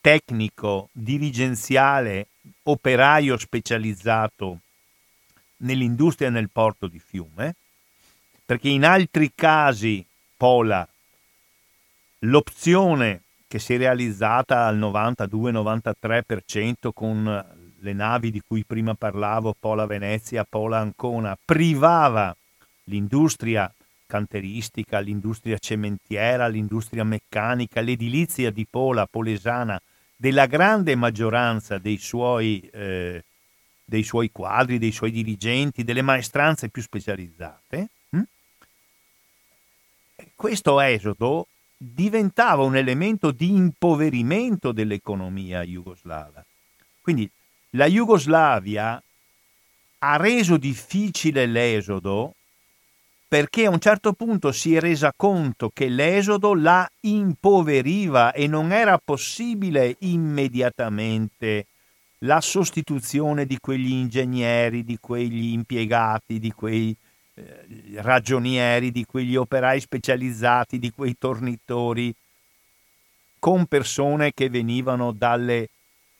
tecnico, 0.00 0.88
dirigenziale, 0.92 2.26
operaio 2.64 3.38
specializzato 3.38 4.58
nell'industria 5.58 6.28
nel 6.28 6.50
porto 6.50 6.88
di 6.88 6.98
Fiume, 6.98 7.54
perché 8.44 8.68
in 8.68 8.84
altri 8.84 9.32
casi 9.34 10.04
Pola, 10.36 10.86
l'opzione 12.20 13.22
che 13.46 13.58
si 13.58 13.74
è 13.74 13.78
realizzata 13.78 14.66
al 14.66 14.78
92-93% 14.78 16.90
con 16.92 17.44
le 17.78 17.92
navi 17.92 18.30
di 18.30 18.42
cui 18.44 18.64
prima 18.64 18.94
parlavo, 18.94 19.54
Pola 19.58 19.86
Venezia, 19.86 20.46
Pola 20.48 20.78
Ancona, 20.78 21.36
privava 21.44 22.34
l'industria 22.84 23.72
canteristica, 24.06 25.00
l'industria 25.00 25.58
cementiera, 25.58 26.48
l'industria 26.48 27.04
meccanica, 27.04 27.80
l'edilizia 27.80 28.50
di 28.50 28.66
Pola, 28.68 29.06
Polesana, 29.06 29.80
della 30.16 30.46
grande 30.46 30.94
maggioranza 30.94 31.78
dei 31.78 31.98
suoi, 31.98 32.60
eh, 32.72 33.22
dei 33.84 34.02
suoi 34.02 34.30
quadri, 34.32 34.78
dei 34.78 34.92
suoi 34.92 35.10
dirigenti, 35.10 35.84
delle 35.84 36.02
maestranze 36.02 36.68
più 36.68 36.80
specializzate, 36.80 37.88
questo 40.34 40.80
esodo 40.80 41.48
diventava 41.76 42.62
un 42.62 42.76
elemento 42.76 43.30
di 43.30 43.54
impoverimento 43.54 44.72
dell'economia 44.72 45.62
jugoslava. 45.62 46.44
Quindi 47.00 47.28
la 47.70 47.86
Jugoslavia 47.86 49.02
ha 49.98 50.16
reso 50.16 50.56
difficile 50.56 51.46
l'esodo 51.46 52.34
perché 53.26 53.66
a 53.66 53.70
un 53.70 53.80
certo 53.80 54.12
punto 54.12 54.52
si 54.52 54.76
è 54.76 54.80
resa 54.80 55.12
conto 55.16 55.70
che 55.72 55.88
l'esodo 55.88 56.54
la 56.54 56.88
impoveriva 57.00 58.32
e 58.32 58.46
non 58.46 58.70
era 58.70 58.98
possibile 59.02 59.96
immediatamente 60.00 61.66
la 62.18 62.40
sostituzione 62.40 63.44
di 63.44 63.58
quegli 63.58 63.90
ingegneri, 63.90 64.84
di 64.84 64.98
quegli 65.00 65.52
impiegati, 65.52 66.38
di 66.38 66.52
quei 66.52 66.96
eh, 67.34 68.00
ragionieri, 68.00 68.90
di 68.90 69.04
quegli 69.04 69.36
operai 69.36 69.80
specializzati, 69.80 70.78
di 70.78 70.90
quei 70.90 71.16
tornitori, 71.18 72.14
con 73.38 73.66
persone 73.66 74.32
che 74.32 74.48
venivano 74.48 75.12
dalle 75.12 75.68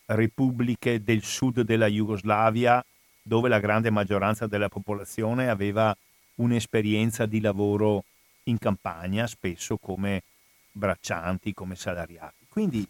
repubbliche 0.07 1.03
del 1.03 1.23
sud 1.23 1.63
della 1.63 1.87
Jugoslavia, 1.87 2.85
dove 3.23 3.49
la 3.49 3.61
grande 3.61 3.91
maggioranza 3.91 4.47
della 4.47 4.69
popolazione 4.69 5.49
aveva 5.49 5.97
un'esperienza 6.37 7.27
di 7.27 7.41
lavoro 7.41 8.05
in 8.45 8.59
campagna, 8.59 9.27
spesso 9.27 9.79
come 9.79 10.23
braccianti, 10.71 11.55
come 11.55 11.77
salariati. 11.77 12.45
Quindi 12.49 12.87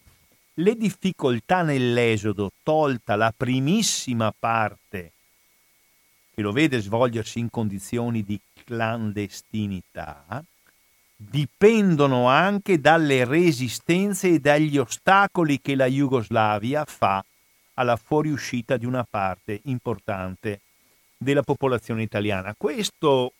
le 0.55 0.75
difficoltà 0.75 1.61
nell'esodo, 1.61 2.51
tolta 2.63 3.15
la 3.15 3.33
primissima 3.35 4.33
parte 4.37 5.11
che 6.35 6.41
lo 6.41 6.51
vede 6.51 6.81
svolgersi 6.81 7.39
in 7.39 7.49
condizioni 7.49 8.21
di 8.21 8.37
clandestinità, 8.65 10.43
dipendono 11.15 12.27
anche 12.27 12.81
dalle 12.81 13.23
resistenze 13.23 14.27
e 14.27 14.39
dagli 14.39 14.77
ostacoli 14.77 15.61
che 15.61 15.75
la 15.75 15.85
Jugoslavia 15.85 16.83
fa 16.83 17.23
alla 17.75 17.95
fuoriuscita 17.95 18.75
di 18.75 18.85
una 18.85 19.07
parte 19.09 19.61
importante 19.63 20.59
della 21.15 21.41
popolazione 21.41 22.01
italiana. 22.01 22.53
Questo, 22.57 23.31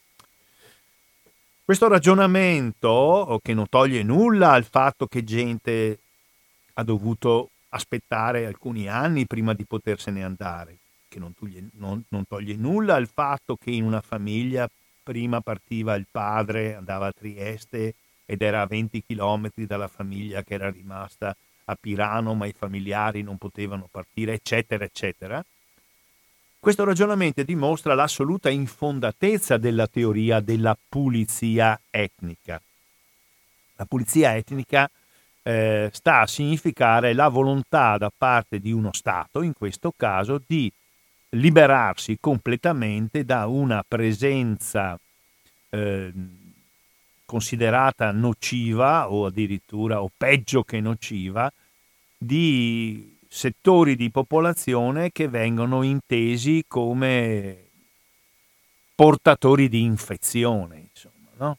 questo 1.66 1.89
ragionamento, 1.89 3.41
che 3.43 3.54
non 3.54 3.68
toglie 3.68 4.04
nulla 4.04 4.54
al 4.54 4.64
fatto 4.64 5.06
che 5.08 5.26
gente 5.26 6.00
ha 6.76 6.84
dovuto 6.84 7.50
aspettare 7.70 8.46
alcuni 8.46 8.88
anni 8.88 9.26
prima 9.26 9.54
di 9.54 9.66
potersene 9.66 10.24
andare, 10.24 10.78
che 11.16 11.20
non 11.20 11.34
toglie, 11.34 11.70
non, 11.74 12.03
non 12.09 12.28
toglie 12.28 12.55
nulla 12.55 12.95
al 12.95 13.07
fatto 13.07 13.55
che 13.55 13.72
in 13.72 13.86
una 13.86 14.01
famiglia 14.01 14.70
prima 15.01 15.39
partiva 15.39 15.95
il 15.95 16.07
padre, 16.11 16.76
andava 16.76 17.07
a 17.07 17.13
Trieste 17.13 17.95
ed 18.26 18.41
era 18.41 18.61
a 18.61 18.66
20 18.66 19.03
km 19.07 19.49
dalla 19.66 19.88
famiglia 19.88 20.43
che 20.43 20.55
era 20.55 20.70
rimasta 20.70 21.34
a 21.66 21.78
Pirano, 21.80 22.34
ma 22.34 22.47
i 22.47 22.53
familiari 22.57 23.22
non 23.22 23.38
potevano 23.38 23.88
partire, 23.89 24.34
eccetera, 24.34 24.84
eccetera. 24.84 25.43
Questo 26.59 26.84
ragionamento 26.84 27.43
dimostra 27.43 27.93
l'assoluta 27.93 28.49
infondatezza 28.49 29.57
della 29.57 29.88
teoria 29.88 30.41
della 30.41 30.76
pulizia 30.89 31.80
etnica. 31.89 32.59
La 33.78 33.86
pulizia 33.86 34.36
etnica 34.36 34.89
eh, 35.43 35.89
sta 35.93 36.22
a 36.22 36.28
significare 36.28 37.13
la 37.13 37.30
volontà 37.30 37.97
da 37.97 38.11
parte 38.16 38.59
di 38.59 38.72
uno 38.72 38.91
Stato, 38.91 39.43
in 39.43 39.53
questo 39.53 39.93
caso, 39.95 40.41
di 40.45 40.72
liberarsi 41.36 42.18
completamente 42.20 43.24
da 43.24 43.48
una 43.48 43.84
presenza 43.88 45.00
eh, 45.70 46.14
considerata 47.26 48.12
nociva 48.12 49.12
o 49.12 49.26
addirittura 49.26 50.02
o 50.02 50.12
peggio 50.16 50.64
che 50.64 50.80
nociva 50.80 51.52
di 52.18 53.18
settori 53.28 53.96
di 53.96 54.10
popolazione 54.10 55.12
che 55.12 55.28
vengono 55.28 55.84
intesi 55.84 56.64
come 56.68 57.64
portatori 58.96 59.68
di 59.68 59.82
infezione. 59.82 60.88
Insomma, 60.90 61.30
no? 61.38 61.58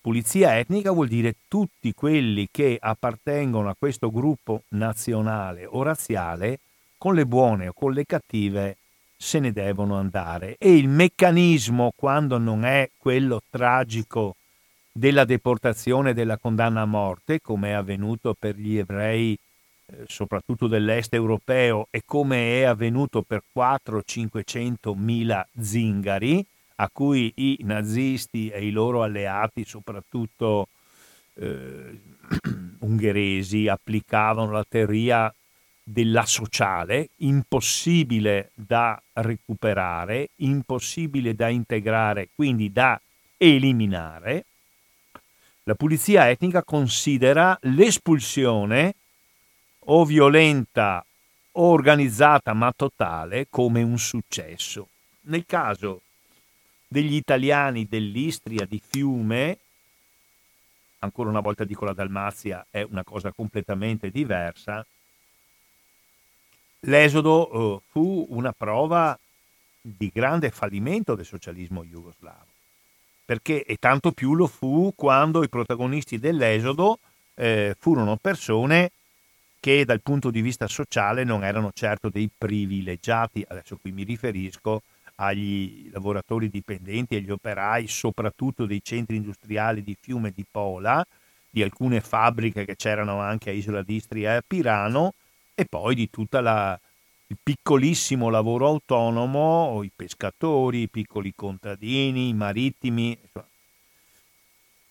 Pulizia 0.00 0.58
etnica 0.58 0.90
vuol 0.90 1.08
dire 1.08 1.36
tutti 1.46 1.92
quelli 1.94 2.48
che 2.50 2.76
appartengono 2.80 3.68
a 3.68 3.76
questo 3.78 4.10
gruppo 4.10 4.62
nazionale 4.68 5.64
o 5.64 5.82
razziale, 5.82 6.58
con 6.98 7.14
le 7.14 7.26
buone 7.26 7.68
o 7.68 7.72
con 7.72 7.92
le 7.92 8.04
cattive, 8.04 8.76
se 9.26 9.40
ne 9.40 9.52
devono 9.52 9.96
andare. 9.96 10.54
E 10.56 10.76
il 10.76 10.88
meccanismo, 10.88 11.92
quando 11.96 12.38
non 12.38 12.64
è 12.64 12.88
quello 12.96 13.42
tragico 13.50 14.36
della 14.92 15.24
deportazione 15.24 16.10
e 16.10 16.14
della 16.14 16.38
condanna 16.38 16.82
a 16.82 16.86
morte, 16.86 17.40
come 17.40 17.70
è 17.70 17.72
avvenuto 17.72 18.36
per 18.38 18.54
gli 18.56 18.78
ebrei 18.78 19.36
eh, 19.86 20.04
soprattutto 20.06 20.68
dell'est 20.68 21.12
europeo 21.12 21.88
e 21.90 22.02
come 22.06 22.60
è 22.60 22.62
avvenuto 22.62 23.22
per 23.22 23.42
400-500 23.52 24.96
mila 24.96 25.46
zingari 25.60 26.46
a 26.76 26.88
cui 26.92 27.32
i 27.34 27.58
nazisti 27.62 28.48
e 28.48 28.64
i 28.64 28.70
loro 28.70 29.02
alleati, 29.02 29.64
soprattutto 29.64 30.68
eh, 31.34 32.00
ungheresi, 32.78 33.66
applicavano 33.66 34.52
la 34.52 34.64
teoria 34.68 35.34
della 35.88 36.26
sociale, 36.26 37.10
impossibile 37.18 38.50
da 38.54 39.00
recuperare, 39.12 40.30
impossibile 40.36 41.36
da 41.36 41.48
integrare, 41.48 42.30
quindi 42.34 42.72
da 42.72 43.00
eliminare, 43.36 44.46
la 45.62 45.76
pulizia 45.76 46.28
etnica 46.28 46.64
considera 46.64 47.56
l'espulsione 47.62 48.94
o 49.88 50.04
violenta 50.04 51.04
o 51.52 51.62
organizzata 51.62 52.52
ma 52.52 52.72
totale 52.72 53.46
come 53.48 53.82
un 53.82 53.98
successo. 53.98 54.88
Nel 55.22 55.46
caso 55.46 56.02
degli 56.88 57.14
italiani 57.14 57.86
dell'Istria 57.86 58.64
di 58.64 58.82
Fiume, 58.84 59.58
ancora 60.98 61.30
una 61.30 61.40
volta 61.40 61.62
dico 61.62 61.84
la 61.84 61.92
Dalmazia, 61.92 62.66
è 62.70 62.82
una 62.82 63.04
cosa 63.04 63.30
completamente 63.30 64.10
diversa, 64.10 64.84
l'esodo 66.86 67.50
eh, 67.50 67.82
fu 67.90 68.26
una 68.30 68.52
prova 68.52 69.18
di 69.80 70.10
grande 70.12 70.50
fallimento 70.50 71.14
del 71.14 71.24
socialismo 71.24 71.84
jugoslavo 71.84 72.54
perché 73.24 73.64
e 73.64 73.76
tanto 73.76 74.12
più 74.12 74.34
lo 74.34 74.46
fu 74.46 74.92
quando 74.94 75.42
i 75.42 75.48
protagonisti 75.48 76.18
dell'esodo 76.18 76.98
eh, 77.34 77.74
furono 77.78 78.16
persone 78.16 78.92
che 79.58 79.84
dal 79.84 80.00
punto 80.00 80.30
di 80.30 80.40
vista 80.42 80.68
sociale 80.68 81.24
non 81.24 81.42
erano 81.42 81.72
certo 81.74 82.08
dei 82.08 82.30
privilegiati, 82.36 83.44
adesso 83.48 83.76
qui 83.80 83.90
mi 83.90 84.04
riferisco 84.04 84.82
agli 85.16 85.90
lavoratori 85.90 86.48
dipendenti, 86.48 87.16
agli 87.16 87.30
operai, 87.30 87.88
soprattutto 87.88 88.64
dei 88.64 88.80
centri 88.80 89.16
industriali 89.16 89.82
di 89.82 89.96
Fiume 90.00 90.28
e 90.28 90.32
di 90.36 90.44
Pola, 90.48 91.04
di 91.50 91.64
alcune 91.64 92.00
fabbriche 92.00 92.64
che 92.64 92.76
c'erano 92.76 93.18
anche 93.18 93.50
a 93.50 93.52
Isola 93.54 93.82
d'Istria 93.82 94.34
e 94.34 94.36
a 94.36 94.42
Pirano, 94.46 95.14
e 95.58 95.64
poi 95.64 95.94
di 95.94 96.10
tutta 96.10 96.42
la, 96.42 96.78
il 97.28 97.38
piccolissimo 97.42 98.28
lavoro 98.28 98.66
autonomo, 98.66 99.82
i 99.82 99.90
pescatori, 99.94 100.82
i 100.82 100.88
piccoli 100.88 101.32
contadini, 101.34 102.28
i 102.28 102.34
marittimi. 102.34 103.18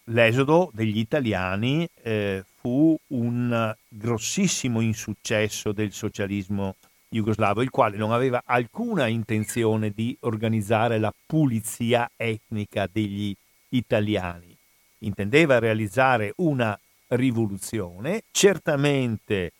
L'esodo 0.05 0.71
degli 0.73 0.97
italiani 0.97 1.87
eh, 2.01 2.43
fu 2.59 2.97
un 3.07 3.75
grossissimo 3.87 4.81
insuccesso 4.81 5.71
del 5.71 5.91
socialismo 5.91 6.75
jugoslavo, 7.09 7.61
il 7.61 7.69
quale 7.69 7.95
non 7.95 8.11
aveva 8.11 8.41
alcuna 8.43 9.05
intenzione 9.05 9.91
di 9.91 10.17
organizzare 10.21 10.97
la 10.97 11.13
pulizia 11.25 12.09
etnica 12.15 12.89
degli 12.91 13.35
italiani. 13.69 14.57
Intendeva 14.99 15.59
realizzare 15.59 16.33
una 16.37 16.77
rivoluzione, 17.09 18.23
certamente 18.31 19.53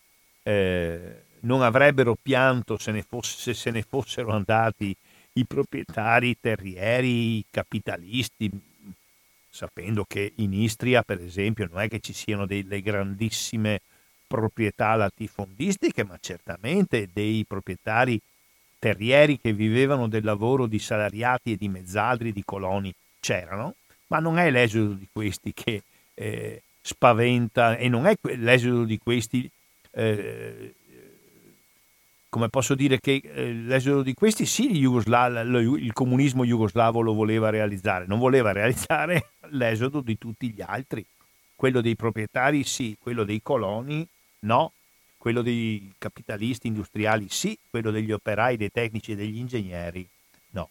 eh, 0.46 1.22
non 1.40 1.62
avrebbero 1.62 2.16
pianto 2.20 2.78
se, 2.78 2.92
ne 2.92 3.02
fosse, 3.02 3.36
se 3.36 3.54
se 3.54 3.70
ne 3.72 3.82
fossero 3.82 4.30
andati 4.32 4.96
i 5.32 5.44
proprietari 5.44 6.36
terrieri, 6.40 7.38
i 7.38 7.44
capitalisti, 7.50 8.48
sapendo 9.50 10.04
che 10.04 10.32
in 10.36 10.52
Istria, 10.52 11.02
per 11.02 11.20
esempio, 11.20 11.68
non 11.70 11.80
è 11.80 11.88
che 11.88 11.98
ci 11.98 12.12
siano 12.12 12.46
delle 12.46 12.80
grandissime 12.80 13.80
proprietà 14.26 14.94
latifondistiche, 14.94 16.04
ma 16.04 16.16
certamente 16.20 17.08
dei 17.12 17.44
proprietari 17.44 18.20
terrieri 18.78 19.40
che 19.40 19.52
vivevano 19.52 20.06
del 20.06 20.24
lavoro 20.24 20.66
di 20.66 20.78
salariati 20.78 21.52
e 21.52 21.56
di 21.56 21.68
mezzadri, 21.68 22.32
di 22.32 22.44
coloni, 22.44 22.94
c'erano, 23.18 23.74
ma 24.08 24.20
non 24.20 24.38
è 24.38 24.48
l'esodo 24.50 24.92
di 24.92 25.08
questi 25.12 25.52
che 25.52 25.82
eh, 26.14 26.62
spaventa 26.80 27.76
e 27.76 27.88
non 27.88 28.06
è 28.06 28.16
l'esodo 28.36 28.84
di 28.84 28.98
questi 28.98 29.50
eh, 29.96 30.74
come 32.28 32.50
posso 32.50 32.74
dire 32.74 33.00
che 33.00 33.22
eh, 33.24 33.52
l'esodo 33.52 34.02
di 34.02 34.12
questi 34.12 34.44
sì 34.44 34.70
il 34.76 35.92
comunismo 35.94 36.44
jugoslavo 36.44 37.00
lo 37.00 37.14
voleva 37.14 37.48
realizzare, 37.48 38.04
non 38.06 38.18
voleva 38.18 38.52
realizzare 38.52 39.30
l'esodo 39.50 40.02
di 40.02 40.18
tutti 40.18 40.50
gli 40.50 40.60
altri, 40.60 41.04
quello 41.54 41.80
dei 41.80 41.96
proprietari 41.96 42.62
sì, 42.64 42.96
quello 43.00 43.24
dei 43.24 43.40
coloni 43.42 44.06
no, 44.40 44.72
quello 45.16 45.40
dei 45.40 45.94
capitalisti 45.96 46.66
industriali 46.66 47.28
sì, 47.30 47.58
quello 47.70 47.90
degli 47.90 48.12
operai, 48.12 48.58
dei 48.58 48.70
tecnici 48.70 49.12
e 49.12 49.16
degli 49.16 49.38
ingegneri 49.38 50.06
no. 50.50 50.68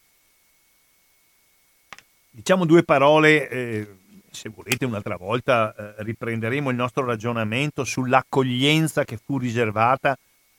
Diciamo 2.29 2.65
due 2.65 2.83
parole, 2.83 3.49
eh, 3.49 3.87
se 4.35 4.49
volete 4.49 4.85
un'altra 4.85 5.15
volta 5.15 5.73
eh, 5.73 6.03
riprenderemo 6.03 6.69
il 6.69 6.75
nostro 6.75 7.03
ragionamento 7.03 7.83
sull'accoglienza 7.83 9.03
che 9.03 9.17
fu 9.17 9.39
riservata 9.39 10.15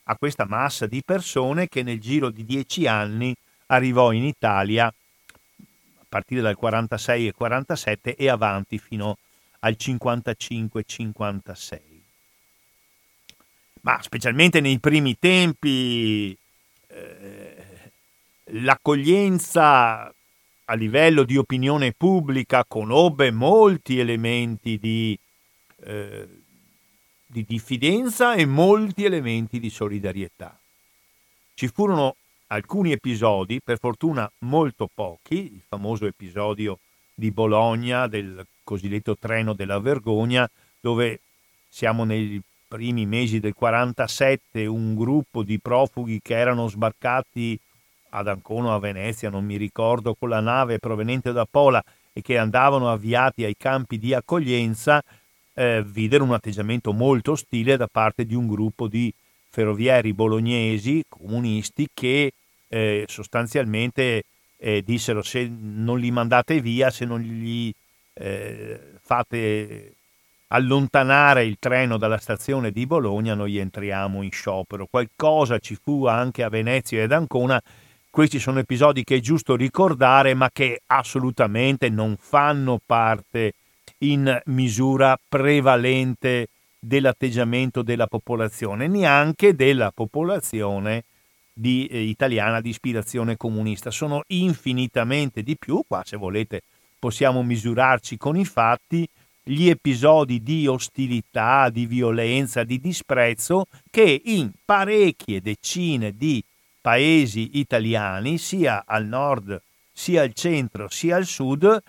a 0.09 0.17
questa 0.17 0.45
massa 0.45 0.87
di 0.87 1.01
persone 1.05 1.69
che 1.69 1.83
nel 1.83 1.99
giro 1.99 2.29
di 2.29 2.43
dieci 2.43 2.85
anni 2.87 3.33
arrivò 3.67 4.11
in 4.11 4.25
Italia 4.25 4.87
a 4.87 4.93
partire 6.09 6.41
dal 6.41 6.55
46 6.55 7.27
e 7.27 7.31
47 7.31 8.15
e 8.15 8.29
avanti 8.29 8.77
fino 8.79 9.17
al 9.59 9.77
55-56. 9.79 11.79
Ma 13.81 14.01
specialmente 14.01 14.59
nei 14.59 14.79
primi 14.79 15.15
tempi 15.17 16.37
eh, 16.87 17.91
l'accoglienza 18.45 20.11
a 20.69 20.73
livello 20.75 21.23
di 21.23 21.37
opinione 21.37 21.93
pubblica 21.93 22.65
conobbe 22.65 23.31
molti 23.31 23.99
elementi 23.99 24.77
di 24.77 25.17
eh, 25.83 26.27
di 27.27 27.43
diffidenza 27.45 28.33
e 28.33 28.45
molti 28.45 29.03
elementi 29.03 29.59
di 29.59 29.69
solidarietà. 29.69 30.57
Ci 31.53 31.67
furono 31.67 32.15
alcuni 32.47 32.93
episodi, 32.93 33.59
per 33.61 33.77
fortuna 33.77 34.29
molto 34.39 34.89
pochi, 34.91 35.53
il 35.53 35.61
famoso 35.67 36.05
episodio 36.05 36.79
di 37.13 37.31
Bologna 37.31 38.07
del 38.07 38.45
cosiddetto 38.63 39.17
treno 39.17 39.53
della 39.53 39.79
vergogna, 39.79 40.49
dove 40.79 41.19
siamo 41.67 42.05
nei 42.05 42.41
primi 42.67 43.05
mesi 43.05 43.39
del 43.39 43.53
47 43.53 44.65
un 44.65 44.95
gruppo 44.95 45.43
di 45.43 45.59
profughi 45.59 46.19
che 46.21 46.35
erano 46.35 46.67
sbarcati 46.67 47.59
ad 48.17 48.27
Ancona 48.27 48.69
o 48.69 48.75
a 48.75 48.79
Venezia, 48.79 49.29
non 49.29 49.45
mi 49.45 49.57
ricordo, 49.57 50.15
con 50.15 50.29
la 50.29 50.39
nave 50.39 50.79
proveniente 50.79 51.31
da 51.31 51.45
Pola 51.49 51.83
e 52.13 52.21
che 52.21 52.37
andavano 52.37 52.91
avviati 52.91 53.43
ai 53.43 53.55
campi 53.57 53.97
di 53.97 54.13
accoglienza, 54.13 55.03
eh, 55.53 55.83
videro 55.85 56.23
un 56.23 56.33
atteggiamento 56.33 56.93
molto 56.93 57.31
ostile 57.31 57.77
da 57.77 57.87
parte 57.87 58.25
di 58.25 58.35
un 58.35 58.47
gruppo 58.47 58.87
di 58.87 59.13
ferrovieri 59.49 60.13
bolognesi, 60.13 61.03
comunisti, 61.07 61.87
che 61.93 62.31
eh, 62.67 63.05
sostanzialmente 63.07 64.23
eh, 64.57 64.81
dissero 64.83 65.21
se 65.21 65.47
non 65.47 65.99
li 65.99 66.11
mandate 66.11 66.59
via, 66.61 66.89
se 66.89 67.05
non 67.05 67.19
gli 67.21 67.71
eh, 68.13 68.79
fate 69.01 69.93
allontanare 70.49 71.43
il 71.43 71.57
treno 71.59 71.97
dalla 71.97 72.17
stazione 72.17 72.71
di 72.71 72.85
Bologna, 72.85 73.33
noi 73.33 73.57
entriamo 73.57 74.21
in 74.21 74.31
sciopero. 74.31 74.87
Qualcosa 74.89 75.59
ci 75.59 75.77
fu 75.81 76.05
anche 76.05 76.43
a 76.43 76.49
Venezia 76.49 77.01
ed 77.01 77.11
Ancona. 77.11 77.61
Questi 78.17 78.39
sono 78.39 78.57
episodi 78.57 79.03
che 79.03 79.17
è 79.17 79.19
giusto 79.19 79.55
ricordare, 79.55 80.33
ma 80.33 80.49
che 80.51 80.81
assolutamente 80.87 81.87
non 81.87 82.15
fanno 82.19 82.81
parte 82.83 83.53
in 83.99 84.41
misura 84.45 85.19
prevalente 85.29 86.47
dell'atteggiamento 86.79 87.83
della 87.83 88.07
popolazione, 88.07 88.87
neanche 88.87 89.53
della 89.53 89.91
popolazione 89.93 91.03
di, 91.53 91.85
eh, 91.85 91.99
italiana 91.99 92.59
di 92.59 92.69
ispirazione 92.69 93.37
comunista. 93.37 93.91
Sono 93.91 94.23
infinitamente 94.29 95.43
di 95.43 95.55
più, 95.55 95.83
qua 95.87 96.01
se 96.03 96.17
volete 96.17 96.61
possiamo 96.97 97.43
misurarci 97.43 98.17
con 98.17 98.35
i 98.35 98.45
fatti, 98.45 99.07
gli 99.43 99.69
episodi 99.69 100.41
di 100.41 100.65
ostilità, 100.65 101.69
di 101.69 101.85
violenza, 101.85 102.63
di 102.63 102.79
disprezzo 102.79 103.67
che 103.91 104.23
in 104.25 104.49
parecchie 104.65 105.39
decine 105.39 106.17
di 106.17 106.43
paesi 106.87 107.59
italiani, 107.59 108.37
sia 108.37 108.85
al 108.87 109.05
nord, 109.07 109.61
sia 109.91 110.21
al 110.21 110.31
centro, 110.31 110.87
sia 110.87 111.17
al 111.17 111.25
sud, 111.25 111.83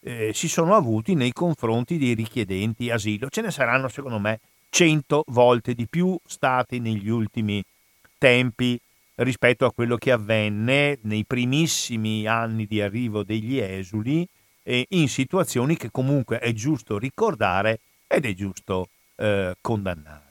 eh, 0.00 0.32
si 0.32 0.48
sono 0.48 0.74
avuti 0.74 1.14
nei 1.14 1.34
confronti 1.34 1.98
dei 1.98 2.14
richiedenti 2.14 2.88
asilo. 2.88 3.28
Ce 3.28 3.42
ne 3.42 3.50
saranno, 3.50 3.88
secondo 3.88 4.18
me, 4.18 4.40
cento 4.70 5.24
volte 5.26 5.74
di 5.74 5.86
più 5.86 6.18
stati 6.24 6.78
negli 6.78 7.10
ultimi 7.10 7.62
tempi 8.16 8.80
rispetto 9.16 9.66
a 9.66 9.72
quello 9.72 9.96
che 9.96 10.10
avvenne 10.10 10.96
nei 11.02 11.26
primissimi 11.26 12.26
anni 12.26 12.64
di 12.64 12.80
arrivo 12.80 13.22
degli 13.22 13.58
esuli 13.58 14.26
eh, 14.62 14.86
in 14.88 15.10
situazioni 15.10 15.76
che 15.76 15.90
comunque 15.90 16.38
è 16.38 16.54
giusto 16.54 16.96
ricordare 16.96 17.80
ed 18.06 18.24
è 18.24 18.32
giusto 18.32 18.88
eh, 19.16 19.54
condannare. 19.60 20.29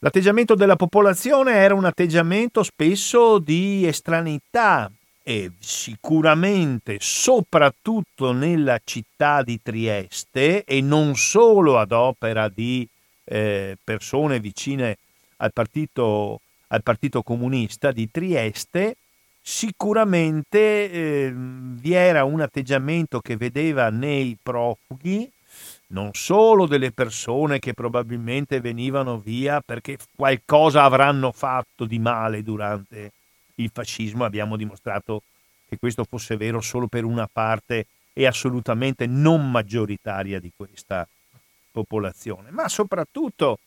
L'atteggiamento 0.00 0.54
della 0.54 0.76
popolazione 0.76 1.54
era 1.54 1.72
un 1.72 1.86
atteggiamento 1.86 2.62
spesso 2.62 3.38
di 3.38 3.86
estraneità 3.86 4.90
e 5.22 5.52
sicuramente 5.58 6.98
soprattutto 7.00 8.32
nella 8.32 8.78
città 8.84 9.42
di 9.42 9.58
Trieste 9.62 10.64
e 10.64 10.82
non 10.82 11.16
solo 11.16 11.78
ad 11.78 11.92
opera 11.92 12.48
di 12.48 12.86
eh, 13.24 13.78
persone 13.82 14.38
vicine 14.38 14.98
al 15.38 15.52
partito, 15.54 16.42
al 16.68 16.82
partito 16.82 17.22
comunista 17.22 17.90
di 17.90 18.10
Trieste, 18.10 18.96
sicuramente 19.40 20.90
eh, 20.90 21.32
vi 21.34 21.92
era 21.94 22.24
un 22.24 22.42
atteggiamento 22.42 23.20
che 23.20 23.36
vedeva 23.38 23.88
nei 23.88 24.36
profughi 24.42 25.30
non 25.88 26.10
solo 26.12 26.66
delle 26.66 26.90
persone 26.92 27.58
che 27.58 27.74
probabilmente 27.74 28.60
venivano 28.60 29.18
via 29.18 29.60
perché 29.60 29.98
qualcosa 30.14 30.82
avranno 30.82 31.32
fatto 31.32 31.84
di 31.84 31.98
male 31.98 32.42
durante 32.42 33.12
il 33.56 33.70
fascismo, 33.72 34.24
abbiamo 34.24 34.56
dimostrato 34.56 35.22
che 35.68 35.78
questo 35.78 36.04
fosse 36.04 36.36
vero 36.36 36.60
solo 36.60 36.86
per 36.86 37.04
una 37.04 37.28
parte 37.30 37.86
e 38.12 38.26
assolutamente 38.26 39.06
non 39.06 39.50
maggioritaria 39.50 40.40
di 40.40 40.52
questa 40.56 41.06
popolazione, 41.70 42.50
ma 42.50 42.68
soprattutto 42.68 43.58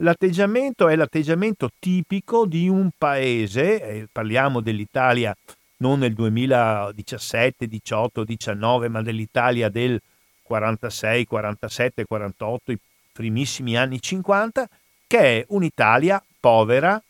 L'atteggiamento 0.00 0.88
è 0.88 0.96
l'atteggiamento 0.96 1.70
tipico 1.78 2.44
di 2.44 2.68
un 2.68 2.90
paese, 2.96 3.80
eh, 3.80 4.08
parliamo 4.12 4.60
dell'Italia 4.60 5.34
non 5.78 6.00
nel 6.00 6.12
2017, 6.12 7.66
18, 7.66 8.24
19, 8.24 8.88
ma 8.88 9.00
dell'Italia 9.00 9.70
del 9.70 9.98
46, 10.46 11.26
47, 11.26 12.04
48, 12.04 12.72
i 12.72 12.78
primissimi 13.12 13.76
anni 13.76 14.00
50, 14.00 14.68
che 15.06 15.18
è 15.18 15.44
un'Italia 15.48 16.22
povera, 16.38 17.00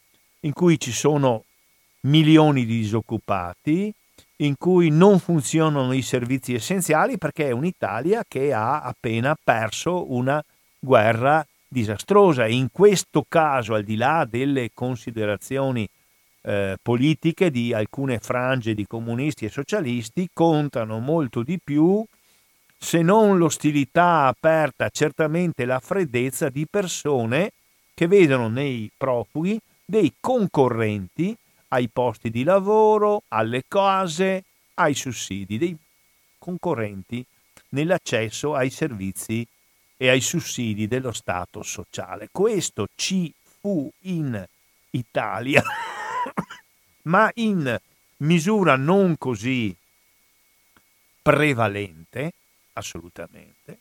in 0.41 0.53
cui 0.53 0.79
ci 0.79 0.93
sono 0.93 1.45
milioni 2.03 2.65
di 2.65 2.79
disoccupati, 2.79 3.93
in 4.37 4.55
cui 4.57 4.91
non 4.91 5.19
funzionano 5.19 5.93
i 5.93 6.03
servizi 6.03 6.55
essenziali, 6.55 7.19
perché 7.19 7.49
è 7.49 7.53
un'Italia 7.53 8.25
che 8.27 8.53
ha 8.53 8.83
appena 8.83 9.37
perso 9.43 10.13
una 10.13 10.43
guerra 10.79 11.47
disastrosa. 11.67 12.47
In 12.47 12.69
questo 12.71 13.25
caso, 13.29 13.75
al 13.75 13.83
di 13.83 13.97
là 13.97 14.27
delle 14.29 14.71
considerazioni 14.73 15.89
eh, 16.43 16.77
politiche 16.81 17.51
di 17.51 17.73
alcune 17.73 18.19
frange 18.19 18.75
di 18.75 18.87
comunisti 18.87 19.47
e 19.47 19.51
socialisti, 19.51 20.29
contano 20.33 21.01
molto 21.01 21.43
di 21.43 21.59
più, 21.63 22.05
se 22.79 23.03
non 23.03 23.39
l'ostilità 23.39 24.27
aperta, 24.27 24.89
certamente 24.91 25.65
la 25.65 25.81
freddezza 25.81 26.49
di 26.49 26.67
persone 26.69 27.53
che 27.95 28.07
vedono 28.07 28.49
nei 28.49 28.91
profughi 28.97 29.59
dei 29.85 30.13
concorrenti 30.21 31.37
ai 31.69 31.89
posti 31.89 32.31
di 32.31 32.45
lavoro, 32.45 33.23
alle 33.29 33.65
case, 33.67 34.45
ai 34.75 34.95
sussidi, 34.95 35.59
dei 35.59 35.77
concorrenti 36.39 37.25
nell'accesso 37.71 38.55
ai 38.55 38.71
servizi 38.71 39.47
e 39.97 40.09
ai 40.09 40.21
sussidi 40.21 40.87
dello 40.87 41.13
Stato 41.13 41.63
sociale. 41.63 42.29
Questo 42.31 42.89
ci 42.95 43.33
fu 43.61 43.91
in 44.03 44.45
Italia, 44.91 45.63
ma 47.03 47.31
in 47.35 47.79
misura 48.19 48.77
non 48.77 49.17
così 49.19 49.75
prevalente, 51.23 52.33
assolutamente, 52.77 53.79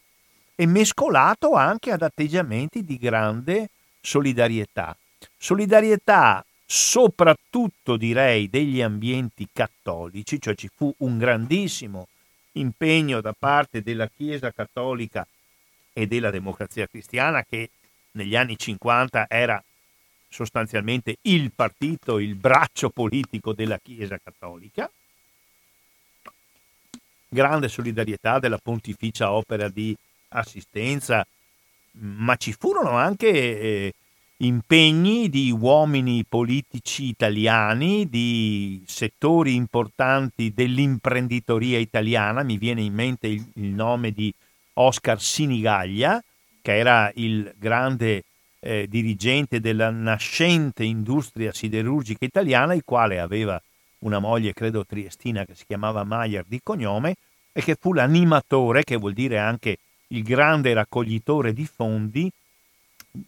e 0.56 0.66
mescolato 0.66 1.54
anche 1.54 1.92
ad 1.92 2.02
atteggiamenti 2.02 2.84
di 2.84 2.98
grande 2.98 3.70
solidarietà. 4.02 4.96
Solidarietà 5.38 6.44
soprattutto 6.66 7.98
direi 7.98 8.50
degli 8.50 8.82
ambienti 8.82 9.48
cattolici, 9.52 10.42
cioè 10.42 10.56
ci 10.56 10.70
fu 10.74 10.94
un 11.00 11.18
grandissimo 11.18 12.08
impegno 12.54 13.22
da 13.22 13.34
parte 13.38 13.82
della 13.82 14.08
Chiesa 14.08 14.52
cattolica 14.52 15.28
e 15.94 16.08
della 16.08 16.32
democrazia 16.32 16.88
cristiana 16.88 17.44
che 17.44 17.70
negli 18.12 18.36
anni 18.36 18.58
50 18.58 19.28
era 19.30 19.62
sostanzialmente 20.28 21.18
il 21.24 21.52
partito, 21.52 22.18
il 22.20 22.36
braccio 22.36 22.90
politico 22.90 23.54
della 23.54 23.80
Chiesa 23.80 24.18
cattolica. 24.22 24.90
Grande 27.36 27.68
solidarietà 27.68 28.40
della 28.40 28.58
pontificia 28.58 29.34
opera 29.34 29.68
di 29.68 29.94
assistenza, 30.30 31.28
ma 32.00 32.38
ci 32.38 32.54
furono 32.54 32.92
anche 32.92 33.28
eh, 33.28 33.94
impegni 34.38 35.28
di 35.28 35.52
uomini 35.52 36.24
politici 36.24 37.04
italiani, 37.10 38.08
di 38.08 38.82
settori 38.88 39.54
importanti 39.54 40.54
dell'imprenditoria 40.54 41.78
italiana, 41.78 42.42
mi 42.42 42.58
viene 42.58 42.82
in 42.82 42.94
mente 42.94 43.28
il, 43.28 43.46
il 43.56 43.68
nome 43.68 44.12
di 44.12 44.34
Oscar 44.76 45.22
Sinigaglia, 45.22 46.24
che 46.62 46.78
era 46.78 47.12
il 47.16 47.54
grande 47.58 48.24
eh, 48.62 48.88
dirigente 48.88 49.60
della 49.60 49.90
nascente 49.90 50.86
industria 50.86 51.52
siderurgica 51.52 52.24
italiana, 52.24 52.74
il 52.74 52.84
quale 52.86 53.20
aveva 53.20 53.62
una 54.06 54.20
moglie, 54.20 54.54
credo 54.54 54.86
triestina, 54.86 55.46
che 55.46 55.56
si 55.56 55.66
chiamava 55.66 56.04
Maier 56.04 56.46
di 56.48 56.60
cognome, 56.64 57.16
e 57.58 57.62
che 57.62 57.78
fu 57.80 57.94
l'animatore, 57.94 58.84
che 58.84 58.98
vuol 58.98 59.14
dire 59.14 59.40
anche 59.40 59.78
il 60.08 60.24
grande 60.24 60.74
raccoglitore 60.74 61.54
di 61.54 61.66
fondi 61.66 62.30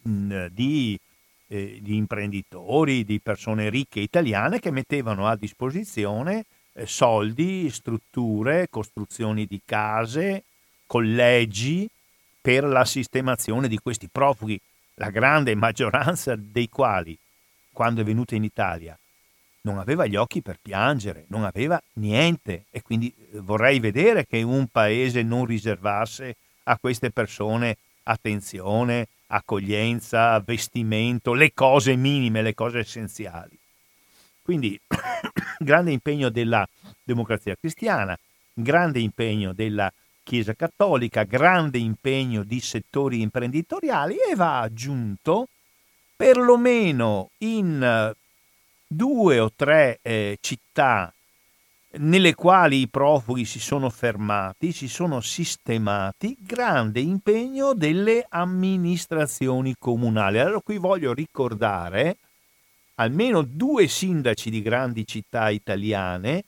mh, 0.02 0.48
di, 0.48 1.00
eh, 1.46 1.78
di, 1.80 1.96
imprenditori, 1.96 3.04
di 3.04 3.20
persone 3.20 3.70
ricche 3.70 4.00
italiane 4.00 4.60
che 4.60 4.70
mettevano 4.70 5.26
a 5.26 5.34
disposizione 5.34 6.44
eh, 6.74 6.84
soldi, 6.84 7.70
strutture, 7.70 8.68
costruzioni 8.68 9.46
di 9.46 9.62
case, 9.64 10.44
collegi 10.84 11.88
per 12.38 12.64
la 12.64 12.84
sistemazione 12.84 13.66
di 13.66 13.78
questi 13.78 14.08
profughi, 14.12 14.60
la 14.96 15.08
grande 15.08 15.54
maggioranza 15.56 16.36
dei 16.36 16.68
quali, 16.68 17.18
quando 17.72 18.02
è 18.02 18.04
venuta 18.04 18.34
in 18.34 18.44
Italia, 18.44 18.98
non 19.62 19.78
aveva 19.78 20.06
gli 20.06 20.16
occhi 20.16 20.42
per 20.42 20.58
piangere, 20.60 21.24
non 21.28 21.44
aveva 21.44 21.80
niente 21.94 22.64
e 22.70 22.82
quindi 22.82 23.12
eh, 23.16 23.40
vorrei 23.40 23.80
vedere 23.80 24.26
che 24.26 24.42
un 24.42 24.68
paese 24.68 25.22
non 25.22 25.44
riservasse 25.44 26.36
a 26.64 26.78
queste 26.78 27.10
persone 27.10 27.76
attenzione, 28.04 29.08
accoglienza, 29.28 30.40
vestimento, 30.40 31.34
le 31.34 31.52
cose 31.52 31.96
minime, 31.96 32.42
le 32.42 32.54
cose 32.54 32.78
essenziali. 32.78 33.58
Quindi 34.42 34.78
grande 35.58 35.92
impegno 35.92 36.30
della 36.30 36.66
democrazia 37.02 37.56
cristiana, 37.56 38.16
grande 38.52 39.00
impegno 39.00 39.52
della 39.52 39.92
Chiesa 40.22 40.52
cattolica, 40.52 41.22
grande 41.22 41.78
impegno 41.78 42.44
di 42.44 42.60
settori 42.60 43.22
imprenditoriali 43.22 44.16
e 44.30 44.34
va 44.34 44.58
aggiunto 44.58 45.48
perlomeno 46.14 47.30
in 47.38 48.12
due 48.88 49.38
o 49.38 49.52
tre 49.54 49.98
eh, 50.00 50.38
città 50.40 51.12
nelle 51.90 52.34
quali 52.34 52.80
i 52.80 52.88
profughi 52.88 53.44
si 53.44 53.60
sono 53.60 53.90
fermati, 53.90 54.72
si 54.72 54.88
sono 54.88 55.20
sistemati, 55.20 56.36
grande 56.40 57.00
impegno 57.00 57.74
delle 57.74 58.26
amministrazioni 58.28 59.74
comunali. 59.78 60.38
Allora 60.38 60.60
qui 60.60 60.78
voglio 60.78 61.12
ricordare 61.12 62.16
almeno 62.96 63.42
due 63.42 63.86
sindaci 63.86 64.50
di 64.50 64.62
grandi 64.62 65.06
città 65.06 65.50
italiane 65.50 66.44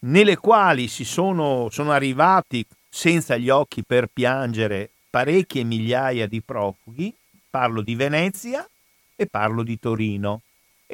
nelle 0.00 0.36
quali 0.36 0.88
si 0.88 1.04
sono, 1.04 1.68
sono 1.70 1.92
arrivati 1.92 2.64
senza 2.88 3.36
gli 3.36 3.48
occhi 3.48 3.82
per 3.82 4.08
piangere 4.12 4.90
parecchie 5.08 5.64
migliaia 5.64 6.26
di 6.26 6.42
profughi, 6.42 7.14
parlo 7.48 7.80
di 7.80 7.94
Venezia 7.94 8.68
e 9.16 9.26
parlo 9.26 9.62
di 9.62 9.78
Torino. 9.78 10.42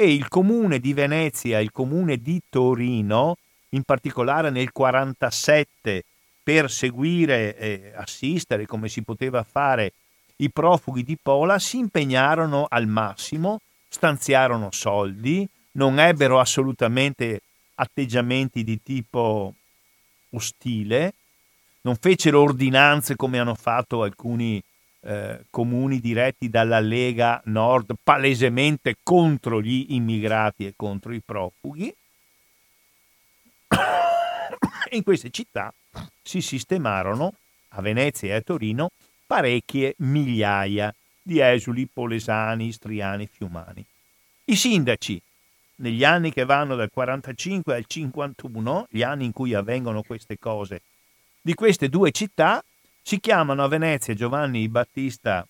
E 0.00 0.14
il 0.14 0.28
comune 0.28 0.78
di 0.78 0.94
Venezia 0.94 1.60
il 1.60 1.72
comune 1.72 2.16
di 2.16 2.40
Torino, 2.48 3.36
in 3.72 3.82
particolare 3.82 4.48
nel 4.48 4.70
1947, 4.72 6.04
per 6.42 6.70
seguire 6.70 7.54
e 7.54 7.92
assistere 7.94 8.64
come 8.64 8.88
si 8.88 9.02
poteva 9.02 9.42
fare 9.42 9.92
i 10.36 10.50
profughi 10.50 11.02
di 11.02 11.18
Pola, 11.20 11.58
si 11.58 11.76
impegnarono 11.76 12.64
al 12.66 12.86
massimo, 12.86 13.60
stanziarono 13.90 14.70
soldi, 14.70 15.46
non 15.72 16.00
ebbero 16.00 16.40
assolutamente 16.40 17.42
atteggiamenti 17.74 18.64
di 18.64 18.82
tipo 18.82 19.52
ostile, 20.30 21.12
non 21.82 21.96
fecero 21.96 22.40
ordinanze 22.40 23.16
come 23.16 23.38
hanno 23.38 23.54
fatto 23.54 24.02
alcuni 24.02 24.62
eh, 25.02 25.44
comuni 25.50 26.00
diretti 26.00 26.48
dalla 26.48 26.80
Lega 26.80 27.40
Nord, 27.46 27.94
palesemente 28.02 28.96
contro 29.02 29.62
gli 29.62 29.86
immigrati 29.90 30.66
e 30.66 30.74
contro 30.76 31.12
i 31.12 31.20
profughi. 31.20 31.94
In 34.90 35.02
queste 35.02 35.30
città 35.30 35.72
si 36.22 36.40
sistemarono, 36.40 37.34
a 37.70 37.80
Venezia 37.80 38.28
e 38.28 38.36
a 38.36 38.40
Torino, 38.40 38.90
parecchie 39.26 39.94
migliaia 39.98 40.94
di 41.22 41.40
esuli 41.40 41.86
polesani, 41.86 42.66
istriani, 42.66 43.28
fiumani. 43.30 43.84
I 44.46 44.56
sindaci 44.56 45.20
negli 45.76 46.04
anni 46.04 46.32
che 46.32 46.44
vanno 46.44 46.74
dal 46.74 46.90
45 46.92 47.74
al 47.74 47.84
51, 47.86 48.88
gli 48.90 49.02
anni 49.02 49.24
in 49.24 49.32
cui 49.32 49.54
avvengono 49.54 50.02
queste 50.02 50.38
cose, 50.38 50.82
di 51.40 51.54
queste 51.54 51.88
due 51.88 52.10
città 52.10 52.62
si 53.02 53.20
chiamano 53.20 53.64
a 53.64 53.68
Venezia 53.68 54.14
Giovanni 54.14 54.68
Battista 54.68 55.46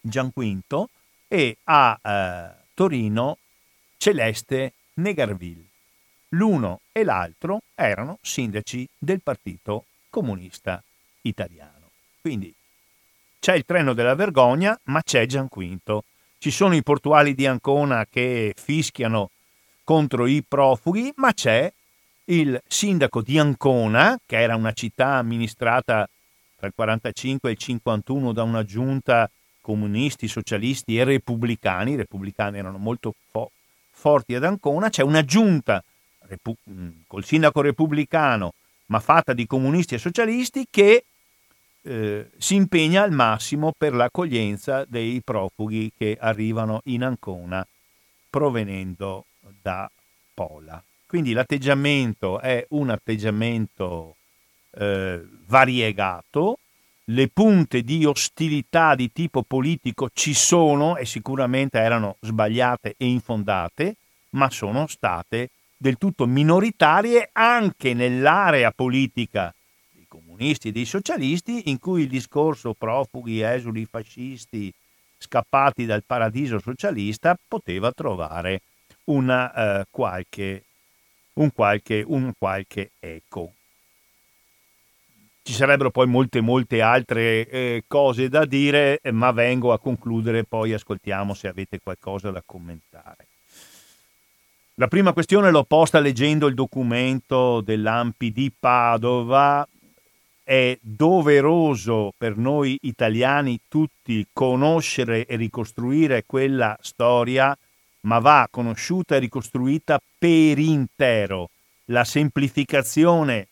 Gianquinto 0.00 0.88
e 1.28 1.56
a 1.64 1.98
eh, 2.02 2.64
Torino 2.74 3.38
Celeste 3.96 4.72
Negarville. 4.94 5.64
L'uno 6.30 6.80
e 6.92 7.04
l'altro 7.04 7.62
erano 7.74 8.18
sindaci 8.22 8.88
del 8.96 9.20
Partito 9.20 9.84
Comunista 10.08 10.82
Italiano. 11.22 11.90
Quindi 12.20 12.52
c'è 13.38 13.54
il 13.54 13.64
treno 13.64 13.94
della 13.94 14.14
vergogna, 14.14 14.78
ma 14.84 15.02
c'è 15.02 15.26
Gianquinto. 15.26 16.04
Ci 16.38 16.50
sono 16.50 16.74
i 16.74 16.82
portuali 16.82 17.34
di 17.34 17.46
Ancona 17.46 18.06
che 18.08 18.54
fischiano 18.56 19.30
contro 19.84 20.26
i 20.26 20.42
profughi, 20.46 21.12
ma 21.16 21.32
c'è 21.32 21.72
il 22.26 22.60
sindaco 22.66 23.22
di 23.22 23.38
Ancona, 23.38 24.18
che 24.24 24.40
era 24.40 24.56
una 24.56 24.72
città 24.72 25.14
amministrata 25.14 26.08
tra 26.60 26.68
il 26.68 26.74
45 26.74 27.48
e 27.48 27.52
il 27.52 27.58
51 27.58 28.32
da 28.32 28.42
una 28.42 28.64
giunta 28.64 29.30
comunisti, 29.62 30.28
socialisti 30.28 30.98
e 30.98 31.04
repubblicani, 31.04 31.92
i 31.92 31.96
repubblicani 31.96 32.58
erano 32.58 32.76
molto 32.76 33.14
fo- 33.30 33.50
forti 33.90 34.34
ad 34.34 34.44
Ancona, 34.44 34.90
c'è 34.90 35.02
una 35.02 35.24
giunta 35.24 35.82
repu- 36.26 36.58
col 37.06 37.24
sindaco 37.24 37.62
repubblicano, 37.62 38.52
ma 38.86 39.00
fatta 39.00 39.32
di 39.32 39.46
comunisti 39.46 39.94
e 39.94 39.98
socialisti, 39.98 40.66
che 40.70 41.04
eh, 41.82 42.30
si 42.36 42.56
impegna 42.56 43.02
al 43.02 43.12
massimo 43.12 43.72
per 43.76 43.94
l'accoglienza 43.94 44.84
dei 44.86 45.22
profughi 45.24 45.90
che 45.96 46.18
arrivano 46.20 46.82
in 46.84 47.04
Ancona 47.04 47.66
provenendo 48.28 49.24
da 49.62 49.90
Pola. 50.34 50.82
Quindi 51.06 51.32
l'atteggiamento 51.32 52.38
è 52.38 52.66
un 52.70 52.90
atteggiamento 52.90 54.16
eh, 54.72 55.22
variegato, 55.46 56.58
le 57.04 57.28
punte 57.28 57.82
di 57.82 58.04
ostilità 58.04 58.94
di 58.94 59.10
tipo 59.12 59.42
politico 59.42 60.10
ci 60.12 60.32
sono 60.32 60.96
e 60.96 61.04
sicuramente 61.04 61.78
erano 61.78 62.16
sbagliate 62.20 62.94
e 62.96 63.06
infondate, 63.06 63.96
ma 64.30 64.48
sono 64.50 64.86
state 64.86 65.50
del 65.76 65.96
tutto 65.96 66.26
minoritarie 66.26 67.30
anche 67.32 67.94
nell'area 67.94 68.70
politica 68.70 69.52
dei 69.92 70.04
comunisti 70.06 70.68
e 70.68 70.72
dei 70.72 70.84
socialisti, 70.84 71.70
in 71.70 71.78
cui 71.78 72.02
il 72.02 72.08
discorso 72.08 72.74
profughi, 72.74 73.40
esuli, 73.40 73.86
fascisti, 73.86 74.72
scappati 75.18 75.86
dal 75.86 76.04
paradiso 76.04 76.58
socialista 76.58 77.36
poteva 77.48 77.92
trovare 77.92 78.62
una, 79.04 79.80
uh, 79.80 79.84
qualche, 79.90 80.64
un, 81.34 81.52
qualche, 81.52 82.04
un 82.06 82.32
qualche 82.38 82.90
eco. 83.00 83.54
Ci 85.50 85.56
sarebbero 85.56 85.90
poi 85.90 86.06
molte, 86.06 86.40
molte 86.40 86.80
altre 86.80 87.48
eh, 87.48 87.82
cose 87.88 88.28
da 88.28 88.44
dire, 88.44 89.00
ma 89.10 89.32
vengo 89.32 89.72
a 89.72 89.80
concludere, 89.80 90.44
poi 90.44 90.72
ascoltiamo 90.72 91.34
se 91.34 91.48
avete 91.48 91.80
qualcosa 91.82 92.30
da 92.30 92.40
commentare. 92.46 93.26
La 94.74 94.86
prima 94.86 95.12
questione 95.12 95.50
l'ho 95.50 95.64
posta 95.64 95.98
leggendo 95.98 96.46
il 96.46 96.54
documento 96.54 97.62
dell'AMPI 97.62 98.30
di 98.30 98.52
Padova. 98.56 99.66
È 100.40 100.78
doveroso 100.80 102.12
per 102.16 102.36
noi 102.36 102.78
italiani 102.82 103.58
tutti 103.66 104.24
conoscere 104.32 105.26
e 105.26 105.34
ricostruire 105.34 106.22
quella 106.26 106.78
storia 106.80 107.58
ma 108.02 108.20
va 108.20 108.46
conosciuta 108.48 109.16
e 109.16 109.18
ricostruita 109.18 110.00
per 110.16 110.60
intero. 110.60 111.50
La 111.86 112.04
semplificazione 112.04 113.48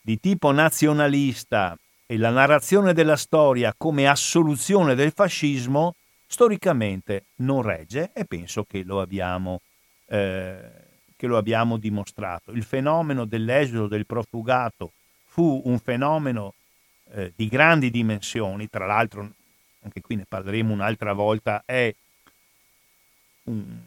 di 0.00 0.18
tipo 0.18 0.50
nazionalista 0.50 1.76
e 2.06 2.16
la 2.16 2.30
narrazione 2.30 2.92
della 2.92 3.16
storia 3.16 3.74
come 3.76 4.08
assoluzione 4.08 4.94
del 4.94 5.12
fascismo 5.12 5.94
storicamente 6.26 7.24
non 7.36 7.62
regge 7.62 8.10
e 8.12 8.24
penso 8.24 8.64
che 8.64 8.82
lo 8.82 9.00
abbiamo, 9.00 9.60
eh, 10.06 10.58
che 11.16 11.26
lo 11.26 11.36
abbiamo 11.36 11.76
dimostrato. 11.76 12.52
Il 12.52 12.64
fenomeno 12.64 13.24
dell'esodo 13.24 13.86
del 13.86 14.06
profugato 14.06 14.92
fu 15.26 15.62
un 15.64 15.78
fenomeno 15.78 16.54
eh, 17.12 17.32
di 17.34 17.48
grandi 17.48 17.90
dimensioni, 17.90 18.68
tra 18.68 18.86
l'altro 18.86 19.30
anche 19.82 20.00
qui 20.00 20.16
ne 20.16 20.24
parleremo 20.28 20.72
un'altra 20.72 21.12
volta, 21.12 21.62
è 21.64 21.94
un, 23.44 23.78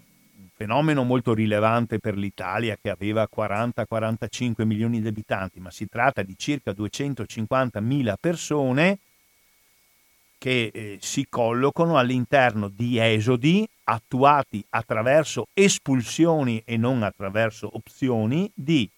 fenomeno 0.56 1.04
molto 1.04 1.34
rilevante 1.34 2.00
per 2.00 2.16
l'Italia 2.16 2.78
che 2.80 2.90
aveva 2.90 3.28
40-45 3.34 4.64
milioni 4.66 5.02
di 5.02 5.08
abitanti, 5.08 5.60
ma 5.60 5.72
si 5.72 5.88
tratta 5.88 6.22
di 6.22 6.36
circa 6.38 6.72
250 6.74 7.80
mila 7.80 8.18
persone 8.20 9.00
che 10.38 10.72
eh, 10.74 10.98
si 11.00 11.26
collocano 11.30 11.98
all'interno 11.98 12.68
di 12.68 13.00
esodi 13.00 13.68
attuati 13.86 14.64
attraverso 14.70 15.48
espulsioni 15.54 16.62
e 16.66 16.78
non 16.78 17.02
attraverso 17.02 17.70
opzioni 17.74 18.52
di 18.54 18.90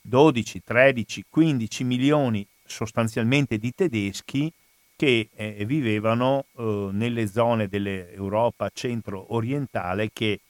12, 0.00 0.62
13, 0.64 1.24
15 1.28 1.84
milioni 1.84 2.46
sostanzialmente 2.64 3.58
di 3.58 3.74
tedeschi 3.74 4.50
che 4.96 5.28
eh, 5.34 5.64
vivevano 5.66 6.46
eh, 6.56 6.88
nelle 6.92 7.28
zone 7.28 7.68
dell'Europa 7.68 8.70
centro-orientale 8.72 10.10
che 10.12 10.40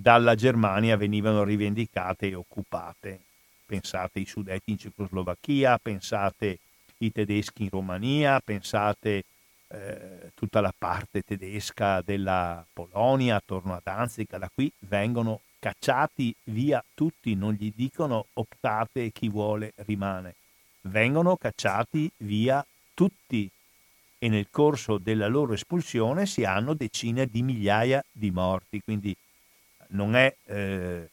dalla 0.00 0.34
Germania 0.34 0.96
venivano 0.96 1.42
rivendicate 1.42 2.28
e 2.28 2.34
occupate. 2.34 3.20
Pensate 3.66 4.20
ai 4.20 4.26
sudetti 4.26 4.70
in 4.70 4.78
Cecoslovacchia, 4.78 5.78
pensate 5.78 6.58
i 6.98 7.12
tedeschi 7.12 7.64
in 7.64 7.70
Romania, 7.70 8.40
pensate 8.40 9.24
eh, 9.68 10.30
tutta 10.34 10.60
la 10.60 10.72
parte 10.76 11.22
tedesca 11.22 12.00
della 12.00 12.64
Polonia 12.72 13.36
attorno 13.36 13.74
a 13.74 13.80
Danzig, 13.82 14.26
da 14.36 14.50
qui 14.52 14.70
vengono 14.80 15.40
cacciati 15.58 16.34
via 16.44 16.82
tutti, 16.94 17.34
non 17.34 17.52
gli 17.52 17.72
dicono 17.74 18.26
optate 18.34 19.10
chi 19.10 19.28
vuole 19.28 19.72
rimane, 19.86 20.34
vengono 20.82 21.36
cacciati 21.36 22.10
via 22.18 22.64
tutti 22.94 23.50
e 24.20 24.28
nel 24.28 24.46
corso 24.50 24.98
della 24.98 25.26
loro 25.26 25.52
espulsione 25.52 26.26
si 26.26 26.44
hanno 26.44 26.74
decine 26.74 27.26
di 27.26 27.42
migliaia 27.42 28.02
di 28.10 28.30
morti, 28.30 28.80
quindi 28.80 29.14
non 29.88 30.14
è 30.16 30.34
eh, 30.44 31.08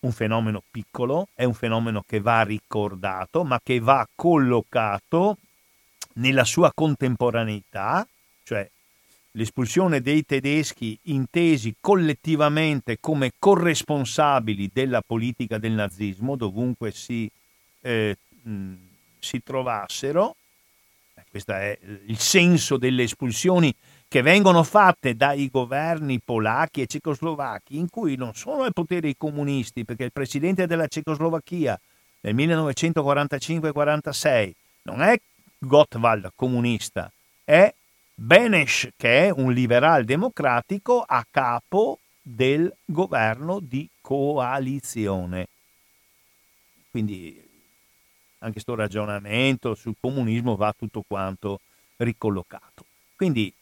un 0.00 0.12
fenomeno 0.12 0.62
piccolo, 0.70 1.28
è 1.34 1.44
un 1.44 1.54
fenomeno 1.54 2.04
che 2.06 2.20
va 2.20 2.42
ricordato, 2.42 3.44
ma 3.44 3.60
che 3.62 3.80
va 3.80 4.06
collocato 4.14 5.38
nella 6.14 6.44
sua 6.44 6.72
contemporaneità, 6.74 8.06
cioè 8.44 8.68
l'espulsione 9.32 10.00
dei 10.00 10.24
tedeschi 10.24 10.98
intesi 11.04 11.74
collettivamente 11.80 12.98
come 13.00 13.32
corresponsabili 13.38 14.70
della 14.72 15.02
politica 15.02 15.58
del 15.58 15.72
nazismo, 15.72 16.36
dovunque 16.36 16.90
si, 16.92 17.30
eh, 17.82 18.16
mh, 18.42 18.72
si 19.18 19.42
trovassero, 19.42 20.36
eh, 21.14 21.24
questo 21.30 21.52
è 21.52 21.78
il 22.06 22.18
senso 22.18 22.76
delle 22.76 23.04
espulsioni 23.04 23.74
che 24.08 24.22
vengono 24.22 24.62
fatte 24.62 25.14
dai 25.14 25.50
governi 25.50 26.22
polacchi 26.24 26.80
e 26.80 26.86
cecoslovacchi, 26.86 27.76
in 27.76 27.90
cui 27.90 28.16
non 28.16 28.32
sono 28.34 28.62
ai 28.62 28.72
poteri 28.72 29.10
i 29.10 29.16
comunisti, 29.16 29.84
perché 29.84 30.04
il 30.04 30.12
presidente 30.12 30.66
della 30.66 30.86
Cecoslovacchia 30.86 31.78
nel 32.20 32.34
1945-46 32.34 34.52
non 34.84 35.02
è 35.02 35.20
Gottwald 35.58 36.32
comunista, 36.34 37.12
è 37.44 37.70
Benesch 38.14 38.92
che 38.96 39.26
è 39.26 39.30
un 39.30 39.52
liberal 39.52 40.04
democratico 40.04 41.04
a 41.06 41.22
capo 41.30 41.98
del 42.20 42.74
governo 42.84 43.60
di 43.60 43.88
coalizione. 44.00 45.46
Quindi 46.90 47.46
anche 48.38 48.54
questo 48.54 48.74
ragionamento 48.74 49.74
sul 49.74 49.94
comunismo 50.00 50.56
va 50.56 50.74
tutto 50.76 51.04
quanto 51.06 51.60
ricollocato. 51.96 52.84
Quindi 53.14 53.52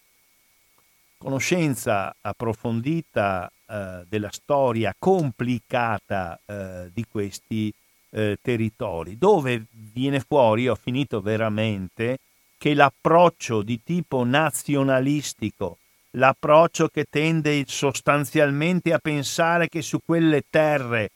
conoscenza 1.16 2.14
approfondita 2.20 3.50
eh, 3.66 4.04
della 4.08 4.30
storia 4.30 4.94
complicata 4.98 6.38
eh, 6.44 6.90
di 6.92 7.04
questi 7.10 7.72
eh, 8.10 8.38
territori, 8.40 9.18
dove 9.18 9.66
viene 9.70 10.20
fuori, 10.20 10.68
ho 10.68 10.74
finito 10.74 11.20
veramente, 11.20 12.18
che 12.58 12.74
l'approccio 12.74 13.62
di 13.62 13.82
tipo 13.82 14.24
nazionalistico, 14.24 15.78
l'approccio 16.12 16.88
che 16.88 17.06
tende 17.10 17.64
sostanzialmente 17.66 18.92
a 18.92 18.98
pensare 18.98 19.68
che 19.68 19.82
su 19.82 20.00
quelle 20.04 20.44
terre 20.48 21.10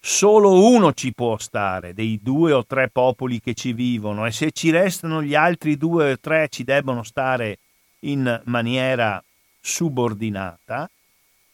solo 0.00 0.64
uno 0.70 0.92
ci 0.92 1.12
può 1.12 1.36
stare 1.36 1.92
dei 1.92 2.20
due 2.22 2.52
o 2.52 2.64
tre 2.64 2.88
popoli 2.88 3.40
che 3.40 3.54
ci 3.54 3.72
vivono 3.72 4.24
e 4.24 4.30
se 4.30 4.52
ci 4.52 4.70
restano 4.70 5.20
gli 5.20 5.34
altri 5.34 5.76
due 5.76 6.12
o 6.12 6.18
tre 6.20 6.48
ci 6.48 6.62
debbono 6.62 7.02
stare 7.02 7.58
in 8.00 8.42
maniera 8.44 9.22
subordinata, 9.60 10.88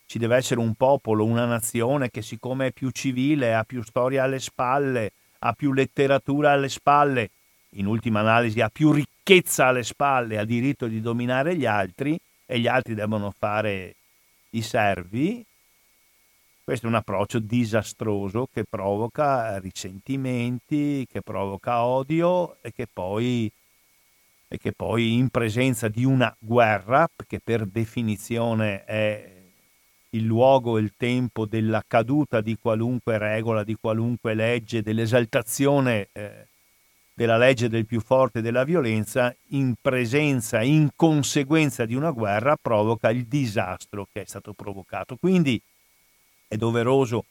ci 0.07 0.19
deve 0.19 0.37
essere 0.37 0.61
un 0.61 0.75
popolo, 0.75 1.25
una 1.25 1.47
nazione 1.47 2.11
che 2.11 2.23
siccome 2.23 2.67
è 2.67 2.73
più 2.73 2.91
civile, 2.91 3.55
ha 3.55 3.65
più 3.65 3.83
storia 3.83 4.25
alle 4.25 4.41
spalle, 4.41 5.13
ha 5.39 5.53
più 5.53 5.73
letteratura 5.73 6.53
alle 6.53 6.69
spalle, 6.69 7.31
in 7.71 7.87
ultima 7.87 8.21
analisi 8.21 8.61
ha 8.61 8.69
più 8.69 8.93
ricchezza 8.93 9.67
alle 9.67 9.83
spalle, 9.83 10.39
ha 10.39 10.45
diritto 10.45 10.87
di 10.87 11.01
dominare 11.01 11.57
gli 11.57 11.65
altri 11.65 12.19
e 12.45 12.59
gli 12.59 12.67
altri 12.67 12.95
devono 12.95 13.31
fare 13.31 13.95
i 14.51 14.61
servi, 14.61 15.45
questo 16.65 16.87
è 16.87 16.91
un 16.91 16.95
approccio 16.95 17.41
disastroso 17.41 18.49
che 18.53 18.63
provoca 18.65 19.59
risentimenti, 19.59 21.05
che 21.11 21.21
provoca 21.21 21.83
odio 21.83 22.57
e 22.63 22.73
che 22.73 22.87
poi, 22.91 23.51
e 24.53 24.59
che 24.59 24.73
poi 24.73 25.15
in 25.15 25.31
presenza 25.31 25.89
di 25.89 26.05
una 26.05 26.31
guerra, 26.39 27.09
che 27.27 27.41
per 27.43 27.65
definizione 27.65 28.85
è 28.85 29.31
il 30.11 30.25
luogo 30.25 30.77
e 30.77 30.83
il 30.83 30.93
tempo 30.95 31.47
della 31.47 31.83
caduta 31.87 32.43
di 32.43 32.59
qualunque 32.61 33.17
regola, 33.17 33.65
di 33.65 33.75
qualunque 33.81 34.35
legge, 34.35 34.83
dell'esaltazione 34.83 36.09
eh, 36.13 36.49
della 37.15 37.39
legge 37.39 37.71
del 37.71 37.87
più 37.87 38.03
forte 38.03 38.43
della 38.43 38.65
violenza, 38.65 39.35
in 39.53 39.73
presenza, 39.81 40.61
in 40.61 40.91
conseguenza 40.95 41.87
di 41.87 41.95
una 41.95 42.11
guerra, 42.11 42.55
provoca 42.61 43.09
il 43.09 43.25
disastro 43.25 44.07
che 44.13 44.21
è 44.21 44.27
stato 44.27 44.53
provocato. 44.53 45.17
Quindi 45.17 45.59
è 46.47 46.57
doveroso 46.57 47.25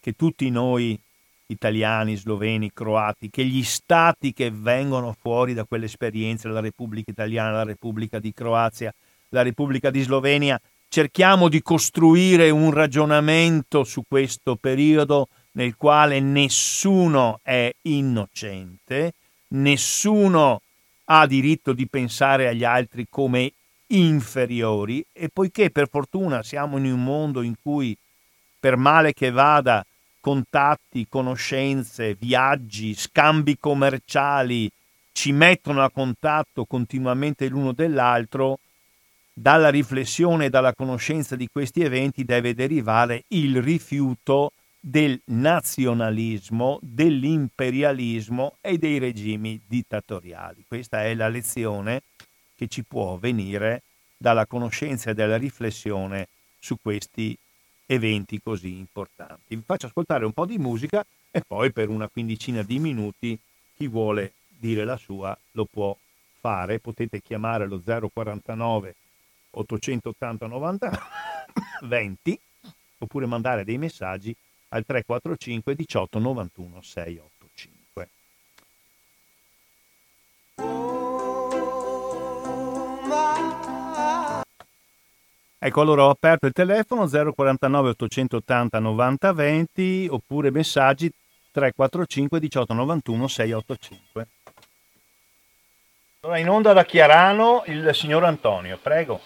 che 0.00 0.14
tutti 0.14 0.50
noi 0.50 0.98
italiani, 1.46 2.16
sloveni, 2.16 2.72
croati, 2.72 3.30
che 3.30 3.44
gli 3.44 3.62
stati 3.62 4.32
che 4.32 4.50
vengono 4.50 5.14
fuori 5.18 5.54
da 5.54 5.64
quell'esperienza, 5.64 6.48
la 6.48 6.60
Repubblica 6.60 7.10
Italiana, 7.10 7.50
la 7.50 7.64
Repubblica 7.64 8.18
di 8.18 8.32
Croazia, 8.32 8.92
la 9.30 9.42
Repubblica 9.42 9.90
di 9.90 10.02
Slovenia, 10.02 10.60
cerchiamo 10.88 11.48
di 11.48 11.60
costruire 11.62 12.50
un 12.50 12.70
ragionamento 12.70 13.84
su 13.84 14.04
questo 14.06 14.56
periodo 14.56 15.28
nel 15.52 15.76
quale 15.76 16.20
nessuno 16.20 17.40
è 17.42 17.72
innocente, 17.82 19.12
nessuno 19.48 20.60
ha 21.06 21.26
diritto 21.26 21.72
di 21.72 21.86
pensare 21.86 22.48
agli 22.48 22.64
altri 22.64 23.06
come 23.10 23.52
inferiori 23.88 25.04
e 25.12 25.28
poiché 25.32 25.70
per 25.70 25.88
fortuna 25.88 26.42
siamo 26.42 26.78
in 26.78 26.86
un 26.86 27.02
mondo 27.02 27.42
in 27.42 27.54
cui 27.60 27.96
per 28.58 28.76
male 28.76 29.12
che 29.12 29.30
vada, 29.30 29.84
contatti, 30.24 31.06
conoscenze, 31.06 32.14
viaggi, 32.18 32.94
scambi 32.94 33.58
commerciali 33.58 34.70
ci 35.12 35.32
mettono 35.32 35.84
a 35.84 35.90
contatto 35.90 36.64
continuamente 36.64 37.46
l'uno 37.46 37.72
dell'altro, 37.72 38.58
dalla 39.34 39.68
riflessione 39.68 40.46
e 40.46 40.48
dalla 40.48 40.72
conoscenza 40.72 41.36
di 41.36 41.46
questi 41.52 41.82
eventi 41.82 42.24
deve 42.24 42.54
derivare 42.54 43.24
il 43.28 43.60
rifiuto 43.60 44.52
del 44.80 45.20
nazionalismo, 45.26 46.78
dell'imperialismo 46.80 48.56
e 48.62 48.78
dei 48.78 48.96
regimi 48.98 49.60
dittatoriali. 49.66 50.64
Questa 50.66 51.04
è 51.04 51.12
la 51.14 51.28
lezione 51.28 52.00
che 52.56 52.66
ci 52.68 52.82
può 52.82 53.18
venire 53.18 53.82
dalla 54.16 54.46
conoscenza 54.46 55.10
e 55.10 55.14
dalla 55.14 55.36
riflessione 55.36 56.28
su 56.58 56.76
questi 56.80 57.36
eventi 57.86 58.40
così 58.40 58.76
importanti. 58.76 59.54
Vi 59.56 59.62
faccio 59.64 59.86
ascoltare 59.86 60.24
un 60.24 60.32
po' 60.32 60.46
di 60.46 60.58
musica 60.58 61.04
e 61.30 61.42
poi 61.46 61.72
per 61.72 61.88
una 61.88 62.08
quindicina 62.08 62.62
di 62.62 62.78
minuti 62.78 63.38
chi 63.76 63.88
vuole 63.88 64.34
dire 64.48 64.84
la 64.84 64.96
sua 64.96 65.36
lo 65.52 65.66
può 65.66 65.96
fare. 66.40 66.78
Potete 66.78 67.20
chiamare 67.20 67.66
lo 67.66 67.80
049 67.82 68.94
880 69.50 70.46
90 70.46 70.98
20 71.82 72.40
oppure 72.98 73.26
mandare 73.26 73.64
dei 73.64 73.78
messaggi 73.78 74.34
al 74.68 74.84
345 74.84 75.74
18 75.74 76.18
91 76.18 76.82
685. 76.82 77.33
Ecco, 85.66 85.80
allora 85.80 86.04
ho 86.04 86.10
aperto 86.10 86.44
il 86.44 86.52
telefono 86.52 87.08
049 87.08 87.88
880 87.88 88.78
90 88.80 89.32
20 89.32 90.08
oppure 90.10 90.50
messaggi 90.50 91.10
345 91.52 92.38
18 92.38 92.74
91 92.74 93.26
685. 93.26 94.26
Allora 96.20 96.38
in 96.38 96.50
onda 96.50 96.74
da 96.74 96.84
Chiarano 96.84 97.62
il 97.68 97.94
signor 97.94 98.24
Antonio, 98.24 98.76
prego. 98.76 99.22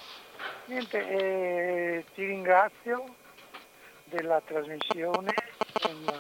Niente, 0.67 1.09
eh, 1.09 2.05
ti 2.15 2.25
ringrazio 2.25 3.05
della 4.05 4.41
trasmissione, 4.47 5.35
una 5.91 6.19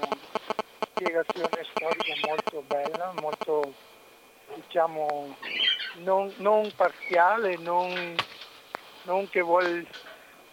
spiegazione 0.94 1.64
storica 1.70 2.26
molto 2.26 2.64
bella, 2.66 3.12
molto 3.20 3.72
diciamo 4.56 5.36
non, 5.98 6.34
non 6.38 6.72
parziale, 6.74 7.56
non, 7.58 8.16
non 9.04 9.28
che 9.28 9.42
vuole 9.42 9.86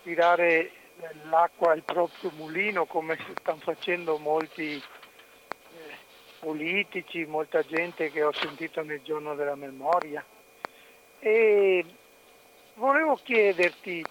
tirare 0.05 0.71
l'acqua 1.29 1.71
al 1.71 1.81
proprio 1.81 2.31
mulino 2.35 2.85
come 2.85 3.17
stanno 3.39 3.59
facendo 3.59 4.19
molti 4.19 4.75
eh, 4.75 5.97
politici, 6.39 7.25
molta 7.25 7.63
gente 7.63 8.11
che 8.11 8.23
ho 8.23 8.31
sentito 8.31 8.83
nel 8.83 9.01
giorno 9.01 9.33
della 9.33 9.55
memoria. 9.55 10.23
E 11.19 11.83
volevo 12.75 13.19
chiederti, 13.21 14.05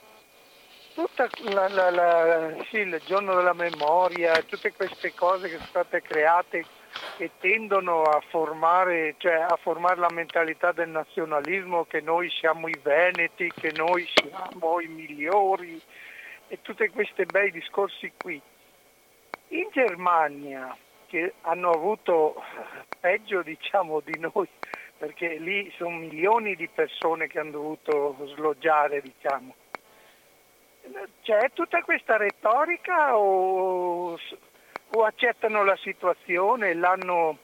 la, 1.52 1.68
la, 1.68 1.90
la, 1.90 2.56
sì, 2.70 2.78
il 2.78 3.00
giorno 3.06 3.34
della 3.36 3.52
memoria, 3.52 4.42
tutte 4.42 4.72
queste 4.72 5.14
cose 5.14 5.48
che 5.48 5.54
sono 5.54 5.68
state 5.68 6.02
create 6.02 6.64
che 7.16 7.30
tendono 7.38 8.02
a 8.02 8.20
formare, 8.28 9.14
cioè 9.18 9.34
a 9.34 9.56
formare 9.60 10.00
la 10.00 10.10
mentalità 10.10 10.72
del 10.72 10.88
nazionalismo, 10.88 11.84
che 11.84 12.00
noi 12.00 12.30
siamo 12.30 12.68
i 12.68 12.78
veneti, 12.82 13.50
che 13.54 13.72
noi 13.74 14.06
siamo 14.14 14.80
i 14.80 14.88
migliori 14.88 15.80
e 16.48 16.58
tutti 16.62 16.88
questi 16.88 17.24
bei 17.24 17.50
discorsi 17.50 18.12
qui. 18.16 18.40
In 19.48 19.68
Germania, 19.72 20.76
che 21.06 21.34
hanno 21.42 21.70
avuto 21.70 22.42
peggio 23.00 23.42
diciamo 23.42 24.00
di 24.00 24.18
noi 24.18 24.48
perché 24.96 25.36
lì 25.36 25.70
sono 25.76 25.96
milioni 25.96 26.56
di 26.56 26.68
persone 26.68 27.26
che 27.26 27.38
hanno 27.38 27.50
dovuto 27.50 28.16
sloggiare, 28.34 29.02
diciamo. 29.02 29.54
C'è 31.22 31.50
tutta 31.52 31.82
questa 31.82 32.16
retorica 32.16 33.16
o, 33.16 34.18
o 34.94 35.04
accettano 35.04 35.64
la 35.64 35.76
situazione, 35.82 36.74
l'hanno, 36.74 37.38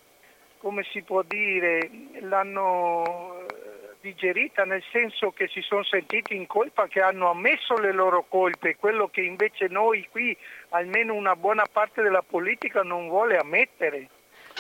come 0.59 0.85
si 0.85 1.02
può 1.02 1.22
dire, 1.22 1.90
l'hanno 2.20 3.40
eh, 3.40 3.97
digerita 4.01 4.64
nel 4.64 4.82
senso 4.93 5.32
che 5.32 5.48
si 5.48 5.60
sono 5.60 5.82
sentiti 5.82 6.36
in 6.36 6.47
colpa, 6.47 6.86
che 6.86 7.01
hanno 7.01 7.31
ammesso 7.31 7.74
le 7.77 7.93
loro 7.93 8.24
colpe, 8.28 8.77
quello 8.77 9.09
che 9.09 9.22
invece 9.22 9.66
noi 9.66 10.06
qui, 10.10 10.36
almeno 10.70 11.14
una 11.14 11.35
buona 11.35 11.64
parte 11.70 12.02
della 12.02 12.22
politica, 12.22 12.82
non 12.82 13.09
vuole 13.09 13.36
ammettere. 13.36 14.09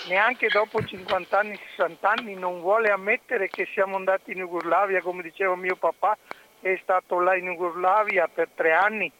Neanche 0.08 0.48
dopo 0.48 0.82
50 0.82 1.38
anni, 1.38 1.56
60 1.76 2.10
anni 2.10 2.34
non 2.34 2.60
vuole 2.60 2.90
ammettere 2.90 3.48
che 3.48 3.68
siamo 3.72 3.96
andati 3.96 4.32
in 4.32 4.38
Jugoslavia, 4.38 5.00
come 5.00 5.22
diceva 5.22 5.54
mio 5.54 5.76
papà, 5.76 6.16
è 6.60 6.78
stato 6.82 7.20
là 7.20 7.36
in 7.36 7.46
Jugoslavia 7.46 8.28
per 8.28 8.48
tre 8.54 8.72
anni 8.72 9.12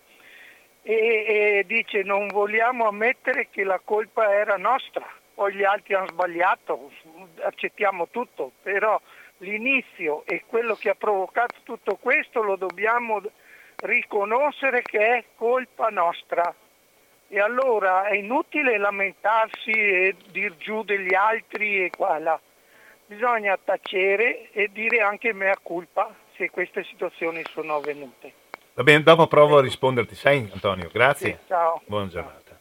e, 0.82 0.94
e 0.94 1.65
dice 1.66 2.02
non 2.02 2.28
vogliamo 2.28 2.86
ammettere 2.86 3.48
che 3.51 3.65
la 3.65 3.81
colpa 3.85 4.32
era 4.32 4.57
nostra, 4.57 5.07
poi 5.35 5.55
gli 5.55 5.65
altri 5.65 5.94
hanno 5.94 6.09
sbagliato, 6.09 6.90
accettiamo 7.43 8.09
tutto, 8.09 8.52
però 8.62 9.01
l'inizio 9.39 10.24
e 10.27 10.44
quello 10.47 10.74
che 10.74 10.90
ha 10.90 10.94
provocato 10.94 11.57
tutto 11.62 11.97
questo 11.97 12.43
lo 12.43 12.57
dobbiamo 12.57 13.23
riconoscere 13.77 14.82
che 14.82 14.98
è 14.98 15.24
colpa 15.36 15.89
nostra 15.89 16.55
e 17.28 17.40
allora 17.40 18.07
è 18.07 18.16
inutile 18.16 18.77
lamentarsi 18.77 19.70
e 19.70 20.16
dir 20.31 20.57
giù 20.57 20.82
degli 20.82 21.15
altri 21.15 21.85
e 21.85 21.90
qua 21.90 22.19
là. 22.19 22.40
Bisogna 23.07 23.59
tacere 23.62 24.51
e 24.51 24.69
dire 24.73 25.01
anche 25.01 25.32
mea 25.32 25.57
culpa 25.62 26.15
se 26.36 26.51
queste 26.51 26.85
situazioni 26.85 27.43
sono 27.51 27.77
avvenute. 27.77 28.39
Va 28.74 28.82
bene, 28.84 29.02
dopo 29.02 29.26
provo 29.26 29.59
a 29.59 29.62
risponderti, 29.62 30.14
sai 30.14 30.48
Antonio, 30.52 30.88
grazie. 30.92 31.38
Sì, 31.40 31.47
ciao. 31.48 31.82
Buona 31.86 32.09
giornata. 32.09 32.59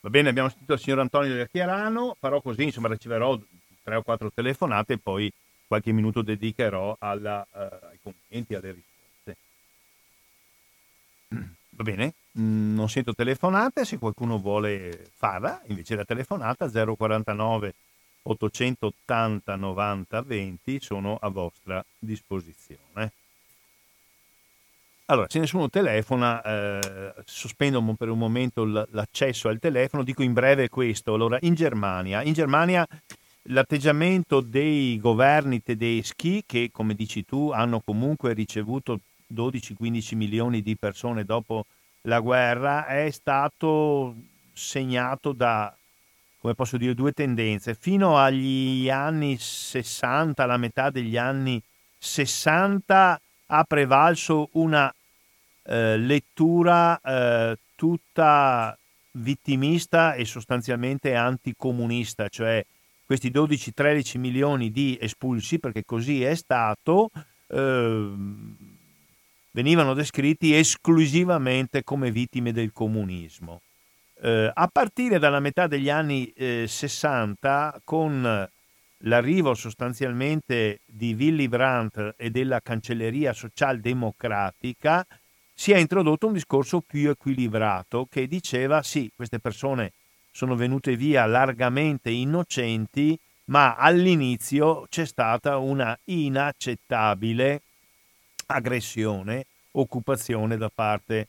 Va 0.00 0.08
bene, 0.10 0.28
abbiamo 0.28 0.48
sentito 0.48 0.74
il 0.74 0.78
signor 0.78 1.00
Antonio 1.00 1.46
Chiarano, 1.50 2.16
farò 2.18 2.40
così, 2.40 2.62
insomma 2.62 2.88
riceverò 2.88 3.36
tre 3.82 3.96
o 3.96 4.02
quattro 4.02 4.30
telefonate 4.32 4.94
e 4.94 4.98
poi 4.98 5.32
qualche 5.66 5.90
minuto 5.90 6.22
dedicherò 6.22 6.96
alla, 7.00 7.44
uh, 7.50 7.86
ai 7.90 7.98
commenti, 8.00 8.54
alle 8.54 8.72
risposte. 8.72 9.36
Va 11.70 11.82
bene? 11.82 12.14
Mm, 12.38 12.74
non 12.74 12.88
sento 12.88 13.14
telefonate, 13.14 13.84
se 13.84 13.98
qualcuno 13.98 14.38
vuole 14.38 15.10
farla, 15.12 15.60
invece 15.66 15.96
la 15.96 16.04
telefonata 16.04 16.68
049 16.68 17.74
880 18.26 19.56
90 19.56 20.22
20 20.22 20.80
sono 20.80 21.16
a 21.20 21.28
vostra 21.28 21.84
disposizione. 21.98 23.12
Allora, 25.06 25.28
se 25.28 25.38
nessuno 25.38 25.70
telefona, 25.70 26.42
eh, 26.42 27.14
sospendo 27.24 27.80
per 27.96 28.08
un 28.08 28.18
momento 28.18 28.64
l'accesso 28.64 29.48
al 29.48 29.60
telefono, 29.60 30.02
dico 30.02 30.24
in 30.24 30.32
breve 30.32 30.68
questo. 30.68 31.14
Allora, 31.14 31.38
in 31.42 31.54
Germania, 31.54 32.22
in 32.22 32.32
Germania 32.32 32.84
l'atteggiamento 33.48 34.40
dei 34.40 34.98
governi 34.98 35.62
tedeschi, 35.62 36.42
che 36.44 36.70
come 36.72 36.94
dici 36.94 37.24
tu 37.24 37.50
hanno 37.52 37.80
comunque 37.80 38.32
ricevuto 38.32 38.98
12-15 39.32 40.16
milioni 40.16 40.62
di 40.62 40.76
persone 40.76 41.24
dopo 41.24 41.66
la 42.02 42.20
guerra 42.20 42.86
è 42.86 43.10
stato 43.10 44.14
segnato 44.52 45.32
da, 45.32 45.76
come 46.46 46.54
posso 46.54 46.76
dire, 46.76 46.94
due 46.94 47.10
tendenze. 47.10 47.74
Fino 47.74 48.18
agli 48.18 48.88
anni 48.88 49.36
60, 49.36 50.44
alla 50.44 50.56
metà 50.56 50.90
degli 50.90 51.16
anni 51.16 51.60
60, 51.98 53.20
ha 53.46 53.64
prevalso 53.64 54.50
una 54.52 54.94
eh, 55.64 55.96
lettura 55.96 57.00
eh, 57.00 57.58
tutta 57.74 58.78
vittimista 59.12 60.14
e 60.14 60.24
sostanzialmente 60.24 61.16
anticomunista, 61.16 62.28
cioè 62.28 62.64
questi 63.04 63.32
12-13 63.32 64.18
milioni 64.18 64.70
di 64.70 64.96
espulsi, 65.00 65.58
perché 65.58 65.84
così 65.84 66.22
è 66.22 66.36
stato, 66.36 67.10
eh, 67.48 68.12
venivano 69.50 69.94
descritti 69.94 70.54
esclusivamente 70.54 71.82
come 71.82 72.12
vittime 72.12 72.52
del 72.52 72.70
comunismo. 72.72 73.62
Eh, 74.22 74.50
a 74.52 74.68
partire 74.68 75.18
dalla 75.18 75.40
metà 75.40 75.66
degli 75.66 75.90
anni 75.90 76.32
eh, 76.34 76.64
60, 76.66 77.80
con 77.84 78.48
l'arrivo 79.00 79.54
sostanzialmente 79.54 80.80
di 80.86 81.14
Willy 81.14 81.48
Brandt 81.48 82.14
e 82.16 82.30
della 82.30 82.60
cancelleria 82.60 83.32
socialdemocratica, 83.32 85.06
si 85.54 85.72
è 85.72 85.78
introdotto 85.78 86.26
un 86.26 86.34
discorso 86.34 86.80
più 86.80 87.10
equilibrato 87.10 88.06
che 88.10 88.26
diceva 88.26 88.82
sì, 88.82 89.10
queste 89.14 89.38
persone 89.38 89.92
sono 90.30 90.54
venute 90.54 90.96
via 90.96 91.24
largamente 91.24 92.10
innocenti, 92.10 93.18
ma 93.46 93.74
all'inizio 93.74 94.86
c'è 94.88 95.06
stata 95.06 95.56
una 95.56 95.98
inaccettabile 96.04 97.62
aggressione, 98.46 99.46
occupazione 99.72 100.56
da 100.56 100.70
parte 100.72 101.28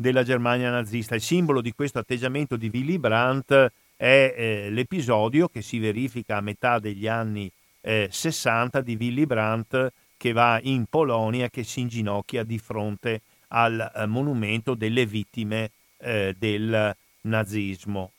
della 0.00 0.22
Germania 0.22 0.70
nazista. 0.70 1.14
Il 1.14 1.20
simbolo 1.20 1.60
di 1.60 1.72
questo 1.72 1.98
atteggiamento 1.98 2.56
di 2.56 2.70
Willy 2.72 2.96
Brandt 2.96 3.52
è 3.96 4.34
eh, 4.34 4.70
l'episodio 4.70 5.48
che 5.48 5.60
si 5.60 5.78
verifica 5.78 6.38
a 6.38 6.40
metà 6.40 6.78
degli 6.78 7.06
anni 7.06 7.50
eh, 7.82 8.08
60 8.10 8.80
di 8.80 8.96
Willy 8.98 9.26
Brandt 9.26 9.92
che 10.16 10.32
va 10.32 10.58
in 10.62 10.86
Polonia 10.86 11.50
che 11.50 11.64
si 11.64 11.80
inginocchia 11.80 12.44
di 12.44 12.58
fronte 12.58 13.20
al 13.48 13.92
eh, 13.94 14.06
monumento 14.06 14.74
delle 14.74 15.04
vittime 15.04 15.70
eh, 15.98 16.34
del 16.38 16.96
nazismo. 17.22 18.12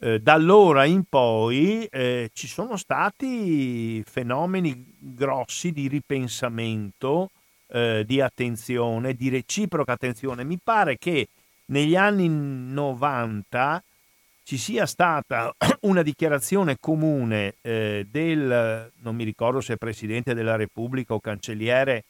Eh, 0.00 0.20
da 0.20 0.32
allora 0.32 0.84
in 0.84 1.04
poi 1.08 1.84
eh, 1.84 2.30
ci 2.32 2.48
sono 2.48 2.76
stati 2.76 4.02
fenomeni 4.04 4.96
grossi 4.98 5.70
di 5.70 5.86
ripensamento 5.86 7.30
eh, 7.68 8.04
di 8.06 8.20
attenzione, 8.20 9.14
di 9.14 9.28
reciproca 9.28 9.92
attenzione. 9.92 10.44
Mi 10.44 10.58
pare 10.62 10.98
che 10.98 11.28
negli 11.66 11.96
anni 11.96 12.28
90 12.28 13.82
ci 14.42 14.56
sia 14.56 14.86
stata 14.86 15.54
una 15.82 16.02
dichiarazione 16.02 16.78
comune 16.80 17.56
eh, 17.60 18.06
del, 18.10 18.90
non 19.00 19.14
mi 19.14 19.24
ricordo 19.24 19.60
se 19.60 19.76
Presidente 19.76 20.34
della 20.34 20.56
Repubblica 20.56 21.14
o 21.14 21.20
Cancelliere 21.20 22.04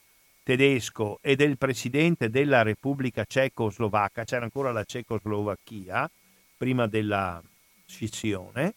tedesco 0.45 1.19
e 1.21 1.37
del 1.37 1.59
Presidente 1.59 2.31
della 2.31 2.63
Repubblica 2.63 3.25
Cecoslovacca, 3.25 4.25
c'era 4.25 4.45
ancora 4.45 4.73
la 4.73 4.85
Cecoslovacchia 4.85 6.09
prima 6.57 6.87
della 6.87 7.43
scissione, 7.87 8.75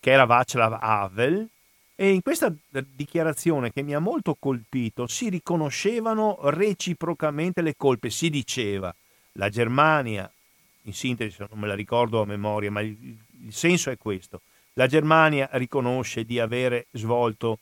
che 0.00 0.10
era 0.10 0.24
Václav 0.24 0.76
Havel, 0.80 1.48
e 1.94 2.10
in 2.10 2.22
questa 2.22 2.52
dichiarazione 2.94 3.72
che 3.72 3.82
mi 3.82 3.94
ha 3.94 3.98
molto 3.98 4.36
colpito 4.38 5.06
si 5.06 5.28
riconoscevano 5.28 6.38
reciprocamente 6.44 7.60
le 7.60 7.76
colpe. 7.76 8.10
Si 8.10 8.30
diceva 8.30 8.94
la 9.32 9.48
Germania, 9.48 10.30
in 10.82 10.92
sintesi 10.92 11.36
non 11.38 11.58
me 11.58 11.66
la 11.66 11.74
ricordo 11.74 12.20
a 12.20 12.26
memoria, 12.26 12.70
ma 12.70 12.80
il, 12.80 12.96
il 13.44 13.52
senso 13.52 13.90
è 13.90 13.98
questo. 13.98 14.40
La 14.74 14.86
Germania 14.86 15.48
riconosce 15.52 16.24
di 16.24 16.40
avere 16.40 16.86
svolto 16.92 17.58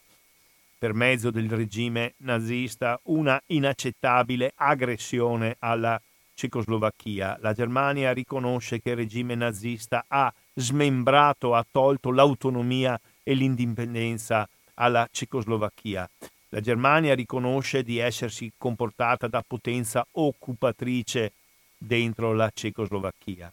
per 0.78 0.94
mezzo 0.94 1.30
del 1.30 1.50
regime 1.50 2.14
nazista 2.18 2.98
una 3.04 3.40
inaccettabile 3.46 4.52
aggressione 4.54 5.56
alla 5.58 6.00
Cecoslovacchia. 6.32 7.36
La 7.42 7.52
Germania 7.52 8.12
riconosce 8.12 8.80
che 8.80 8.90
il 8.90 8.96
regime 8.96 9.34
nazista 9.34 10.06
ha 10.08 10.32
smembrato, 10.54 11.54
ha 11.54 11.66
tolto 11.70 12.10
l'autonomia 12.10 12.98
e 13.22 13.34
l'indipendenza 13.34 14.48
alla 14.74 15.08
Cecoslovacchia. 15.10 16.08
La 16.50 16.60
Germania 16.60 17.14
riconosce 17.14 17.82
di 17.82 17.98
essersi 17.98 18.52
comportata 18.56 19.28
da 19.28 19.44
potenza 19.46 20.06
occupatrice 20.12 21.32
dentro 21.78 22.32
la 22.34 22.50
Cecoslovacchia. 22.52 23.52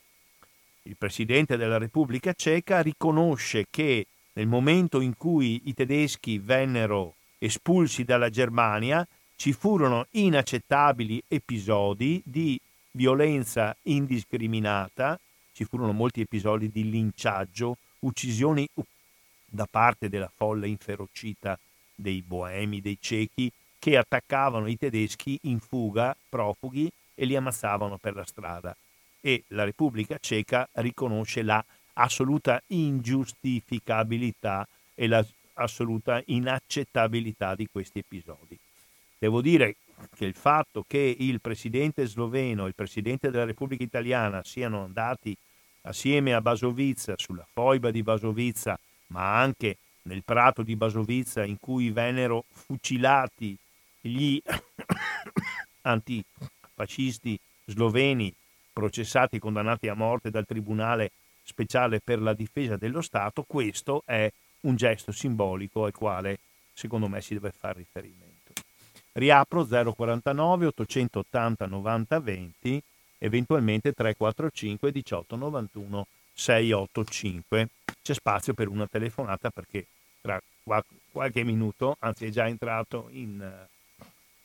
Il 0.83 0.95
presidente 0.97 1.57
della 1.57 1.77
Repubblica 1.77 2.33
Ceca 2.33 2.81
riconosce 2.81 3.65
che 3.69 4.07
nel 4.33 4.47
momento 4.47 5.01
in 5.01 5.15
cui 5.17 5.61
i 5.65 5.73
tedeschi 5.73 6.37
vennero 6.37 7.15
espulsi 7.37 8.03
dalla 8.03 8.29
Germania 8.29 9.05
ci 9.35 9.53
furono 9.53 10.07
inaccettabili 10.11 11.21
episodi 11.27 12.21
di 12.25 12.59
violenza 12.91 13.75
indiscriminata, 13.83 15.19
ci 15.53 15.65
furono 15.65 15.91
molti 15.91 16.21
episodi 16.21 16.69
di 16.69 16.89
linciaggio, 16.89 17.77
uccisioni 17.99 18.67
da 19.49 19.67
parte 19.69 20.09
della 20.09 20.31
folla 20.33 20.65
inferocita 20.65 21.57
dei 21.95 22.21
boemi, 22.21 22.81
dei 22.81 22.97
cechi, 22.99 23.49
che 23.79 23.97
attaccavano 23.97 24.67
i 24.67 24.77
tedeschi 24.77 25.39
in 25.43 25.59
fuga, 25.59 26.15
profughi, 26.29 26.91
e 27.15 27.25
li 27.25 27.35
ammazzavano 27.35 27.97
per 27.97 28.15
la 28.15 28.25
strada. 28.25 28.75
E 29.19 29.43
la 29.47 29.63
Repubblica 29.63 30.17
Ceca 30.19 30.69
riconosce 30.73 31.41
la 31.41 31.63
assoluta 31.93 32.61
ingiustificabilità 32.67 34.67
e 34.93 35.07
l'assoluta 35.07 36.21
inaccettabilità 36.25 37.55
di 37.55 37.67
questi 37.71 37.97
episodi. 37.99 38.59
Devo 39.17 39.41
dire 39.41 39.77
che 40.15 40.25
il 40.25 40.35
fatto 40.35 40.85
che 40.87 41.15
il 41.17 41.41
presidente 41.41 42.05
sloveno 42.05 42.65
e 42.65 42.67
il 42.67 42.75
presidente 42.75 43.31
della 43.31 43.45
Repubblica 43.45 43.83
Italiana 43.83 44.43
siano 44.43 44.83
andati 44.83 45.35
assieme 45.81 46.35
a 46.35 46.41
Basovizza 46.41 47.15
sulla 47.17 47.47
foiba 47.51 47.89
di 47.89 48.03
Basovizza, 48.03 48.79
ma 49.07 49.39
anche 49.39 49.77
nel 50.03 50.23
prato 50.23 50.63
di 50.63 50.75
Basovizza 50.75 51.43
in 51.43 51.59
cui 51.59 51.91
vennero 51.91 52.45
fucilati 52.49 53.57
gli 53.99 54.41
antifascisti 55.81 57.39
sloveni 57.65 58.33
processati 58.71 59.37
e 59.37 59.39
condannati 59.39 59.87
a 59.87 59.95
morte 59.95 60.29
dal 60.29 60.45
Tribunale 60.45 61.11
speciale 61.43 61.99
per 61.99 62.21
la 62.21 62.33
difesa 62.33 62.77
dello 62.77 63.01
Stato, 63.01 63.43
questo 63.43 64.03
è 64.05 64.31
un 64.61 64.75
gesto 64.75 65.11
simbolico 65.11 65.85
al 65.85 65.93
quale 65.93 66.39
secondo 66.73 67.07
me 67.07 67.21
si 67.21 67.33
deve 67.33 67.51
fare 67.57 67.79
riferimento. 67.79 68.53
Riapro 69.13 69.65
049 69.65 70.67
880 70.67 71.65
90 71.65 72.19
20, 72.19 72.83
eventualmente 73.17 73.93
345 73.93 74.91
18 74.91 75.35
91 75.35 76.07
685. 76.33 77.69
C'è 78.07 78.13
spazio 78.13 78.53
per 78.53 78.69
una 78.69 78.87
telefonata 78.87 79.49
perché 79.49 79.85
tra 80.21 80.41
qualche 81.11 81.43
minuto, 81.43 81.97
anzi 81.99 82.27
è 82.27 82.29
già 82.29 82.47
entrato 82.47 83.09
in, 83.11 83.67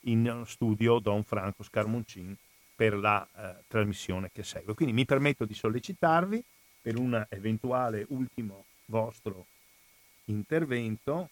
in 0.01 0.43
studio 0.47 0.99
Don 0.99 1.23
Franco 1.23 1.63
Scarmoncin 1.63 2.37
per 2.75 2.97
la 2.97 3.25
eh, 3.37 3.63
trasmissione 3.69 4.33
che 4.33 4.43
segue. 4.43 4.75
Quindi 4.75 4.93
mi 4.93 5.05
permetto 5.05 5.45
di 5.45 5.55
sollecitarvi 5.55 6.43
per 6.81 6.99
un 6.99 7.25
eventuale 7.29 8.05
ultimo 8.09 8.65
vostro 8.87 9.47
intervento 10.25 11.29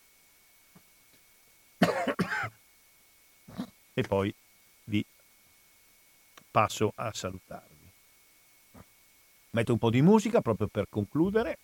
e 3.93 4.03
poi 4.03 4.33
vi 4.85 5.05
passo 6.49 6.93
a 6.95 7.13
salutarvi. 7.13 7.91
Metto 9.51 9.73
un 9.73 9.79
po' 9.79 9.91
di 9.91 10.01
musica 10.01 10.41
proprio 10.41 10.69
per 10.69 10.87
concludere. 10.89 11.59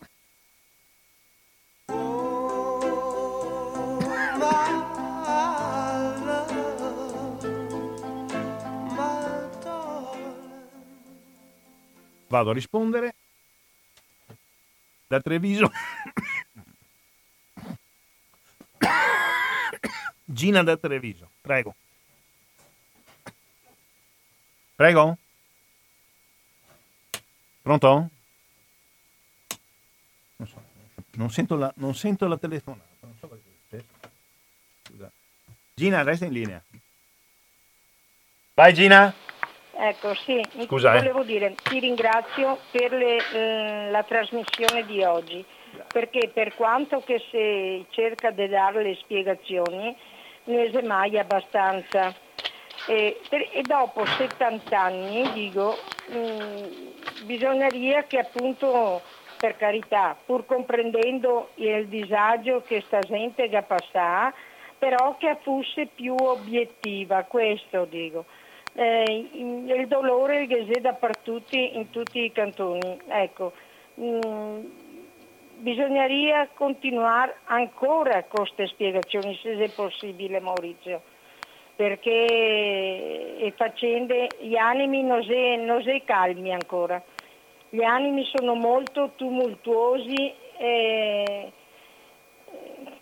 Vado 12.37 12.51
a 12.51 12.53
rispondere. 12.53 13.15
Da 15.09 15.21
Treviso. 15.23 15.71
Gina 20.27 20.63
da 20.63 20.77
Treviso, 20.77 21.31
prego. 21.41 21.75
Prego? 24.75 25.17
Pronto? 27.63 28.11
Non, 30.37 30.47
so, 30.47 30.63
non, 31.13 31.31
sento, 31.31 31.57
la, 31.57 31.73
non 31.77 31.95
sento 31.95 32.29
la 32.29 32.37
telefonata. 32.37 32.85
So. 33.19 33.41
Gina, 35.73 36.03
resta 36.03 36.27
in 36.27 36.33
linea. 36.33 36.63
Vai 38.53 38.75
Gina. 38.75 39.15
Ecco, 39.79 40.15
sì, 40.15 40.43
Scusa, 40.65 40.95
eh. 40.95 40.99
volevo 40.99 41.23
dire, 41.23 41.55
ti 41.63 41.79
ringrazio 41.81 42.59
per 42.71 42.93
le, 42.93 43.19
eh, 43.33 43.91
la 43.91 44.03
trasmissione 44.05 44.87
di 44.87 45.05
oggi, 45.05 45.45
perché 45.93 46.31
per 46.33 46.55
quanto 46.55 47.03
che 47.05 47.23
si 47.31 47.85
cerca 47.91 48.31
di 48.31 48.49
dare 48.49 48.83
le 48.83 48.95
spiegazioni, 48.95 49.95
non 50.45 50.59
è 50.59 50.83
mai 50.83 51.19
abbastanza. 51.19 52.15
E, 52.89 53.21
e, 53.29 53.63
dopo 53.63 54.07
70 54.07 54.81
anni, 54.81 55.31
dico, 55.33 55.77
mh, 56.09 56.17
mm, 56.17 57.27
bisogneria 57.27 58.05
che 58.05 58.19
appunto, 58.19 59.03
per 59.39 59.59
carità, 59.59 60.17
pur 60.25 60.47
comprendendo 60.47 61.51
il 61.57 61.87
disagio 61.89 62.63
che 62.67 62.83
sta 62.87 63.01
gente 63.01 63.51
che 63.51 63.63
passa, 63.63 64.33
però 64.79 65.17
che 65.19 65.37
fosse 65.43 65.87
più 65.95 66.15
obiettiva, 66.19 67.25
questo 67.25 67.85
dico. 67.85 68.25
Eh, 68.79 69.29
il 69.33 69.87
dolore 69.89 70.47
che 70.47 70.67
c'è 70.71 70.81
dappertutto 70.81 71.57
in 71.57 71.89
tutti 71.91 72.25
i 72.25 72.31
cantoni. 72.31 73.01
Ecco, 73.09 73.53
mh, 73.95 74.05
mm, 74.05 74.65
continuare 76.55 77.37
ancora 77.45 78.25
con 78.25 78.45
queste 78.45 78.67
spiegazioni, 78.67 79.39
se 79.43 79.57
è 79.57 79.71
possibile 79.71 80.41
Maurizio 80.41 81.01
perché 81.77 83.53
facendo 83.55 84.15
gli 84.41 84.57
animi 84.57 85.03
non 85.03 85.23
si, 85.23 85.57
non 85.57 85.83
calmi 86.05 86.53
ancora. 86.53 87.01
Gli 87.69 87.83
animi 87.83 88.25
sono 88.35 88.55
molto 88.55 89.13
tumultuosi 89.15 90.33
e 90.57 91.53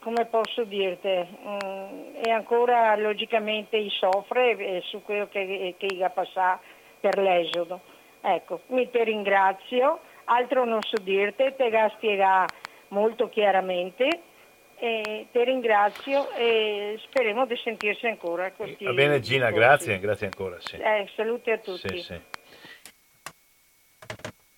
come 0.05 0.27
posso 0.27 0.65
dirti, 0.65 1.09
mm, 1.09 2.17
e 2.23 2.31
ancora 2.31 2.95
logicamente 2.97 3.89
soffre 3.89 4.83
su 4.85 5.03
quello 5.03 5.29
che, 5.29 5.75
che 5.79 6.05
ha 6.05 6.11
passato 6.11 6.61
per 7.01 7.17
l'esodo. 7.19 7.81
Ecco, 8.21 8.61
mi 8.69 8.89
ti 8.91 9.03
ringrazio, 9.03 10.01
altro 10.25 10.67
non 10.67 10.83
so 10.83 10.99
dirti, 11.03 11.55
te 11.57 11.71
la 11.71 11.91
spiega 11.97 12.47
molto 12.89 13.31
chiaramente 13.31 14.21
e 14.77 15.27
ti 15.33 15.45
ringrazio 15.45 16.31
e 16.33 17.01
speriamo 17.05 17.47
di 17.47 17.57
sentirci 17.57 18.07
ancora. 18.07 18.53
Va 18.57 18.93
bene 18.93 19.21
Gina, 19.21 19.51
grazie, 19.51 19.99
grazie 19.99 20.27
ancora. 20.27 20.57
Sì. 20.61 20.77
Eh, 20.77 21.09
saluti 21.17 21.51
a 21.51 21.59
tutti. 21.59 21.89
Sì, 21.89 22.03
sì. 22.03 22.21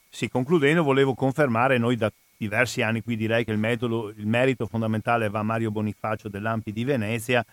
sì, 0.08 0.28
concludendo 0.28 0.82
volevo 0.82 1.14
confermare, 1.14 1.78
noi 1.78 1.94
da 1.94 2.10
diversi 2.36 2.82
anni 2.82 3.02
qui 3.02 3.16
direi 3.16 3.44
che 3.44 3.52
il, 3.52 3.58
metodo, 3.58 4.12
il 4.16 4.26
merito 4.26 4.66
fondamentale 4.66 5.28
va 5.28 5.40
a 5.40 5.42
Mario 5.42 5.70
Bonifacio 5.70 6.28
dell'Ampi 6.28 6.72
di 6.72 6.84
Venezia, 6.84 7.44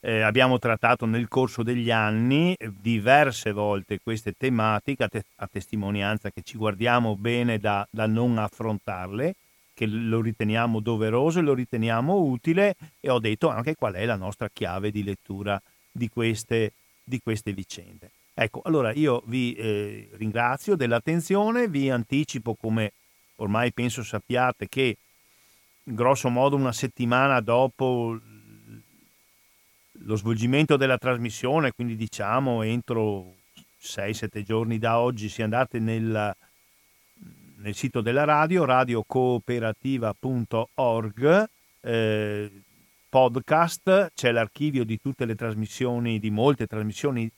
eh, 0.00 0.20
abbiamo 0.20 0.58
trattato 0.58 1.06
nel 1.06 1.28
corso 1.28 1.62
degli 1.62 1.90
anni 1.90 2.56
diverse 2.80 3.52
volte 3.52 4.00
queste 4.02 4.34
tematiche, 4.36 5.04
a, 5.04 5.08
te- 5.08 5.24
a 5.36 5.48
testimonianza 5.50 6.30
che 6.30 6.42
ci 6.42 6.56
guardiamo 6.56 7.16
bene 7.16 7.58
da, 7.58 7.86
da 7.88 8.06
non 8.06 8.38
affrontarle 8.38 9.34
che 9.74 9.86
lo 9.86 10.20
riteniamo 10.20 10.80
doveroso 10.80 11.38
e 11.38 11.42
lo 11.42 11.54
riteniamo 11.54 12.14
utile 12.14 12.74
e 13.00 13.10
ho 13.10 13.18
detto 13.18 13.48
anche 13.48 13.74
qual 13.74 13.94
è 13.94 14.04
la 14.04 14.16
nostra 14.16 14.48
chiave 14.52 14.90
di 14.90 15.02
lettura 15.02 15.60
di 15.90 16.08
queste, 16.08 16.72
di 17.02 17.20
queste 17.20 17.52
vicende. 17.52 18.10
Ecco, 18.34 18.62
allora 18.64 18.92
io 18.92 19.22
vi 19.26 19.54
eh, 19.54 20.08
ringrazio 20.12 20.74
dell'attenzione, 20.74 21.68
vi 21.68 21.90
anticipo 21.90 22.54
come 22.54 22.92
ormai 23.42 23.72
penso 23.72 24.02
sappiate 24.02 24.68
che 24.68 24.96
grosso 25.82 26.28
modo 26.28 26.56
una 26.56 26.72
settimana 26.72 27.40
dopo 27.40 28.18
lo 30.04 30.16
svolgimento 30.16 30.76
della 30.76 30.98
trasmissione, 30.98 31.72
quindi 31.72 31.96
diciamo 31.96 32.62
entro 32.62 33.34
6-7 33.80 34.42
giorni 34.42 34.78
da 34.78 34.98
oggi, 34.98 35.28
si 35.28 35.42
andate 35.42 35.78
nel, 35.78 36.34
nel 37.56 37.74
sito 37.74 38.00
della 38.00 38.24
radio, 38.24 38.64
radiocooperativa.org, 38.64 41.48
eh, 41.80 42.50
podcast, 43.08 44.12
c'è 44.14 44.32
l'archivio 44.32 44.84
di 44.84 45.00
tutte 45.00 45.24
le 45.24 45.34
trasmissioni, 45.34 46.18
di 46.18 46.30
molte 46.30 46.66
trasmissioni 46.66 47.30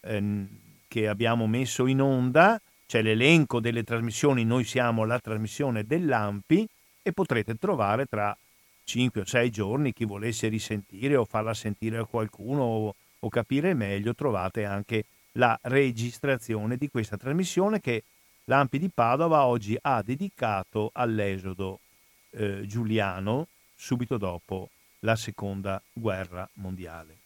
eh, 0.00 0.46
che 0.86 1.08
abbiamo 1.08 1.46
messo 1.46 1.86
in 1.86 2.00
onda, 2.00 2.60
c'è 2.86 3.02
l'elenco 3.02 3.60
delle 3.60 3.82
trasmissioni, 3.82 4.44
noi 4.44 4.64
siamo 4.64 5.04
la 5.04 5.18
trasmissione 5.18 5.84
dell'AMPI 5.84 6.66
e 7.02 7.12
potrete 7.12 7.56
trovare 7.56 8.06
tra 8.06 8.36
5 8.84 9.20
o 9.20 9.24
6 9.24 9.50
giorni 9.50 9.92
chi 9.92 10.04
volesse 10.04 10.48
risentire 10.48 11.16
o 11.16 11.24
farla 11.24 11.54
sentire 11.54 11.98
a 11.98 12.04
qualcuno 12.04 12.62
o, 12.62 12.94
o 13.18 13.28
capire 13.28 13.74
meglio, 13.74 14.14
trovate 14.14 14.64
anche 14.64 15.04
la 15.32 15.58
registrazione 15.62 16.76
di 16.76 16.88
questa 16.88 17.16
trasmissione 17.16 17.80
che 17.80 18.02
L'Ampi 18.48 18.78
di 18.78 18.90
Padova 18.94 19.44
oggi 19.44 19.76
ha 19.80 20.02
dedicato 20.02 20.90
all'esodo 20.92 21.80
eh, 22.30 22.62
giuliano 22.64 23.48
subito 23.74 24.18
dopo 24.18 24.70
la 25.00 25.16
seconda 25.16 25.82
guerra 25.92 26.48
mondiale. 26.54 27.25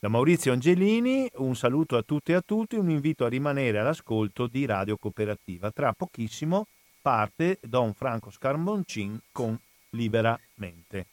Da 0.00 0.06
Maurizio 0.06 0.52
Angelini 0.52 1.28
un 1.38 1.56
saluto 1.56 1.96
a 1.96 2.02
tutte 2.02 2.30
e 2.30 2.36
a 2.36 2.40
tutti, 2.40 2.76
un 2.76 2.88
invito 2.88 3.24
a 3.24 3.28
rimanere 3.28 3.80
all'ascolto 3.80 4.46
di 4.46 4.64
Radio 4.64 4.96
Cooperativa. 4.96 5.72
Tra 5.72 5.92
pochissimo 5.92 6.66
parte 7.02 7.58
Don 7.62 7.92
Franco 7.94 8.30
Scarmoncin 8.30 9.18
con 9.32 9.58
Liberamente. 9.90 11.06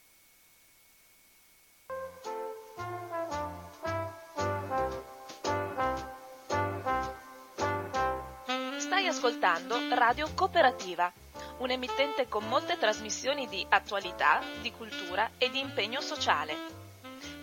ascoltando 9.07 9.77
Radio 9.93 10.29
Cooperativa, 10.35 11.11
un'emittente 11.59 12.27
con 12.27 12.47
molte 12.47 12.77
trasmissioni 12.77 13.47
di 13.47 13.65
attualità, 13.69 14.41
di 14.61 14.71
cultura 14.71 15.31
e 15.37 15.49
di 15.49 15.59
impegno 15.59 16.01
sociale 16.01 16.84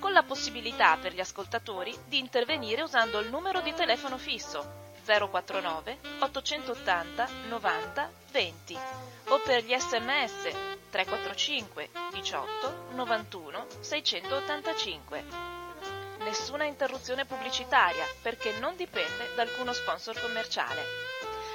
con 0.02 0.12
la 0.12 0.24
possibilità 0.24 0.96
per 1.00 1.14
gli 1.14 1.20
ascoltatori 1.20 1.96
di 2.08 2.18
intervenire 2.18 2.82
usando 2.82 3.20
il 3.20 3.30
numero 3.30 3.60
di 3.60 3.72
telefono 3.72 4.18
fisso 4.18 4.90
049 5.04 5.98
880 6.18 7.28
90 7.48 8.10
20 8.32 8.78
o 9.28 9.38
per 9.44 9.62
gli 9.62 9.72
sms 9.78 10.48
345 10.90 11.90
18 12.14 12.86
91 12.94 13.66
685. 13.78 15.24
Nessuna 16.18 16.64
interruzione 16.64 17.24
pubblicitaria 17.24 18.04
perché 18.22 18.58
non 18.58 18.74
dipende 18.74 19.32
da 19.36 19.42
alcuno 19.42 19.72
sponsor 19.72 20.20
commerciale. 20.20 21.21